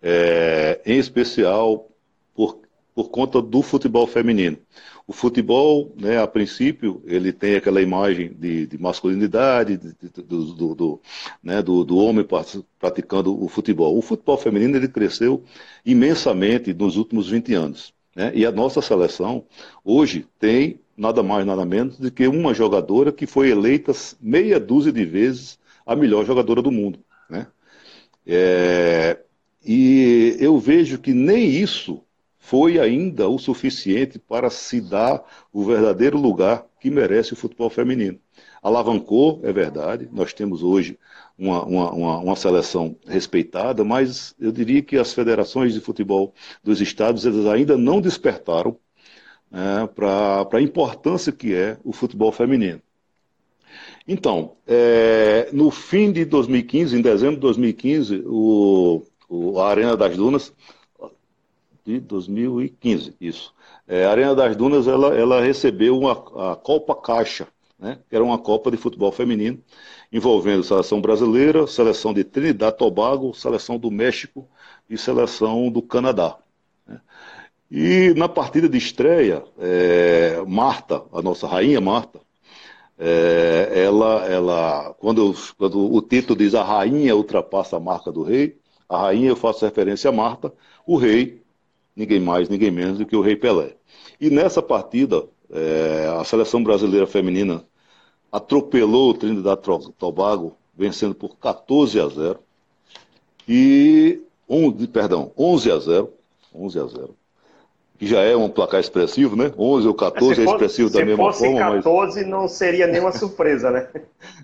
é, 0.01 0.81
em 0.85 0.97
especial 0.97 1.89
por, 2.35 2.59
por 2.93 3.09
conta 3.09 3.41
do 3.41 3.61
futebol 3.61 4.07
feminino. 4.07 4.57
O 5.07 5.13
futebol, 5.13 5.93
né, 5.99 6.21
a 6.21 6.27
princípio, 6.27 7.01
ele 7.05 7.33
tem 7.33 7.55
aquela 7.55 7.81
imagem 7.81 8.33
de, 8.33 8.67
de 8.67 8.77
masculinidade, 8.77 9.75
de, 9.75 9.93
de, 9.93 10.21
do, 10.21 10.45
do, 10.53 10.75
do, 10.75 11.01
né, 11.43 11.61
do, 11.61 11.83
do, 11.83 11.97
homem 11.97 12.25
praticando 12.79 13.43
o 13.43 13.47
futebol. 13.49 13.97
O 13.97 14.01
futebol 14.01 14.37
feminino 14.37 14.77
ele 14.77 14.87
cresceu 14.87 15.43
imensamente 15.85 16.73
nos 16.73 16.95
últimos 16.95 17.29
20 17.29 17.53
anos. 17.53 17.93
Né? 18.15 18.31
E 18.35 18.45
a 18.45 18.51
nossa 18.51 18.81
seleção, 18.81 19.43
hoje, 19.83 20.25
tem 20.39 20.79
nada 20.95 21.23
mais, 21.23 21.45
nada 21.45 21.65
menos 21.65 21.97
do 21.97 22.11
que 22.11 22.27
uma 22.27 22.53
jogadora 22.53 23.11
que 23.11 23.25
foi 23.25 23.49
eleita 23.49 23.91
meia 24.21 24.59
dúzia 24.59 24.91
de 24.91 25.03
vezes 25.03 25.59
a 25.85 25.95
melhor 25.95 26.25
jogadora 26.25 26.61
do 26.61 26.71
mundo. 26.71 26.99
Né? 27.29 27.47
É, 28.25 29.17
e 29.65 30.35
eu 30.39 30.57
vejo 30.59 30.97
que 30.97 31.13
nem 31.13 31.49
isso 31.49 32.03
foi 32.37 32.79
ainda 32.79 33.29
o 33.29 33.37
suficiente 33.37 34.17
para 34.17 34.49
se 34.49 34.81
dar 34.81 35.23
o 35.53 35.63
verdadeiro 35.63 36.17
lugar 36.17 36.65
que 36.79 36.89
merece 36.89 37.33
o 37.33 37.35
futebol 37.35 37.69
feminino. 37.69 38.19
Alavancou, 38.61 39.39
é 39.43 39.53
verdade, 39.53 40.09
nós 40.11 40.33
temos 40.33 40.63
hoje 40.63 40.97
uma, 41.37 41.63
uma, 41.63 42.17
uma, 42.19 42.35
seleção 42.35 42.95
respeitada, 43.07 43.83
mas 43.83 44.35
eu 44.39 44.51
diria 44.51 44.81
que 44.81 44.97
as 44.97 45.13
federações 45.13 45.73
de 45.73 45.79
futebol 45.79 46.33
dos 46.63 46.81
estados 46.81 47.25
eles 47.25 47.45
ainda 47.45 47.77
não 47.77 48.01
despertaram 48.01 48.77
né, 49.49 49.87
para 49.95 50.47
a 50.51 50.61
importância 50.61 51.31
que 51.31 51.53
é 51.53 51.77
o 51.83 51.93
futebol 51.93 52.31
feminino. 52.31 52.81
Então, 54.07 54.55
é, 54.67 55.49
no 55.53 55.69
fim 55.71 56.11
de 56.11 56.25
2015, 56.25 56.97
em 56.97 57.01
dezembro 57.01 57.35
de 57.35 57.41
2015, 57.41 58.23
o, 58.25 59.03
o, 59.31 59.59
a 59.61 59.69
Arena 59.69 59.95
das 59.95 60.15
Dunas 60.17 60.53
de 61.85 61.99
2015, 62.01 63.15
isso. 63.19 63.53
É, 63.87 64.05
a 64.05 64.11
Arena 64.11 64.35
das 64.35 64.55
Dunas 64.55 64.87
ela, 64.87 65.15
ela 65.15 65.41
recebeu 65.41 65.97
uma, 65.97 66.11
a 66.11 66.55
Copa 66.55 66.93
Caixa, 66.93 67.47
né, 67.79 67.97
que 68.09 68.15
era 68.15 68.23
uma 68.23 68.37
Copa 68.37 68.69
de 68.69 68.77
futebol 68.77 69.11
feminino, 69.11 69.63
envolvendo 70.11 70.63
seleção 70.63 71.01
brasileira, 71.01 71.65
seleção 71.65 72.13
de 72.13 72.23
Trinidad 72.23 72.75
Tobago, 72.75 73.33
seleção 73.33 73.79
do 73.79 73.89
México 73.89 74.47
e 74.89 74.97
seleção 74.97 75.71
do 75.71 75.81
Canadá. 75.81 76.37
Né. 76.85 76.99
E 77.71 78.13
na 78.15 78.27
partida 78.27 78.67
de 78.67 78.77
estreia, 78.77 79.43
é, 79.57 80.43
Marta, 80.45 81.03
a 81.13 81.21
nossa 81.21 81.47
rainha 81.47 81.79
Marta, 81.79 82.19
é, 82.99 83.71
ela, 83.85 84.25
ela 84.27 84.93
quando, 84.99 85.33
quando 85.57 85.91
o 85.91 86.01
título 86.01 86.37
diz 86.37 86.53
a 86.53 86.63
rainha 86.63 87.15
ultrapassa 87.15 87.77
a 87.77 87.79
marca 87.79 88.11
do 88.11 88.21
rei, 88.21 88.60
a 88.91 89.03
rainha 89.03 89.29
eu 89.29 89.37
faço 89.37 89.63
referência 89.63 90.09
a 90.09 90.11
Marta, 90.11 90.53
o 90.85 90.97
rei 90.97 91.41
ninguém 91.95 92.19
mais, 92.19 92.49
ninguém 92.49 92.69
menos 92.69 92.97
do 92.97 93.05
que 93.05 93.15
o 93.15 93.21
Rei 93.21 93.37
Pelé. 93.37 93.75
E 94.19 94.29
nessa 94.29 94.61
partida, 94.61 95.25
é, 95.49 96.13
a 96.19 96.23
seleção 96.25 96.61
brasileira 96.61 97.07
feminina 97.07 97.63
atropelou 98.29 99.11
o 99.11 99.13
Trinidad 99.13 99.59
Tobago, 99.97 100.57
vencendo 100.75 101.15
por 101.15 101.37
14 101.37 101.99
a 101.99 102.07
0. 102.07 102.39
E, 103.47 104.21
11, 104.49 104.87
perdão, 104.87 105.31
11 105.37 105.71
a 105.71 105.79
0. 105.79 106.13
11 106.53 106.79
a 106.79 106.85
0 106.85 107.20
que 108.01 108.07
já 108.07 108.21
é 108.23 108.35
um 108.35 108.49
placar 108.49 108.79
expressivo, 108.79 109.35
né? 109.35 109.53
11 109.55 109.87
ou 109.87 109.93
14 109.93 110.41
é 110.41 110.43
expressivo 110.43 110.89
da 110.89 111.05
mesma 111.05 111.31
forma. 111.31 111.33
Se 111.33 111.45
fosse 111.45 111.83
14, 111.83 112.19
mas... 112.21 112.27
não 112.27 112.47
seria 112.47 112.87
nenhuma 112.87 113.11
surpresa, 113.11 113.69
né? 113.69 113.87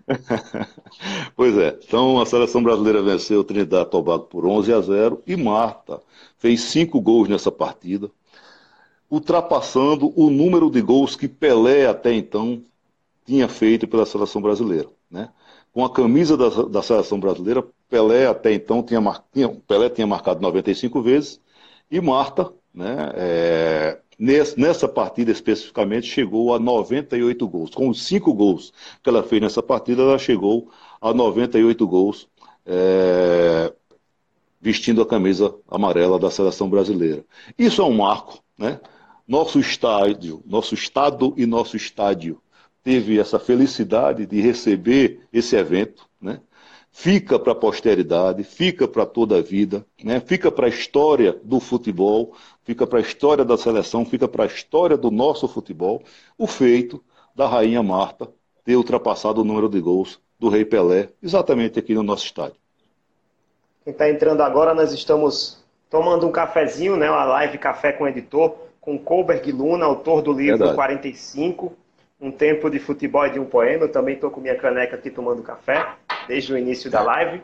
pois 1.36 1.58
é. 1.58 1.76
Então, 1.84 2.22
a 2.22 2.26
seleção 2.28 2.62
brasileira 2.62 3.02
venceu 3.02 3.40
o 3.40 3.44
Trinidad 3.44 3.90
Tobago 3.90 4.26
por 4.26 4.46
11 4.46 4.72
a 4.72 4.80
0 4.80 5.24
e 5.26 5.36
Marta 5.36 6.00
fez 6.38 6.62
cinco 6.66 7.02
gols 7.02 7.28
nessa 7.28 7.52
partida, 7.52 8.12
ultrapassando 9.10 10.14
o 10.16 10.30
número 10.30 10.70
de 10.70 10.80
gols 10.80 11.16
que 11.16 11.28
Pelé 11.28 11.88
até 11.88 12.14
então 12.14 12.62
tinha 13.26 13.48
feito 13.48 13.88
pela 13.88 14.06
seleção 14.06 14.40
brasileira, 14.40 14.88
né? 15.10 15.30
Com 15.74 15.84
a 15.84 15.92
camisa 15.92 16.38
da, 16.38 16.50
da 16.50 16.84
seleção 16.84 17.20
brasileira, 17.20 17.66
Pelé 17.90 18.28
até 18.28 18.54
então 18.54 18.84
tinha, 18.84 19.02
mar... 19.02 19.24
Pelé 19.68 19.90
tinha 19.90 20.06
marcado 20.06 20.42
95 20.42 21.02
vezes 21.02 21.42
e 21.90 22.00
Marta 22.00 22.54
né, 22.78 23.12
é, 23.16 24.00
nessa 24.20 24.88
partida 24.88 25.32
especificamente, 25.32 26.06
chegou 26.06 26.54
a 26.54 26.60
98 26.60 27.48
gols. 27.48 27.72
Com 27.72 27.90
os 27.90 28.04
cinco 28.04 28.32
gols 28.34 28.72
que 29.02 29.10
ela 29.10 29.24
fez 29.24 29.42
nessa 29.42 29.64
partida, 29.64 30.04
ela 30.04 30.20
chegou 30.20 30.70
a 31.02 31.12
98 31.12 31.88
gols, 31.88 32.30
é, 32.68 33.74
vestindo 34.62 35.02
a 35.02 35.08
camisa 35.08 35.56
amarela 35.68 36.20
da 36.20 36.30
seleção 36.30 36.70
brasileira. 36.70 37.26
Isso 37.58 37.82
é 37.82 37.86
um 37.86 37.96
marco, 37.96 38.40
né? 38.56 38.80
Nosso 39.28 39.60
estádio, 39.60 40.44
nosso 40.46 40.76
estado 40.76 41.34
e 41.36 41.46
nosso 41.48 41.76
estádio 41.76 42.40
teve 42.84 43.20
essa 43.20 43.40
felicidade 43.40 44.26
de 44.26 44.40
receber 44.40 45.28
esse 45.34 45.56
evento? 45.56 46.07
Fica 46.98 47.38
para 47.38 47.52
a 47.52 47.56
posteridade, 47.56 48.44
fica 48.44 48.88
para 48.88 49.06
toda 49.06 49.38
a 49.38 49.42
vida, 49.42 49.86
né? 50.04 50.20
fica 50.20 50.52
para 50.52 50.66
a 50.66 50.70
história 50.70 51.40
do 51.44 51.60
futebol, 51.60 52.34
fica 52.64 52.88
para 52.88 52.98
a 52.98 53.02
história 53.04 53.46
da 53.46 53.56
seleção, 53.56 54.04
fica 54.04 54.28
para 54.28 54.46
a 54.46 54.48
história 54.48 54.98
do 54.98 55.12
nosso 55.12 55.48
futebol, 55.48 56.02
o 56.36 56.48
feito 56.48 57.04
da 57.36 57.48
Rainha 57.48 57.84
Marta 57.84 58.28
ter 58.66 58.76
ultrapassado 58.76 59.42
o 59.42 59.44
número 59.44 59.70
de 59.70 59.80
gols 59.80 60.20
do 60.40 60.50
Rei 60.50 60.66
Pelé, 60.66 61.10
exatamente 61.22 61.78
aqui 61.78 61.94
no 61.94 62.02
nosso 62.02 62.26
estádio. 62.26 62.58
Quem 63.84 63.92
está 63.92 64.10
entrando 64.10 64.42
agora, 64.42 64.74
nós 64.74 64.92
estamos 64.92 65.64
tomando 65.92 66.26
um 66.26 66.32
cafezinho, 66.32 66.98
né? 66.98 67.12
uma 67.12 67.26
live 67.26 67.60
Café 67.60 67.92
com 67.92 68.06
o 68.06 68.08
Editor, 68.08 68.56
com 68.82 68.98
Colberg 68.98 69.52
Luna, 69.52 69.86
autor 69.86 70.24
do 70.24 70.34
livro 70.34 70.58
Verdade. 70.58 70.76
45, 70.76 71.74
Um 72.20 72.32
Tempo 72.32 72.72
de 72.72 72.80
Futebol 72.80 73.28
e 73.28 73.34
de 73.34 73.40
um 73.40 73.46
Poema. 73.46 73.84
Eu 73.84 73.92
também 73.92 74.16
estou 74.16 74.32
com 74.32 74.42
minha 74.42 74.56
caneca 74.56 74.96
aqui 74.96 75.12
tomando 75.12 75.44
café 75.44 75.86
desde 76.28 76.54
o 76.54 76.58
início 76.58 76.92
da 76.92 77.02
live. 77.02 77.42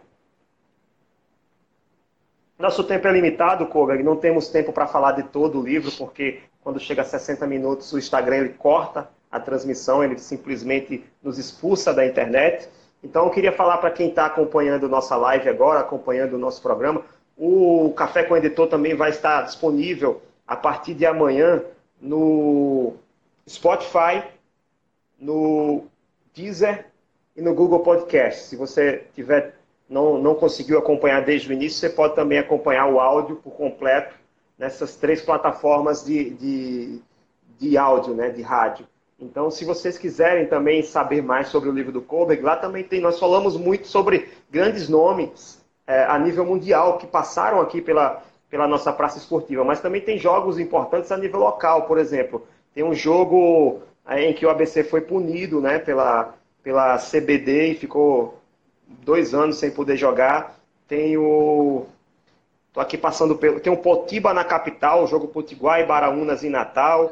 Nosso 2.60 2.84
tempo 2.84 3.08
é 3.08 3.12
limitado, 3.12 3.66
Kogan, 3.66 4.02
não 4.04 4.16
temos 4.16 4.48
tempo 4.50 4.72
para 4.72 4.88
falar 4.88 5.14
de 5.14 5.24
todo 5.24 5.60
o 5.60 5.64
livro, 5.64 5.92
porque 5.98 6.42
quando 6.62 6.80
chega 6.80 7.02
a 7.02 7.06
60 7.06 7.46
minutos 7.48 7.92
o 7.92 7.98
Instagram 7.98 8.38
ele 8.38 8.50
corta 8.50 9.10
a 9.32 9.40
transmissão, 9.40 10.04
ele 10.04 10.18
simplesmente 10.20 11.04
nos 11.22 11.38
expulsa 11.40 11.94
da 11.94 12.06
internet. 12.06 12.70
Então 13.04 13.26
eu 13.26 13.32
queria 13.32 13.52
falar 13.52 13.80
para 13.80 13.92
quem 13.92 14.10
está 14.10 14.28
acompanhando 14.28 14.88
nossa 14.88 15.16
live 15.16 15.50
agora, 15.50 15.80
acompanhando 15.80 16.34
o 16.34 16.38
nosso 16.38 16.62
programa, 16.62 17.04
o 17.36 17.92
Café 17.98 18.24
com 18.24 18.36
o 18.36 18.38
Editor 18.38 18.68
também 18.68 18.96
vai 18.96 19.10
estar 19.10 19.42
disponível 19.42 20.22
a 20.48 20.56
partir 20.56 20.94
de 20.94 21.06
amanhã 21.06 21.64
no 22.00 22.94
Spotify, 23.48 24.24
no 25.20 25.86
Deezer 26.34 26.93
e 27.36 27.42
no 27.42 27.54
Google 27.54 27.80
Podcast. 27.80 28.44
Se 28.44 28.56
você 28.56 29.04
tiver 29.14 29.56
não, 29.90 30.18
não 30.18 30.36
conseguiu 30.36 30.78
acompanhar 30.78 31.24
desde 31.24 31.50
o 31.50 31.54
início, 31.54 31.80
você 31.80 31.90
pode 31.90 32.16
também 32.16 32.40
acompanhar 32.40 32.88
o 32.88 33.00
áudio 33.00 33.36
por 33.38 33.52
completo 33.52 34.16
nessas 34.58 34.96
três 34.96 35.22
plataformas 35.22 36.04
de, 36.04 36.32
de, 36.32 37.02
de 37.60 37.78
áudio, 37.78 38.14
né, 38.14 38.30
de 38.30 38.42
rádio. 38.42 38.88
Então, 39.20 39.50
se 39.50 39.64
vocês 39.64 39.98
quiserem 39.98 40.48
também 40.48 40.84
saber 40.84 41.22
mais 41.22 41.48
sobre 41.48 41.70
o 41.70 41.72
livro 41.72 41.92
do 41.92 42.02
Koberg, 42.02 42.42
lá 42.42 42.56
também 42.56 42.84
tem. 42.84 43.00
Nós 43.00 43.20
falamos 43.20 43.56
muito 43.58 43.88
sobre 43.88 44.30
grandes 44.50 44.90
nomes 44.90 45.64
é, 45.88 46.04
a 46.04 46.18
nível 46.18 46.46
mundial 46.46 46.98
que 46.98 47.08
passaram 47.08 47.62
aqui 47.62 47.82
pela, 47.82 48.24
pela 48.50 48.68
nossa 48.68 48.92
praça 48.92 49.18
esportiva, 49.18 49.64
mas 49.64 49.80
também 49.80 50.02
tem 50.02 50.18
jogos 50.18 50.60
importantes 50.60 51.12
a 51.12 51.18
nível 51.18 51.40
local, 51.40 51.84
por 51.84 51.98
exemplo. 51.98 52.46
Tem 52.74 52.84
um 52.84 52.94
jogo 52.94 53.82
é, 54.08 54.24
em 54.24 54.34
que 54.34 54.46
o 54.46 54.50
ABC 54.50 54.84
foi 54.84 55.02
punido 55.02 55.62
né, 55.62 55.80
pela, 55.80 56.34
pela 56.64 56.98
CBD 56.98 57.72
e 57.72 57.76
ficou 57.76 58.42
dois 59.04 59.34
anos 59.34 59.58
sem 59.58 59.70
poder 59.70 59.98
jogar. 59.98 60.58
Tem 60.88 61.18
o. 61.18 61.86
Tô 62.72 62.80
aqui 62.80 62.98
passando 62.98 63.36
pelo. 63.36 63.60
Tem 63.60 63.72
o 63.72 63.78
Potiba 63.78 64.34
na 64.34 64.44
capital, 64.44 65.06
jogo 65.06 65.28
Potiguar 65.28 65.82
e 65.82 65.86
Baraunas 65.86 66.44
em 66.44 66.50
Natal. 66.50 67.12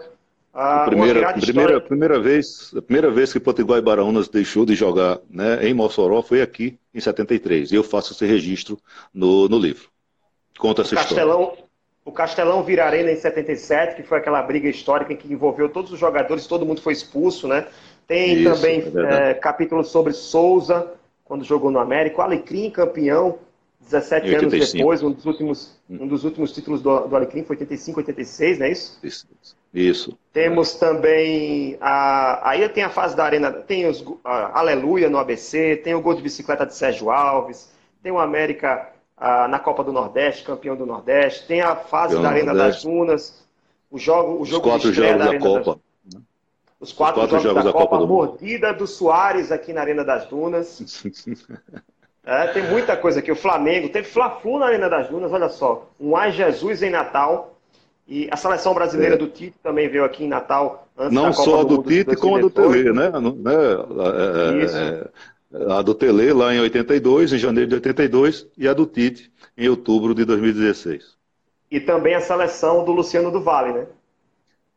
Ah, 0.54 0.84
primeira, 0.86 1.34
primeira, 1.34 1.80
primeira, 1.80 2.20
vez, 2.20 2.74
a 2.76 2.82
primeira 2.82 3.10
vez 3.10 3.32
que 3.32 3.40
Potiguar 3.40 3.80
e 3.80 3.82
Baraunas 3.82 4.28
deixou 4.28 4.66
de 4.66 4.76
jogar 4.76 5.20
né, 5.30 5.66
em 5.66 5.74
Mossoró 5.74 6.22
foi 6.22 6.42
aqui, 6.42 6.78
em 6.94 7.00
73. 7.00 7.72
E 7.72 7.76
eu 7.76 7.84
faço 7.84 8.14
esse 8.14 8.26
registro 8.26 8.78
no, 9.14 9.48
no 9.48 9.58
livro. 9.58 9.90
Conta 10.60 10.82
o 10.82 10.86
essa 10.86 10.96
Castelão, 10.96 11.42
história. 11.42 11.64
O 12.04 12.12
Castelão 12.12 12.64
vira 12.64 12.86
arena 12.86 13.12
em 13.12 13.16
77, 13.16 13.96
que 13.96 14.04
foi 14.04 14.18
aquela 14.18 14.42
briga 14.42 14.68
histórica 14.68 15.14
em 15.14 15.16
que 15.16 15.32
envolveu 15.32 15.70
todos 15.70 15.94
os 15.94 16.00
jogadores, 16.00 16.48
todo 16.48 16.66
mundo 16.66 16.82
foi 16.82 16.94
expulso, 16.94 17.48
né? 17.48 17.68
Tem 18.12 18.42
Isso, 18.42 18.54
também 18.54 18.84
é 18.94 19.30
é, 19.30 19.34
capítulos 19.34 19.88
sobre 19.88 20.12
Souza, 20.12 20.92
quando 21.24 21.46
jogou 21.46 21.72
no 21.72 21.80
América, 21.80 22.20
o 22.20 22.22
Alecrim 22.22 22.70
campeão, 22.70 23.40
17 23.80 24.36
anos 24.36 24.74
depois, 24.74 25.02
um 25.02 25.12
dos 25.12 25.26
últimos, 25.26 25.80
hum. 25.90 26.00
um 26.02 26.08
dos 26.08 26.26
últimos 26.26 26.52
títulos 26.52 26.82
do, 26.82 27.08
do 27.08 27.16
Alecrim 27.16 27.46
foi 27.46 27.56
85, 27.56 28.02
86, 28.02 28.60
não 28.60 28.66
é 28.66 28.70
isso? 28.70 29.00
Isso. 29.02 29.28
isso. 29.74 30.18
Temos 30.34 30.76
também, 30.76 31.78
a, 31.80 32.50
aí 32.50 32.68
tem 32.68 32.84
a 32.84 32.90
fase 32.90 33.16
da 33.16 33.24
Arena, 33.24 33.50
tem 33.50 33.88
os 33.88 34.04
a, 34.26 34.60
Aleluia 34.60 35.10
no 35.10 35.18
ABC, 35.18 35.78
tem 35.78 35.96
o 35.96 36.02
gol 36.02 36.14
de 36.14 36.22
bicicleta 36.22 36.66
de 36.66 36.76
Sérgio 36.76 37.10
Alves, 37.10 37.72
tem 38.04 38.12
o 38.12 38.20
América 38.20 38.90
a, 39.16 39.48
na 39.48 39.58
Copa 39.58 39.86
do 39.86 39.94
Nordeste, 39.94 40.44
campeão 40.44 40.76
do 40.76 40.86
Nordeste, 40.86 41.48
tem 41.48 41.62
a 41.62 41.78
fase 41.78 42.16
campeão 42.16 42.24
da 42.24 42.30
Arena 42.30 42.54
das 42.54 42.84
Dunas, 42.84 43.42
o 43.90 43.98
jogo, 43.98 44.42
o 44.42 44.46
jogo 44.46 44.68
os 44.68 44.74
quatro 44.74 44.92
jogos 44.92 45.18
da, 45.18 45.32
da 45.32 45.40
Copa. 45.40 45.76
Das, 45.76 45.91
os 46.82 46.92
quatro, 46.92 47.22
os 47.22 47.30
quatro 47.30 47.40
jogos, 47.40 47.44
jogos, 47.44 47.64
da, 47.64 47.70
da 47.70 47.72
Copa, 47.72 47.98
Copa 47.98 48.04
a 48.04 48.08
mordida 48.08 48.74
do 48.74 48.88
Soares 48.88 49.52
aqui 49.52 49.72
na 49.72 49.82
Arena 49.82 50.04
das 50.04 50.26
Dunas. 50.26 51.04
É, 52.24 52.46
tem 52.50 52.62
muita 52.70 52.96
coisa 52.96 53.18
aqui. 53.18 53.32
O 53.32 53.36
Flamengo 53.36 53.90
teve 53.90 54.08
Fla-Flu 54.08 54.60
na 54.60 54.68
Arena 54.68 54.88
das 54.88 55.10
Dunas, 55.10 55.32
olha 55.32 55.50
só. 55.50 55.90
Um 56.00 56.16
Ai 56.16 56.32
Jesus 56.32 56.84
em 56.84 56.92
Natal. 56.92 57.60
E 58.08 58.28
a 58.30 58.38
seleção 58.38 58.76
brasileira 58.76 59.16
é. 59.16 59.18
do 59.18 59.28
Tite 59.28 59.56
também 59.64 59.90
veio 59.90 60.06
aqui 60.06 60.26
em 60.26 60.28
Natal. 60.28 60.88
Não 61.12 61.34
só 61.34 61.64
do, 61.64 61.78
do 61.78 61.84
Tite, 61.84 62.16
como 62.16 62.36
a 62.36 62.40
do 62.40 62.52
Tele, 62.52 62.94
né? 62.94 63.10
né? 63.10 63.54
É, 65.52 65.58
é, 65.58 65.74
a 65.74 65.82
do 65.82 65.96
Tele 65.96 66.32
lá 66.32 66.54
em 66.54 66.60
82, 66.60 67.34
em 67.34 67.38
janeiro 67.40 67.70
de 67.70 67.76
82, 67.76 68.48
e 68.56 68.68
a 68.68 68.74
do 68.74 68.86
Tite 68.86 69.32
em 69.58 69.68
outubro 69.68 70.14
de 70.14 70.24
2016. 70.24 71.18
E 71.72 71.80
também 71.80 72.14
a 72.14 72.22
seleção 72.22 72.86
do 72.86 72.92
Luciano 72.92 73.32
do 73.32 73.42
Vale, 73.42 73.74
né? 73.74 73.88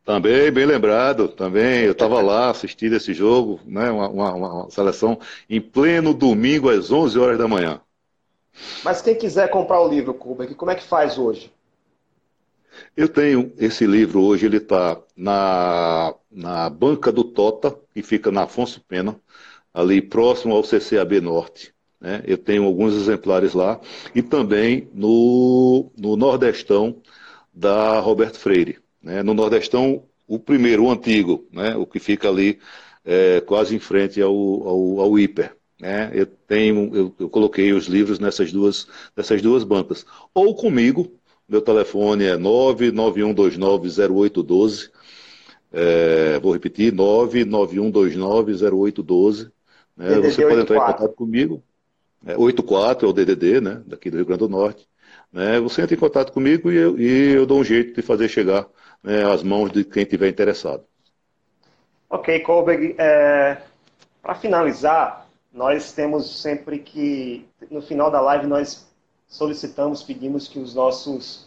Também, 0.05 0.53
bem 0.53 0.67
lembrado, 0.67 1.29
também. 1.29 1.85
Eu 1.85 1.93
estava 1.93 2.21
lá 2.21 2.51
assistindo 2.51 2.95
esse 2.95 3.15
jogo, 3.15 3.59
né? 3.65 3.91
Uma, 3.91 4.09
uma, 4.09 4.35
uma, 4.35 4.71
seleção 4.71 5.19
em 5.49 5.61
pleno 5.61 6.13
domingo 6.13 6.69
às 6.69 6.93
11 6.93 7.19
horas 7.19 7.39
da 7.39 7.49
manhã. 7.49 7.81
Mas 8.85 9.01
quem 9.01 9.15
quiser 9.15 9.49
comprar 9.49 9.81
o 9.81 9.89
livro, 9.89 10.13
Kubrick, 10.13 10.55
como 10.55 10.71
é 10.71 10.75
que 10.75 10.83
faz 10.83 11.19
hoje? 11.19 11.51
Eu 12.97 13.09
tenho 13.09 13.53
esse 13.57 13.87
livro 13.87 14.21
hoje, 14.23 14.47
ele 14.47 14.59
está 14.59 15.01
na, 15.17 16.15
na 16.31 16.69
banca 16.69 17.11
do 17.11 17.25
Tota, 17.25 17.75
que 17.95 18.03
fica 18.03 18.31
na 18.31 18.43
Afonso 18.43 18.81
Pena, 18.87 19.19
ali 19.73 20.03
próximo 20.03 20.55
ao 20.55 20.63
CCAB 20.63 21.21
Norte. 21.21 21.73
Né? 22.01 22.23
Eu 22.27 22.37
tenho 22.37 22.65
alguns 22.65 22.95
exemplares 22.95 23.55
lá. 23.55 23.81
E 24.15 24.23
também 24.23 24.89
no, 24.93 25.91
no 25.97 26.15
Nordestão 26.17 27.01
da 27.53 28.01
Roberto 28.01 28.39
Freire. 28.39 28.84
Né? 29.05 29.23
No 29.23 29.35
Nordestão, 29.35 30.03
o 30.27 30.39
primeiro, 30.39 30.85
o 30.85 30.91
antigo, 30.91 31.47
né? 31.53 31.77
o 31.77 31.85
que 31.87 32.01
fica 32.01 32.27
ali 32.29 32.59
é, 33.05 33.43
quase 33.43 33.77
em 33.77 33.79
frente 33.79 34.23
ao, 34.23 34.35
ao, 34.35 35.01
ao 35.01 35.19
Hiper. 35.19 35.55
Né? 35.79 36.11
Eu 36.15 36.25
tenho, 36.27 36.91
eu, 36.95 37.15
eu, 37.21 37.29
coloquei 37.29 37.75
os 37.75 37.85
livros 37.87 38.19
nessas 38.19 38.51
duas, 38.51 38.89
nessas 39.15 39.43
duas 39.43 39.63
bancas. 39.63 40.07
Ou 40.33 40.55
comigo, 40.55 41.13
meu 41.47 41.61
telefone 41.61 42.25
é 42.25 42.39
991290812. 42.39 44.91
É, 45.71 46.39
vou 46.41 46.53
repetir, 46.53 46.91
991290812. 46.93 49.51
Né? 49.97 50.19
Você 50.21 50.43
pode 50.43 50.63
entrar 50.63 50.77
em 50.77 50.81
contato 50.81 51.15
comigo. 51.15 51.63
É, 52.27 52.39
84 52.39 53.07
é 53.07 53.11
o 53.11 53.13
DDD, 53.13 53.61
né? 53.61 53.83
Daqui 53.85 54.09
do 54.09 54.17
Rio 54.17 54.25
Grande 54.25 54.39
do 54.39 54.49
Norte. 54.49 54.89
Né? 55.31 55.61
Você 55.61 55.83
entra 55.83 55.95
em 55.95 55.99
contato 55.99 56.33
comigo 56.33 56.73
e 56.73 56.77
eu, 56.77 56.99
e 56.99 57.35
eu 57.35 57.45
dou 57.45 57.61
um 57.61 57.65
jeito 57.65 57.95
de 57.95 58.01
fazer 58.01 58.29
chegar 58.29 58.67
né, 59.05 59.31
às 59.31 59.43
mãos 59.43 59.71
de 59.71 59.85
quem 59.85 60.05
tiver 60.05 60.29
interessado. 60.29 60.85
Ok, 62.09 62.41
Colberg. 62.41 62.97
É, 62.99 63.63
Para 64.23 64.35
finalizar, 64.35 65.29
nós 65.53 65.93
temos 65.93 66.41
sempre 66.41 66.79
que, 66.79 67.47
no 67.71 67.83
final 67.83 68.11
da 68.11 68.21
live, 68.21 68.47
nós 68.47 68.87
solicitamos, 69.29 70.03
pedimos 70.03 70.49
que 70.49 70.59
os 70.59 70.75
nossos 70.75 71.47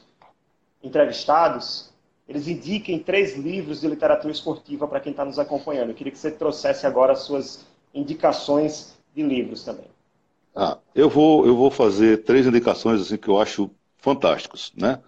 entrevistados 0.83 1.91
eles 2.27 2.47
indiquem 2.47 2.99
três 2.99 3.37
livros 3.37 3.79
de 3.79 3.87
literatura 3.87 4.31
esportiva 4.33 4.87
para 4.87 4.99
quem 4.99 5.11
está 5.11 5.23
nos 5.23 5.39
acompanhando. 5.39 5.89
Eu 5.89 5.95
queria 5.95 6.11
que 6.11 6.19
você 6.19 6.29
trouxesse 6.29 6.85
agora 6.85 7.13
as 7.13 7.19
suas 7.19 7.65
indicações 7.93 8.97
de 9.15 9.23
livros 9.23 9.63
também. 9.63 9.85
Ah, 10.53 10.77
eu 10.93 11.09
vou 11.09 11.45
eu 11.45 11.55
vou 11.55 11.71
fazer 11.71 12.23
três 12.23 12.45
indicações 12.45 13.01
assim 13.01 13.17
que 13.17 13.29
eu 13.29 13.39
acho 13.39 13.69
fantásticos, 13.97 14.73
né? 14.75 14.99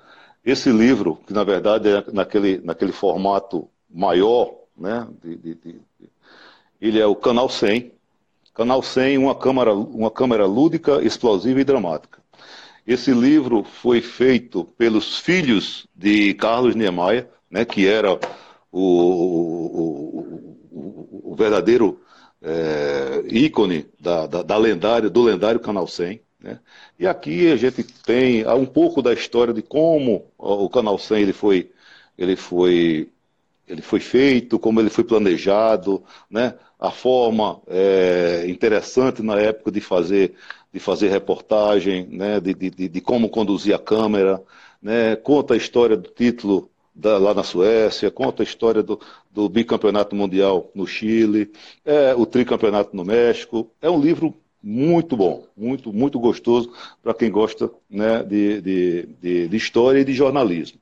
Esse 0.44 0.72
livro, 0.72 1.18
que 1.28 1.34
na 1.34 1.44
verdade 1.44 1.90
é 1.90 2.04
naquele, 2.12 2.60
naquele 2.60 2.92
formato 2.92 3.70
maior, 3.90 4.54
né, 4.78 5.08
de, 5.22 5.36
de, 5.36 5.56
de, 5.56 5.82
ele 6.80 7.00
é 7.00 7.06
o 7.06 7.16
Canal 7.16 7.50
100. 7.50 7.92
Canal 8.54 8.82
100, 8.82 9.18
uma 9.18 9.36
câmera, 9.36 9.74
uma 9.74 10.10
câmera 10.12 10.46
lúdica, 10.46 11.02
explosiva 11.02 11.60
e 11.62 11.64
dramática. 11.64 12.20
Esse 12.88 13.12
livro 13.12 13.64
foi 13.64 14.02
feito 14.02 14.66
pelos 14.78 15.20
filhos 15.20 15.88
de 15.96 16.34
Carlos 16.34 16.76
Niemeyer, 16.76 17.30
né, 17.50 17.66
que 17.66 17.88
era 17.88 18.20
o, 18.72 18.82
o, 18.82 20.20
o, 20.72 21.32
o 21.32 21.36
verdadeiro 21.36 22.00
é, 22.42 23.24
ícone 23.28 23.86
da, 24.00 24.26
da, 24.26 24.42
da 24.42 24.58
lendária, 24.58 25.10
do 25.10 25.22
lendário 25.22 25.60
Canal 25.60 25.88
100. 25.88 26.22
Né? 26.40 26.60
E 26.98 27.06
aqui 27.06 27.52
a 27.52 27.56
gente 27.56 27.84
tem 27.84 28.48
um 28.48 28.66
pouco 28.66 29.02
da 29.02 29.14
história 29.14 29.54
de 29.54 29.62
como 29.62 30.26
o 30.38 30.70
Canal 30.70 30.98
100 30.98 31.22
ele 31.22 31.34
foi, 31.34 31.72
ele 32.18 32.36
foi, 32.36 33.10
ele 33.68 33.82
foi 33.82 34.00
feito, 34.00 34.58
como 34.58 34.80
ele 34.80 34.90
foi 34.90 35.04
planejado, 35.04 36.04
né? 36.30 36.56
a 36.80 36.92
forma 36.92 37.62
é, 37.68 38.46
interessante 38.48 39.22
na 39.22 39.40
época 39.40 39.72
de 39.72 39.82
fazer, 39.82 40.34
de 40.72 40.80
fazer 40.80 41.10
reportagem, 41.10 42.08
né? 42.08 42.40
de, 42.40 42.54
de, 42.54 42.88
de 42.88 43.02
como 43.02 43.30
conduzir 43.30 43.76
a 43.76 43.80
câmera, 43.80 44.42
né? 44.82 45.16
conta 45.18 45.56
a 45.56 45.58
história 45.58 45.98
do 45.98 46.10
título 46.10 46.70
da, 46.96 47.18
lá 47.18 47.34
na 47.34 47.44
Suécia, 47.44 48.10
conta 48.10 48.44
a 48.44 48.46
história 48.46 48.82
do, 48.82 49.00
do 49.30 49.50
bicampeonato 49.50 50.16
mundial 50.16 50.72
no 50.74 50.88
Chile, 50.88 51.52
é, 51.86 52.16
o 52.16 52.26
tricampeonato 52.26 52.96
no 52.96 53.04
México. 53.04 53.70
É 53.82 53.90
um 53.90 54.00
livro 54.00 54.36
muito 54.62 55.16
bom, 55.16 55.46
muito, 55.56 55.94
muito 55.94 56.20
gostoso 56.20 56.72
para 57.02 57.14
quem 57.14 57.32
gosta 57.32 57.72
né, 57.90 58.24
de, 58.24 58.62
de, 58.62 59.10
de, 59.22 59.48
de, 59.48 59.58
história 59.58 60.00
e 60.00 60.06
de 60.06 60.14
jornalismo. 60.14 60.80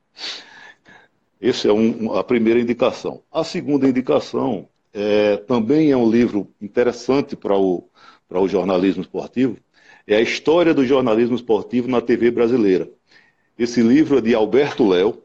Essa 1.40 1.68
é 1.68 1.72
um, 1.72 2.14
a 2.14 2.24
primeira 2.24 2.60
indicação. 2.60 3.22
A 3.32 3.44
segunda 3.44 3.88
indicação 3.88 4.68
é, 4.94 5.38
também 5.38 5.92
é 5.92 5.98
um 5.98 6.10
livro 6.10 6.48
interessante 6.60 7.36
para 7.36 7.56
o, 7.56 7.88
para 8.28 8.42
o 8.42 8.48
jornalismo 8.48 9.04
esportivo, 9.04 9.58
é 10.08 10.16
a 10.16 10.22
história 10.22 10.74
do 10.74 10.86
jornalismo 10.86 11.36
esportivo 11.36 11.88
na 11.88 12.02
TV 12.02 12.32
brasileira. 12.32 12.90
Esse 13.60 13.82
livro 13.82 14.18
é 14.18 14.22
de 14.22 14.34
Alberto 14.34 14.88
Léo. 14.88 15.22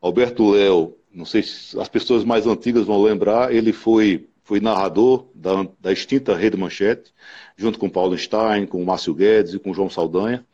Alberto 0.00 0.50
Léo, 0.50 0.96
não 1.12 1.24
sei 1.24 1.42
se 1.42 1.78
as 1.78 1.88
pessoas 1.88 2.24
mais 2.24 2.46
antigas 2.46 2.86
vão 2.86 3.02
lembrar, 3.02 3.54
ele 3.54 3.72
foi 3.72 4.28
foi 4.44 4.60
narrador 4.60 5.26
da, 5.34 5.66
da 5.80 5.92
extinta 5.92 6.34
Rede 6.34 6.56
Manchete, 6.56 7.12
junto 7.56 7.78
com 7.78 7.88
Paulo 7.88 8.16
Stein, 8.16 8.66
com 8.66 8.84
Márcio 8.84 9.14
Guedes 9.14 9.54
e 9.54 9.58
com 9.58 9.74
João 9.74 9.90
Saldanha. 9.90 10.44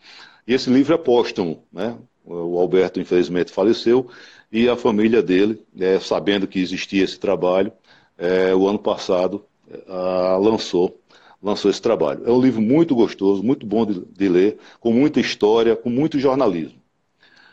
E 0.46 0.54
esse 0.54 0.70
livro 0.70 0.94
é 0.94 0.98
póstumo, 0.98 1.64
né? 1.72 1.96
O 2.24 2.58
Alberto, 2.58 3.00
infelizmente, 3.00 3.50
faleceu 3.50 4.08
e 4.52 4.68
a 4.68 4.76
família 4.76 5.22
dele, 5.22 5.62
é, 5.78 5.98
sabendo 5.98 6.46
que 6.46 6.60
existia 6.60 7.04
esse 7.04 7.18
trabalho, 7.18 7.72
é, 8.16 8.54
o 8.54 8.66
ano 8.66 8.78
passado 8.78 9.44
é, 9.70 10.36
lançou 10.38 10.98
lançou 11.40 11.70
esse 11.70 11.80
trabalho. 11.80 12.26
É 12.26 12.32
um 12.32 12.40
livro 12.40 12.60
muito 12.60 12.94
gostoso, 12.94 13.42
muito 13.44 13.64
bom 13.64 13.86
de, 13.86 14.04
de 14.04 14.28
ler, 14.28 14.58
com 14.80 14.92
muita 14.92 15.20
história, 15.20 15.76
com 15.76 15.88
muito 15.88 16.18
jornalismo. 16.18 16.80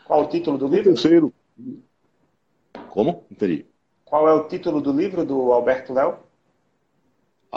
Qual 0.04 0.22
o 0.24 0.26
título 0.26 0.58
do 0.58 0.66
livro? 0.66 0.90
O 0.90 0.94
terceiro. 0.94 1.32
Como? 2.90 3.24
Entendi. 3.30 3.64
Qual 4.04 4.28
é 4.28 4.32
o 4.32 4.48
título 4.48 4.80
do 4.80 4.92
livro 4.92 5.24
do 5.24 5.52
Alberto 5.52 5.92
Léo? 5.92 6.18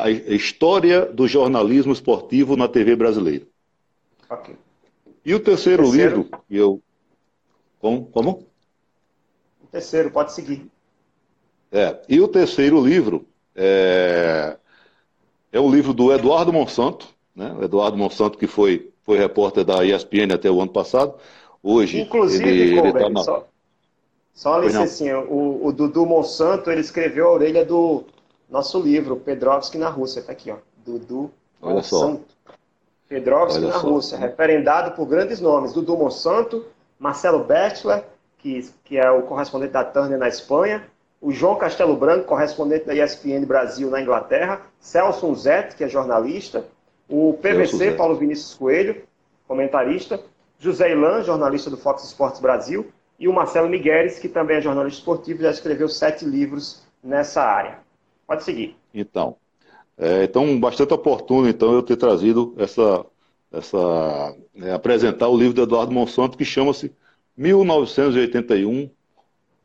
A 0.04 0.10
História 0.10 1.06
do 1.06 1.28
Jornalismo 1.28 1.94
Esportivo 1.94 2.56
na 2.56 2.68
TV 2.68 2.96
Brasileira. 2.96 3.46
Ok. 4.30 4.56
E 5.26 5.34
o 5.34 5.40
terceiro, 5.40 5.84
terceiro? 5.84 6.18
livro, 6.18 6.42
eu. 6.50 6.82
Como? 7.80 8.06
Como? 8.08 8.48
O 9.64 9.68
terceiro, 9.72 10.12
pode 10.12 10.34
seguir. 10.34 10.70
É, 11.72 11.98
e 12.10 12.20
o 12.20 12.28
terceiro 12.28 12.84
livro 12.84 13.28
é, 13.56 14.58
é 15.52 15.60
o 15.60 15.70
livro 15.70 15.94
do 15.94 16.12
Eduardo 16.12 16.52
Monsanto, 16.52 17.08
né? 17.36 17.56
O 17.60 17.64
Eduardo 17.64 17.98
Monsanto, 17.98 18.38
que 18.38 18.48
foi, 18.48 18.92
foi 19.04 19.18
repórter 19.18 19.64
da 19.64 19.86
ESPN 19.86 20.34
até 20.34 20.50
o 20.50 20.62
ano 20.62 20.72
passado. 20.72 21.14
Hoje, 21.62 22.02
Inclusive, 22.02 22.48
ele, 22.48 22.80
ele 22.80 22.94
tá 22.94 23.10
na... 23.10 23.22
só, 23.22 23.48
só 24.34 24.52
uma 24.54 24.66
licencinha, 24.66 25.20
o, 25.20 25.68
o, 25.68 25.72
Dudu 25.72 26.06
Monsanto, 26.06 26.72
ele 26.72 26.82
escreveu 26.82 27.28
a 27.28 27.34
orelha 27.34 27.66
do 27.66 28.06
nosso 28.50 28.82
livro, 28.82 29.16
Pedrovski 29.18 29.78
na 29.78 29.90
Rússia, 29.90 30.22
tá 30.22 30.32
aqui, 30.32 30.52
ó. 30.52 30.58
Dudu 30.86 31.32
Olha 31.62 31.76
Monsanto. 31.76 32.26
Só. 32.46 32.54
Pedrovski 33.08 33.60
Olha 33.60 33.74
na 33.74 33.80
só. 33.80 33.88
Rússia, 33.88 34.18
referendado 34.18 34.96
por 34.96 35.06
grandes 35.06 35.40
nomes, 35.40 35.74
Dudu 35.74 35.96
Monsanto, 35.96 36.66
Marcelo 36.98 37.44
Bestler, 37.44 38.04
que, 38.38 38.70
que 38.84 38.98
é 38.98 39.10
o 39.12 39.24
correspondente 39.24 39.74
da 39.74 39.84
Turner 39.84 40.18
na 40.18 40.28
Espanha, 40.28 40.86
o 41.22 41.32
João 41.32 41.58
Castelo 41.58 41.96
Branco, 41.96 42.26
correspondente 42.26 42.86
da 42.86 42.96
ESPN 42.96 43.46
Brasil 43.46 43.90
na 43.90 44.02
Inglaterra, 44.02 44.62
Celso 44.80 45.28
Unzete, 45.28 45.76
que 45.76 45.84
é 45.84 45.88
jornalista, 45.88 46.66
o 47.10 47.34
PVC, 47.34 47.92
Paulo 47.92 48.16
Vinícius 48.16 48.54
Coelho, 48.54 49.04
comentarista, 49.48 50.20
José 50.58 50.92
Ilan, 50.92 51.24
jornalista 51.24 51.70
do 51.70 51.78
Fox 51.78 52.04
Sports 52.04 52.40
Brasil, 52.40 52.92
e 53.20 53.28
o 53.28 53.34
Marcelo 53.34 53.68
Migueles, 53.68 54.18
que 54.18 54.30
também 54.30 54.58
é 54.58 54.62
jornalista 54.62 55.00
esportivo, 55.00 55.42
já 55.42 55.52
escreveu 55.52 55.90
sete 55.90 56.24
livros 56.24 56.84
nessa 57.04 57.44
área. 57.44 57.80
Pode 58.30 58.44
seguir. 58.44 58.76
Então, 58.94 59.38
é, 59.98 60.24
então 60.26 60.60
bastante 60.60 60.94
oportuno 60.94 61.50
então 61.50 61.74
eu 61.74 61.82
ter 61.82 61.98
trazido 61.98 62.54
essa, 62.60 63.04
essa 63.52 64.36
é, 64.62 64.72
apresentar 64.72 65.28
o 65.30 65.36
livro 65.36 65.56
do 65.56 65.64
Eduardo 65.64 65.92
Monsanto 65.92 66.38
que 66.38 66.46
chama-se 66.46 66.92
1981, 67.36 68.88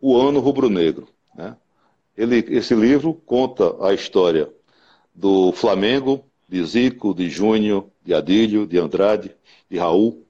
o 0.00 0.16
ano 0.16 0.40
rubro-negro. 0.40 1.06
Né? 1.34 1.54
Ele, 2.16 2.38
esse 2.56 2.74
livro 2.74 3.12
conta 3.26 3.76
a 3.86 3.92
história 3.92 4.50
do 5.14 5.52
Flamengo, 5.52 6.24
de 6.48 6.64
Zico, 6.64 7.14
de 7.14 7.28
Júnior, 7.28 7.84
de 8.02 8.14
Adílio, 8.14 8.66
de 8.66 8.78
Andrade, 8.78 9.36
de 9.68 9.76
Raul, 9.76 10.24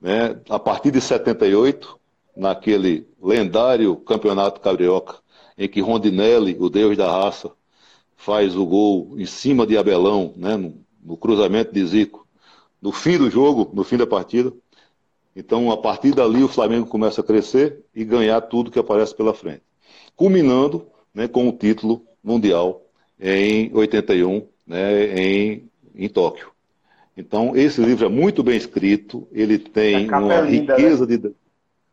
né? 0.00 0.40
a 0.48 0.58
partir 0.58 0.90
de 0.90 1.00
78, 1.02 2.00
naquele 2.34 3.06
lendário 3.22 3.96
campeonato 3.96 4.62
carioca, 4.62 5.16
em 5.58 5.68
que 5.68 5.82
Rondinelli, 5.82 6.56
o 6.58 6.70
deus 6.70 6.96
da 6.96 7.10
raça, 7.10 7.52
faz 8.16 8.56
o 8.56 8.66
gol 8.66 9.14
em 9.16 9.26
cima 9.26 9.66
de 9.66 9.76
Abelão, 9.76 10.32
né? 10.36 10.56
no, 10.56 10.74
no 11.04 11.16
cruzamento 11.16 11.72
de 11.72 11.84
Zico, 11.86 12.26
no 12.80 12.92
fim 12.92 13.18
do 13.18 13.30
jogo, 13.30 13.70
no 13.72 13.84
fim 13.84 13.96
da 13.96 14.06
partida. 14.06 14.52
Então, 15.34 15.70
a 15.70 15.76
partir 15.76 16.14
dali, 16.14 16.42
o 16.42 16.48
Flamengo 16.48 16.86
começa 16.86 17.20
a 17.20 17.24
crescer 17.24 17.84
e 17.94 18.04
ganhar 18.04 18.40
tudo 18.40 18.70
que 18.70 18.78
aparece 18.78 19.14
pela 19.14 19.34
frente 19.34 19.66
culminando 20.16 20.86
né, 21.14 21.28
com 21.28 21.48
o 21.48 21.52
título 21.52 22.02
mundial 22.24 22.82
em 23.20 23.70
81, 23.72 24.46
né, 24.66 25.20
em, 25.20 25.70
em 25.94 26.08
Tóquio. 26.08 26.48
Então, 27.16 27.54
esse 27.54 27.80
livro 27.80 28.06
é 28.06 28.08
muito 28.08 28.42
bem 28.42 28.56
escrito, 28.56 29.28
ele 29.32 29.58
tem 29.58 30.08
uma 30.08 30.34
é 30.34 30.40
linda, 30.42 30.74
riqueza 30.74 31.06
né? 31.06 31.16
de. 31.16 31.32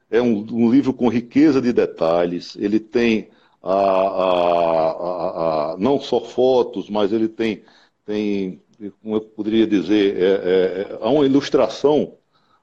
É 0.09 0.21
um, 0.21 0.45
um, 0.51 0.71
livro 0.71 0.93
com 0.93 1.07
riqueza 1.07 1.61
de 1.61 1.73
detalhes, 1.73 2.55
ele 2.59 2.79
tem 2.79 3.29
a, 3.63 3.73
a, 3.73 5.71
a, 5.73 5.77
não 5.77 5.99
só 5.99 6.19
fotos, 6.19 6.89
mas 6.89 7.13
ele 7.13 7.27
tem, 7.27 7.63
tem 8.05 8.61
como 9.01 9.15
eu 9.15 9.21
poderia 9.21 9.65
dizer, 9.65 10.17
é, 10.21 10.25
é, 10.25 10.97
é 11.01 11.05
uma 11.07 11.25
ilustração, 11.25 12.15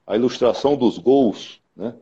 a 0.06 0.14
ilustração 0.16 0.76
dos 0.76 0.98
gols, 0.98 1.60
né? 1.74 1.94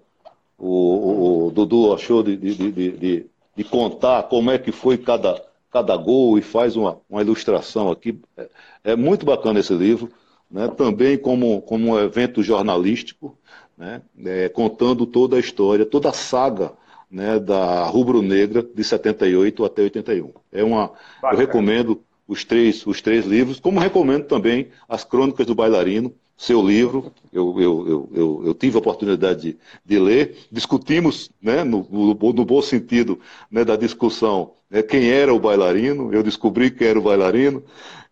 O, 0.59 0.67
o, 0.67 1.47
o 1.47 1.51
Dudu 1.53 1.95
achou 1.95 2.23
de, 2.23 2.37
de, 2.37 2.55
de, 2.57 2.91
de 2.91 3.31
de 3.59 3.65
contar 3.65 4.23
como 4.23 4.53
é 4.53 4.57
que 4.57 4.71
foi 4.71 4.97
cada, 4.97 5.45
cada 5.69 5.97
gol 5.97 6.39
e 6.39 6.43
faz 6.43 6.77
uma, 6.77 7.01
uma 7.11 7.21
ilustração 7.21 7.91
aqui. 7.91 8.21
É, 8.37 8.49
é 8.85 8.97
muito 8.97 9.27
bacana 9.27 9.59
esse 9.59 9.75
livro, 9.75 10.09
né? 10.49 10.69
também 10.69 11.19
como, 11.19 11.61
como 11.63 11.89
um 11.89 11.99
evento 11.99 12.41
jornalístico, 12.41 13.37
né? 13.77 14.01
É, 14.25 14.49
contando 14.49 15.05
toda 15.05 15.37
a 15.37 15.41
história, 15.41 15.85
toda 15.85 16.11
a 16.11 16.13
saga 16.13 16.73
né, 17.11 17.39
da 17.39 17.85
Rubro 17.85 18.23
Negra 18.23 18.63
de 18.63 18.85
78 18.85 19.65
até 19.65 19.83
81. 19.83 20.33
É 20.53 20.63
uma, 20.63 20.93
eu 21.33 21.37
recomendo 21.37 22.03
os 22.27 22.45
três, 22.45 22.87
os 22.87 23.01
três 23.01 23.25
livros, 23.25 23.59
como 23.59 23.81
recomendo 23.81 24.25
também 24.25 24.69
as 24.89 25.03
Crônicas 25.03 25.47
do 25.47 25.55
Bailarino, 25.55 26.15
seu 26.37 26.63
livro, 26.63 27.13
eu, 27.33 27.61
eu, 27.61 28.09
eu, 28.15 28.43
eu, 28.47 28.55
tive 28.55 28.77
a 28.77 28.79
oportunidade 28.79 29.41
de, 29.41 29.59
de 29.85 29.99
ler, 29.99 30.37
discutimos, 30.53 31.31
né, 31.43 31.65
no, 31.65 31.85
no, 31.91 32.15
no 32.15 32.45
bom 32.45 32.63
sentido 32.63 33.19
né, 33.51 33.65
da 33.65 33.75
discussão, 33.75 34.53
né, 34.71 34.81
quem 34.81 35.11
era 35.11 35.35
o 35.35 35.41
bailarino, 35.41 36.15
eu 36.15 36.23
descobri 36.23 36.71
quem 36.71 36.87
era 36.87 36.99
o 36.99 37.03
bailarino, 37.03 37.65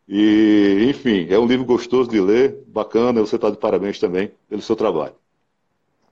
e, 0.08 0.86
enfim, 0.88 1.28
é 1.30 1.38
um 1.38 1.46
livro 1.46 1.64
gostoso 1.64 2.10
de 2.10 2.20
ler, 2.20 2.64
bacana, 2.66 3.20
você 3.20 3.36
está 3.36 3.48
de 3.48 3.58
parabéns 3.58 4.00
também 4.00 4.32
pelo 4.48 4.62
seu 4.62 4.74
trabalho. 4.74 5.14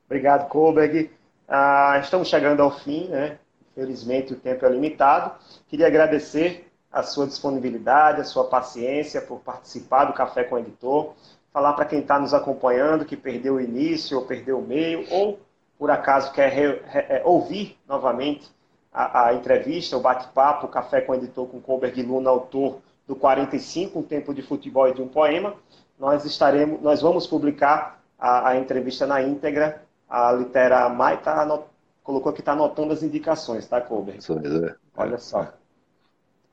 Obrigado, 0.06 0.48
Koberg. 0.48 1.10
Ah, 1.48 1.98
estamos 2.00 2.28
chegando 2.28 2.62
ao 2.62 2.70
fim, 2.70 3.08
né? 3.08 3.38
Infelizmente 3.72 4.32
o 4.32 4.36
tempo 4.36 4.64
é 4.64 4.68
limitado. 4.68 5.32
Queria 5.68 5.86
agradecer 5.86 6.70
a 6.90 7.02
sua 7.02 7.26
disponibilidade, 7.26 8.20
a 8.20 8.24
sua 8.24 8.44
paciência 8.44 9.20
por 9.20 9.40
participar 9.40 10.04
do 10.04 10.12
Café 10.12 10.44
com 10.44 10.54
o 10.54 10.58
Editor 10.58 11.14
falar 11.54 11.74
para 11.74 11.84
quem 11.84 12.00
está 12.00 12.18
nos 12.18 12.34
acompanhando 12.34 13.04
que 13.04 13.16
perdeu 13.16 13.54
o 13.54 13.60
início 13.60 14.18
ou 14.18 14.26
perdeu 14.26 14.58
o 14.58 14.66
meio, 14.66 15.06
ou 15.08 15.38
por 15.78 15.88
acaso 15.88 16.32
quer 16.32 16.50
re, 16.50 16.80
re, 16.84 17.06
é, 17.08 17.22
ouvir 17.24 17.78
novamente 17.88 18.50
a, 18.92 19.28
a 19.28 19.34
entrevista, 19.34 19.96
o 19.96 20.00
bate-papo, 20.00 20.66
o 20.66 20.68
café 20.68 21.00
com 21.00 21.12
o 21.12 21.14
editor 21.14 21.46
com 21.46 21.60
Colberg 21.60 22.02
Luna, 22.02 22.28
autor 22.28 22.80
do 23.06 23.14
45, 23.14 24.00
um 24.00 24.02
tempo 24.02 24.34
de 24.34 24.42
futebol 24.42 24.88
e 24.88 24.94
de 24.94 25.00
um 25.00 25.06
poema, 25.06 25.54
nós 25.96 26.24
estaremos, 26.24 26.82
nós 26.82 27.00
vamos 27.00 27.24
publicar 27.24 28.02
a, 28.18 28.48
a 28.48 28.56
entrevista 28.56 29.06
na 29.06 29.22
íntegra. 29.22 29.83
A 30.08 30.32
Litera 30.32 30.88
Mai 30.88 31.20
tá 31.20 31.44
colocou 32.02 32.32
que 32.32 32.40
está 32.40 32.52
anotando 32.52 32.92
as 32.92 33.02
indicações, 33.02 33.66
tá, 33.66 33.80
Colberg? 33.80 34.20
É. 34.66 34.74
Olha 34.96 35.18
só. 35.18 35.52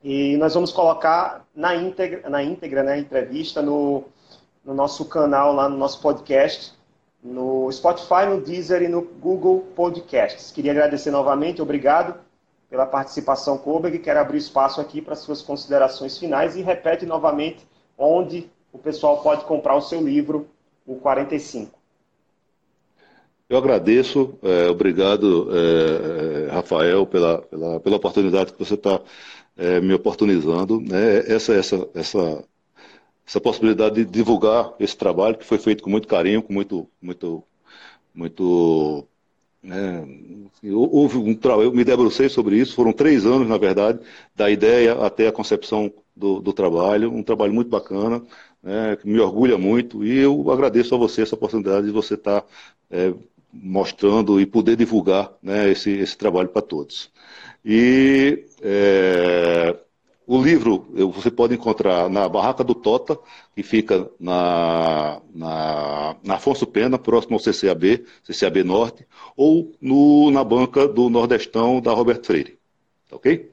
E 0.02 0.36
nós 0.38 0.54
vamos 0.54 0.72
colocar 0.72 1.46
na 1.54 1.76
íntegra, 1.76 2.28
na 2.28 2.42
íntegra 2.42 2.82
né, 2.82 2.94
a 2.94 2.98
entrevista 2.98 3.62
no, 3.62 4.04
no 4.64 4.74
nosso 4.74 5.04
canal, 5.04 5.52
lá 5.52 5.68
no 5.68 5.76
nosso 5.76 6.00
podcast, 6.00 6.72
no 7.22 7.70
Spotify, 7.70 8.26
no 8.28 8.40
Deezer 8.40 8.82
e 8.82 8.88
no 8.88 9.02
Google 9.02 9.60
Podcasts. 9.76 10.50
Queria 10.50 10.72
agradecer 10.72 11.12
novamente, 11.12 11.62
obrigado 11.62 12.16
pela 12.68 12.86
participação, 12.86 13.58
Koberg. 13.58 13.98
Quero 13.98 14.18
abrir 14.18 14.38
espaço 14.38 14.80
aqui 14.80 15.00
para 15.00 15.14
suas 15.14 15.42
considerações 15.42 16.18
finais 16.18 16.56
e 16.56 16.62
repete 16.62 17.06
novamente 17.06 17.64
onde 17.96 18.50
o 18.72 18.78
pessoal 18.78 19.22
pode 19.22 19.44
comprar 19.44 19.76
o 19.76 19.82
seu 19.82 20.00
livro, 20.00 20.48
o 20.86 20.96
45. 20.96 21.78
Eu 23.52 23.58
agradeço, 23.58 24.38
é, 24.42 24.70
obrigado, 24.70 25.50
é, 25.54 26.50
Rafael, 26.50 27.06
pela, 27.06 27.42
pela, 27.42 27.80
pela 27.80 27.96
oportunidade 27.96 28.50
que 28.50 28.58
você 28.58 28.72
está 28.72 28.98
é, 29.58 29.78
me 29.78 29.92
oportunizando. 29.92 30.80
Né? 30.80 31.18
Essa, 31.30 31.52
essa, 31.52 31.86
essa 31.94 32.44
essa 33.26 33.40
possibilidade 33.40 33.96
de 33.96 34.10
divulgar 34.10 34.74
esse 34.80 34.96
trabalho 34.96 35.36
que 35.36 35.44
foi 35.44 35.58
feito 35.58 35.82
com 35.82 35.90
muito 35.90 36.08
carinho, 36.08 36.42
com 36.42 36.52
muito, 36.52 36.88
muito, 37.00 37.44
muito 38.14 39.06
né, 39.62 40.02
houve 40.64 41.18
um 41.18 41.38
eu 41.60 41.72
me 41.72 41.84
debrucei 41.84 42.30
sobre 42.30 42.56
isso, 42.56 42.74
foram 42.74 42.92
três 42.92 43.26
anos, 43.26 43.46
na 43.48 43.58
verdade, 43.58 44.00
da 44.34 44.50
ideia 44.50 44.94
até 44.94 45.28
a 45.28 45.32
concepção 45.32 45.92
do, 46.16 46.40
do 46.40 46.54
trabalho, 46.54 47.12
um 47.12 47.22
trabalho 47.22 47.52
muito 47.52 47.68
bacana, 47.68 48.22
né, 48.62 48.96
que 48.96 49.06
me 49.06 49.20
orgulha 49.20 49.58
muito, 49.58 50.04
e 50.04 50.18
eu 50.18 50.50
agradeço 50.50 50.94
a 50.94 50.98
você 50.98 51.20
essa 51.22 51.34
oportunidade 51.34 51.86
de 51.86 51.92
você 51.92 52.14
estar 52.14 52.44
é, 52.90 53.14
mostrando 53.52 54.40
e 54.40 54.46
poder 54.46 54.76
divulgar 54.76 55.32
né, 55.42 55.70
esse, 55.70 55.90
esse 55.90 56.16
trabalho 56.16 56.48
para 56.48 56.62
todos. 56.62 57.10
E 57.64 58.46
é, 58.62 59.76
o 60.26 60.42
livro 60.42 60.86
você 61.12 61.30
pode 61.30 61.54
encontrar 61.54 62.08
na 62.08 62.28
Barraca 62.28 62.64
do 62.64 62.74
Tota, 62.74 63.18
que 63.54 63.62
fica 63.62 64.08
na, 64.18 65.20
na, 65.34 66.16
na 66.24 66.34
Afonso 66.36 66.66
Pena, 66.66 66.98
próximo 66.98 67.36
ao 67.36 67.40
CCAB, 67.40 68.04
CCAB 68.24 68.64
Norte, 68.64 69.06
ou 69.36 69.72
no, 69.80 70.30
na 70.30 70.42
banca 70.42 70.88
do 70.88 71.10
Nordestão 71.10 71.80
da 71.80 71.92
Roberto 71.92 72.26
Freire. 72.26 72.58
Tá 73.08 73.16
ok? 73.16 73.52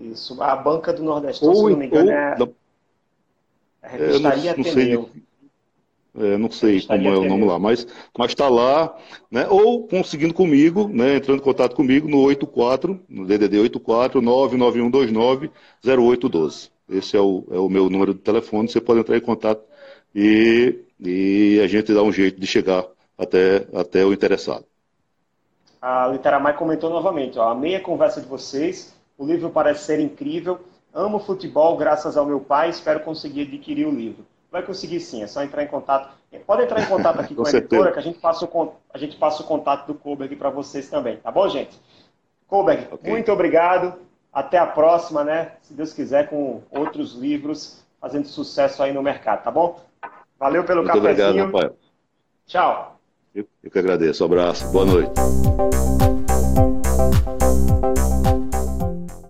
Isso, 0.00 0.40
a 0.40 0.54
banca 0.54 0.92
do 0.92 1.02
Nordestão, 1.02 1.48
ou, 1.48 1.56
se 1.56 1.70
não 1.72 1.78
me 1.78 1.86
engano, 1.86 2.10
é... 2.10 2.36
A 3.82 3.88
revistaria 3.88 4.54
não, 4.56 4.64
não 4.64 4.72
sei 4.72 5.08
é, 6.16 6.36
não 6.36 6.50
sei 6.50 6.82
como 6.82 7.08
é 7.08 7.16
o 7.16 7.24
nome 7.24 7.44
lá, 7.44 7.58
mas 7.58 7.86
está 8.26 8.48
lá, 8.48 8.96
né? 9.30 9.46
Ou 9.48 9.86
conseguindo 9.86 10.34
comigo, 10.34 10.88
né? 10.88 11.16
Entrando 11.16 11.38
em 11.38 11.44
contato 11.44 11.76
comigo 11.76 12.08
no 12.08 12.22
84, 12.22 13.00
no 13.08 13.26
DDD 13.26 13.60
84 13.60 14.20
99129 14.20 15.50
0812. 15.84 16.70
Esse 16.88 17.16
é 17.16 17.20
o, 17.20 17.44
é 17.50 17.58
o 17.58 17.68
meu 17.68 17.88
número 17.88 18.12
de 18.12 18.20
telefone, 18.20 18.68
você 18.68 18.80
pode 18.80 19.00
entrar 19.00 19.16
em 19.16 19.20
contato 19.20 19.62
e, 20.14 20.80
e 20.98 21.60
a 21.62 21.68
gente 21.68 21.94
dá 21.94 22.02
um 22.02 22.12
jeito 22.12 22.40
de 22.40 22.46
chegar 22.46 22.84
até, 23.16 23.66
até 23.72 24.04
o 24.04 24.12
interessado. 24.12 24.64
A 25.80 26.08
Literamai 26.08 26.56
comentou 26.56 26.90
novamente, 26.90 27.38
ó, 27.38 27.48
amei 27.48 27.76
a 27.76 27.80
conversa 27.80 28.20
de 28.20 28.26
vocês, 28.26 28.94
o 29.16 29.24
livro 29.24 29.48
parece 29.50 29.84
ser 29.84 30.00
incrível, 30.00 30.58
amo 30.92 31.20
futebol 31.20 31.76
graças 31.76 32.16
ao 32.16 32.26
meu 32.26 32.40
pai, 32.40 32.70
espero 32.70 33.00
conseguir 33.00 33.42
adquirir 33.42 33.86
o 33.86 33.90
livro. 33.90 34.26
Vai 34.50 34.62
conseguir 34.62 35.00
sim, 35.00 35.22
é 35.22 35.26
só 35.26 35.42
entrar 35.42 35.62
em 35.62 35.68
contato. 35.68 36.12
Pode 36.46 36.62
entrar 36.62 36.82
em 36.82 36.86
contato 36.86 37.20
aqui 37.20 37.34
com, 37.36 37.42
com 37.42 37.48
a 37.48 37.52
editora, 37.52 37.92
que 37.92 37.98
a 37.98 38.02
gente 38.02 38.18
passa 38.18 38.44
o, 38.44 38.72
a 38.92 38.98
gente 38.98 39.16
passa 39.16 39.42
o 39.42 39.46
contato 39.46 39.86
do 39.86 39.94
Koberg 39.94 40.34
para 40.36 40.50
vocês 40.50 40.88
também, 40.88 41.16
tá 41.18 41.30
bom, 41.30 41.48
gente? 41.48 41.80
Koberg, 42.46 42.88
okay. 42.92 43.10
muito 43.10 43.30
obrigado. 43.30 43.94
Até 44.32 44.58
a 44.58 44.66
próxima, 44.66 45.24
né? 45.24 45.52
Se 45.60 45.74
Deus 45.74 45.92
quiser, 45.92 46.28
com 46.28 46.62
outros 46.70 47.14
livros 47.14 47.84
fazendo 48.00 48.26
sucesso 48.26 48.82
aí 48.82 48.92
no 48.92 49.02
mercado, 49.02 49.42
tá 49.42 49.50
bom? 49.50 49.80
Valeu 50.38 50.64
pelo 50.64 50.82
muito 50.82 50.94
cafezinho. 50.94 51.28
Obrigado, 51.28 51.52
Rafael. 51.52 51.76
Tchau. 52.46 53.00
Eu, 53.34 53.46
eu 53.62 53.70
que 53.70 53.78
agradeço. 53.78 54.22
Um 54.24 54.26
abraço. 54.26 54.70
Boa 54.72 54.86
noite. 54.86 55.89